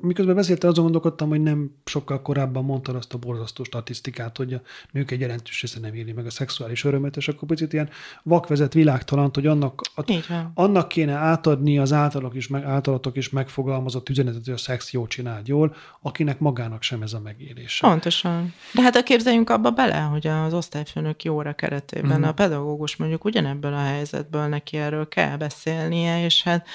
miközben 0.00 0.34
beszéltél, 0.34 0.70
azon 0.70 0.84
gondolkodtam, 0.84 1.28
hogy 1.28 1.42
nem 1.42 1.70
sokkal 1.84 2.22
korábban 2.22 2.64
mondtad 2.64 2.94
azt 2.94 3.14
a 3.14 3.18
borzasztó 3.18 3.64
statisztikát, 3.64 4.36
hogy 4.36 4.52
a 4.52 4.60
nők 4.90 5.10
egy 5.10 5.20
jelentős 5.20 5.60
része 5.60 5.80
nem 5.80 5.94
éli 5.94 6.12
meg 6.12 6.26
a 6.26 6.30
szexuális 6.30 6.84
örömet, 6.84 7.16
és 7.16 7.28
akkor 7.28 7.48
picit 7.48 7.72
ilyen 7.72 7.88
vakvezet 8.22 8.72
világtalant, 8.72 9.34
hogy 9.34 9.46
annak, 9.46 9.80
a, 9.94 10.14
annak 10.54 10.88
kéne 10.88 11.12
átadni 11.12 11.78
az 11.78 11.92
általak 11.92 12.34
is, 12.34 12.48
meg, 12.48 12.64
általatok 12.64 13.16
is 13.16 13.30
megfogalmazott 13.30 14.08
üzenetet, 14.08 14.44
hogy 14.44 14.54
a 14.54 14.56
szex 14.56 14.92
jó 14.92 15.06
csináld 15.06 15.48
jól, 15.48 15.74
akinek 16.00 16.38
magának 16.38 16.82
sem 16.82 17.02
ez 17.02 17.12
a 17.12 17.20
megélése. 17.20 17.88
Pontosan. 17.88 18.54
De 18.74 18.82
hát 18.82 18.96
a 18.96 19.02
képzeljünk 19.02 19.50
abba 19.50 19.70
bele, 19.70 19.98
hogy 19.98 20.26
az 20.26 20.52
osztályfőnök 20.52 21.16
óra 21.28 21.52
keretében 21.52 22.18
mm. 22.18 22.22
a 22.22 22.32
pedagógus 22.32 22.96
mondjuk 22.96 23.24
ugyanebből 23.24 23.72
a 23.74 23.84
helyzetből 23.84 24.46
neki 24.46 24.76
erről 24.76 25.08
kell 25.08 25.36
beszélnie, 25.36 26.24
és 26.24 26.42
hát 26.42 26.66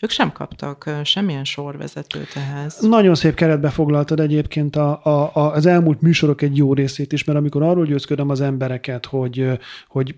ők 0.00 0.10
sem 0.10 0.32
kaptak 0.32 0.90
semmilyen 1.04 1.44
sorvezetőt 1.44 2.36
ehhez. 2.36 2.78
Nagyon 2.80 3.14
szép 3.14 3.34
keretbe 3.34 3.70
foglaltad 3.70 4.20
egyébként 4.20 4.76
a, 4.76 5.04
a, 5.04 5.30
a, 5.34 5.52
az 5.52 5.66
elmúlt 5.66 6.00
műsorok 6.00 6.42
egy 6.42 6.56
jó 6.56 6.74
részét 6.74 7.12
is, 7.12 7.24
mert 7.24 7.38
amikor 7.38 7.62
arról 7.62 7.86
győzködöm 7.86 8.28
az 8.28 8.40
embereket, 8.40 9.06
hogy, 9.06 9.58
hogy 9.88 10.14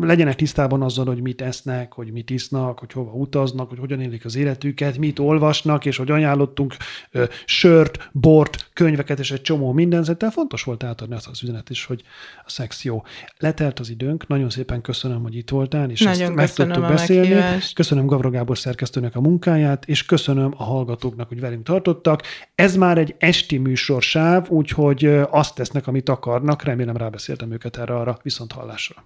legyenek 0.00 0.34
tisztában 0.34 0.82
azzal, 0.82 1.06
hogy 1.06 1.20
mit 1.20 1.40
esznek, 1.40 1.92
hogy 1.92 2.12
mit 2.12 2.30
isznak, 2.30 2.78
hogy 2.78 2.92
hova 2.92 3.10
utaznak, 3.10 3.68
hogy 3.68 3.78
hogyan 3.78 4.00
élik 4.00 4.24
az 4.24 4.36
életüket, 4.36 4.98
mit 4.98 5.18
olvasnak, 5.18 5.84
és 5.84 5.96
hogy 5.96 6.10
ajánlottunk 6.10 6.76
ö, 7.10 7.24
sört, 7.44 8.10
bort, 8.12 8.70
könyveket 8.72 9.18
és 9.18 9.30
egy 9.30 9.42
csomó 9.42 9.72
mindent, 9.72 10.16
tehát 10.16 10.34
fontos 10.34 10.62
volt 10.62 10.84
átadni 10.84 11.14
azt 11.14 11.26
az 11.26 11.42
üzenet 11.42 11.70
is, 11.70 11.84
hogy 11.84 12.02
a 12.44 12.50
szex 12.50 12.84
jó. 12.84 13.02
Letelt 13.38 13.78
az 13.78 13.90
időnk, 13.90 14.26
nagyon 14.26 14.50
szépen 14.50 14.80
köszönöm, 14.80 15.22
hogy 15.22 15.36
itt 15.36 15.50
voltál, 15.50 15.90
és 15.90 16.00
nagyon 16.00 16.38
ezt 16.38 16.58
meg 16.58 16.68
tudtuk 16.68 16.88
beszélni. 16.88 17.28
Meghívást. 17.28 17.74
Köszönöm 17.74 18.06
Gavra 18.06 18.30
Gábor 18.30 18.58
szerkesztő 18.58 18.97
szerkesztőnek 18.98 19.16
a 19.16 19.20
munkáját, 19.20 19.84
és 19.86 20.04
köszönöm 20.04 20.54
a 20.56 20.64
hallgatóknak, 20.64 21.28
hogy 21.28 21.40
velünk 21.40 21.64
tartottak. 21.64 22.22
Ez 22.54 22.76
már 22.76 22.98
egy 22.98 23.14
esti 23.18 23.58
műsorsáv, 23.58 24.48
úgyhogy 24.48 25.04
azt 25.30 25.54
tesznek, 25.54 25.86
amit 25.86 26.08
akarnak. 26.08 26.62
Remélem 26.62 26.96
rábeszéltem 26.96 27.52
őket 27.52 27.76
erre 27.76 27.94
arra 27.94 28.18
viszont 28.22 28.52
hallásra. 28.52 29.04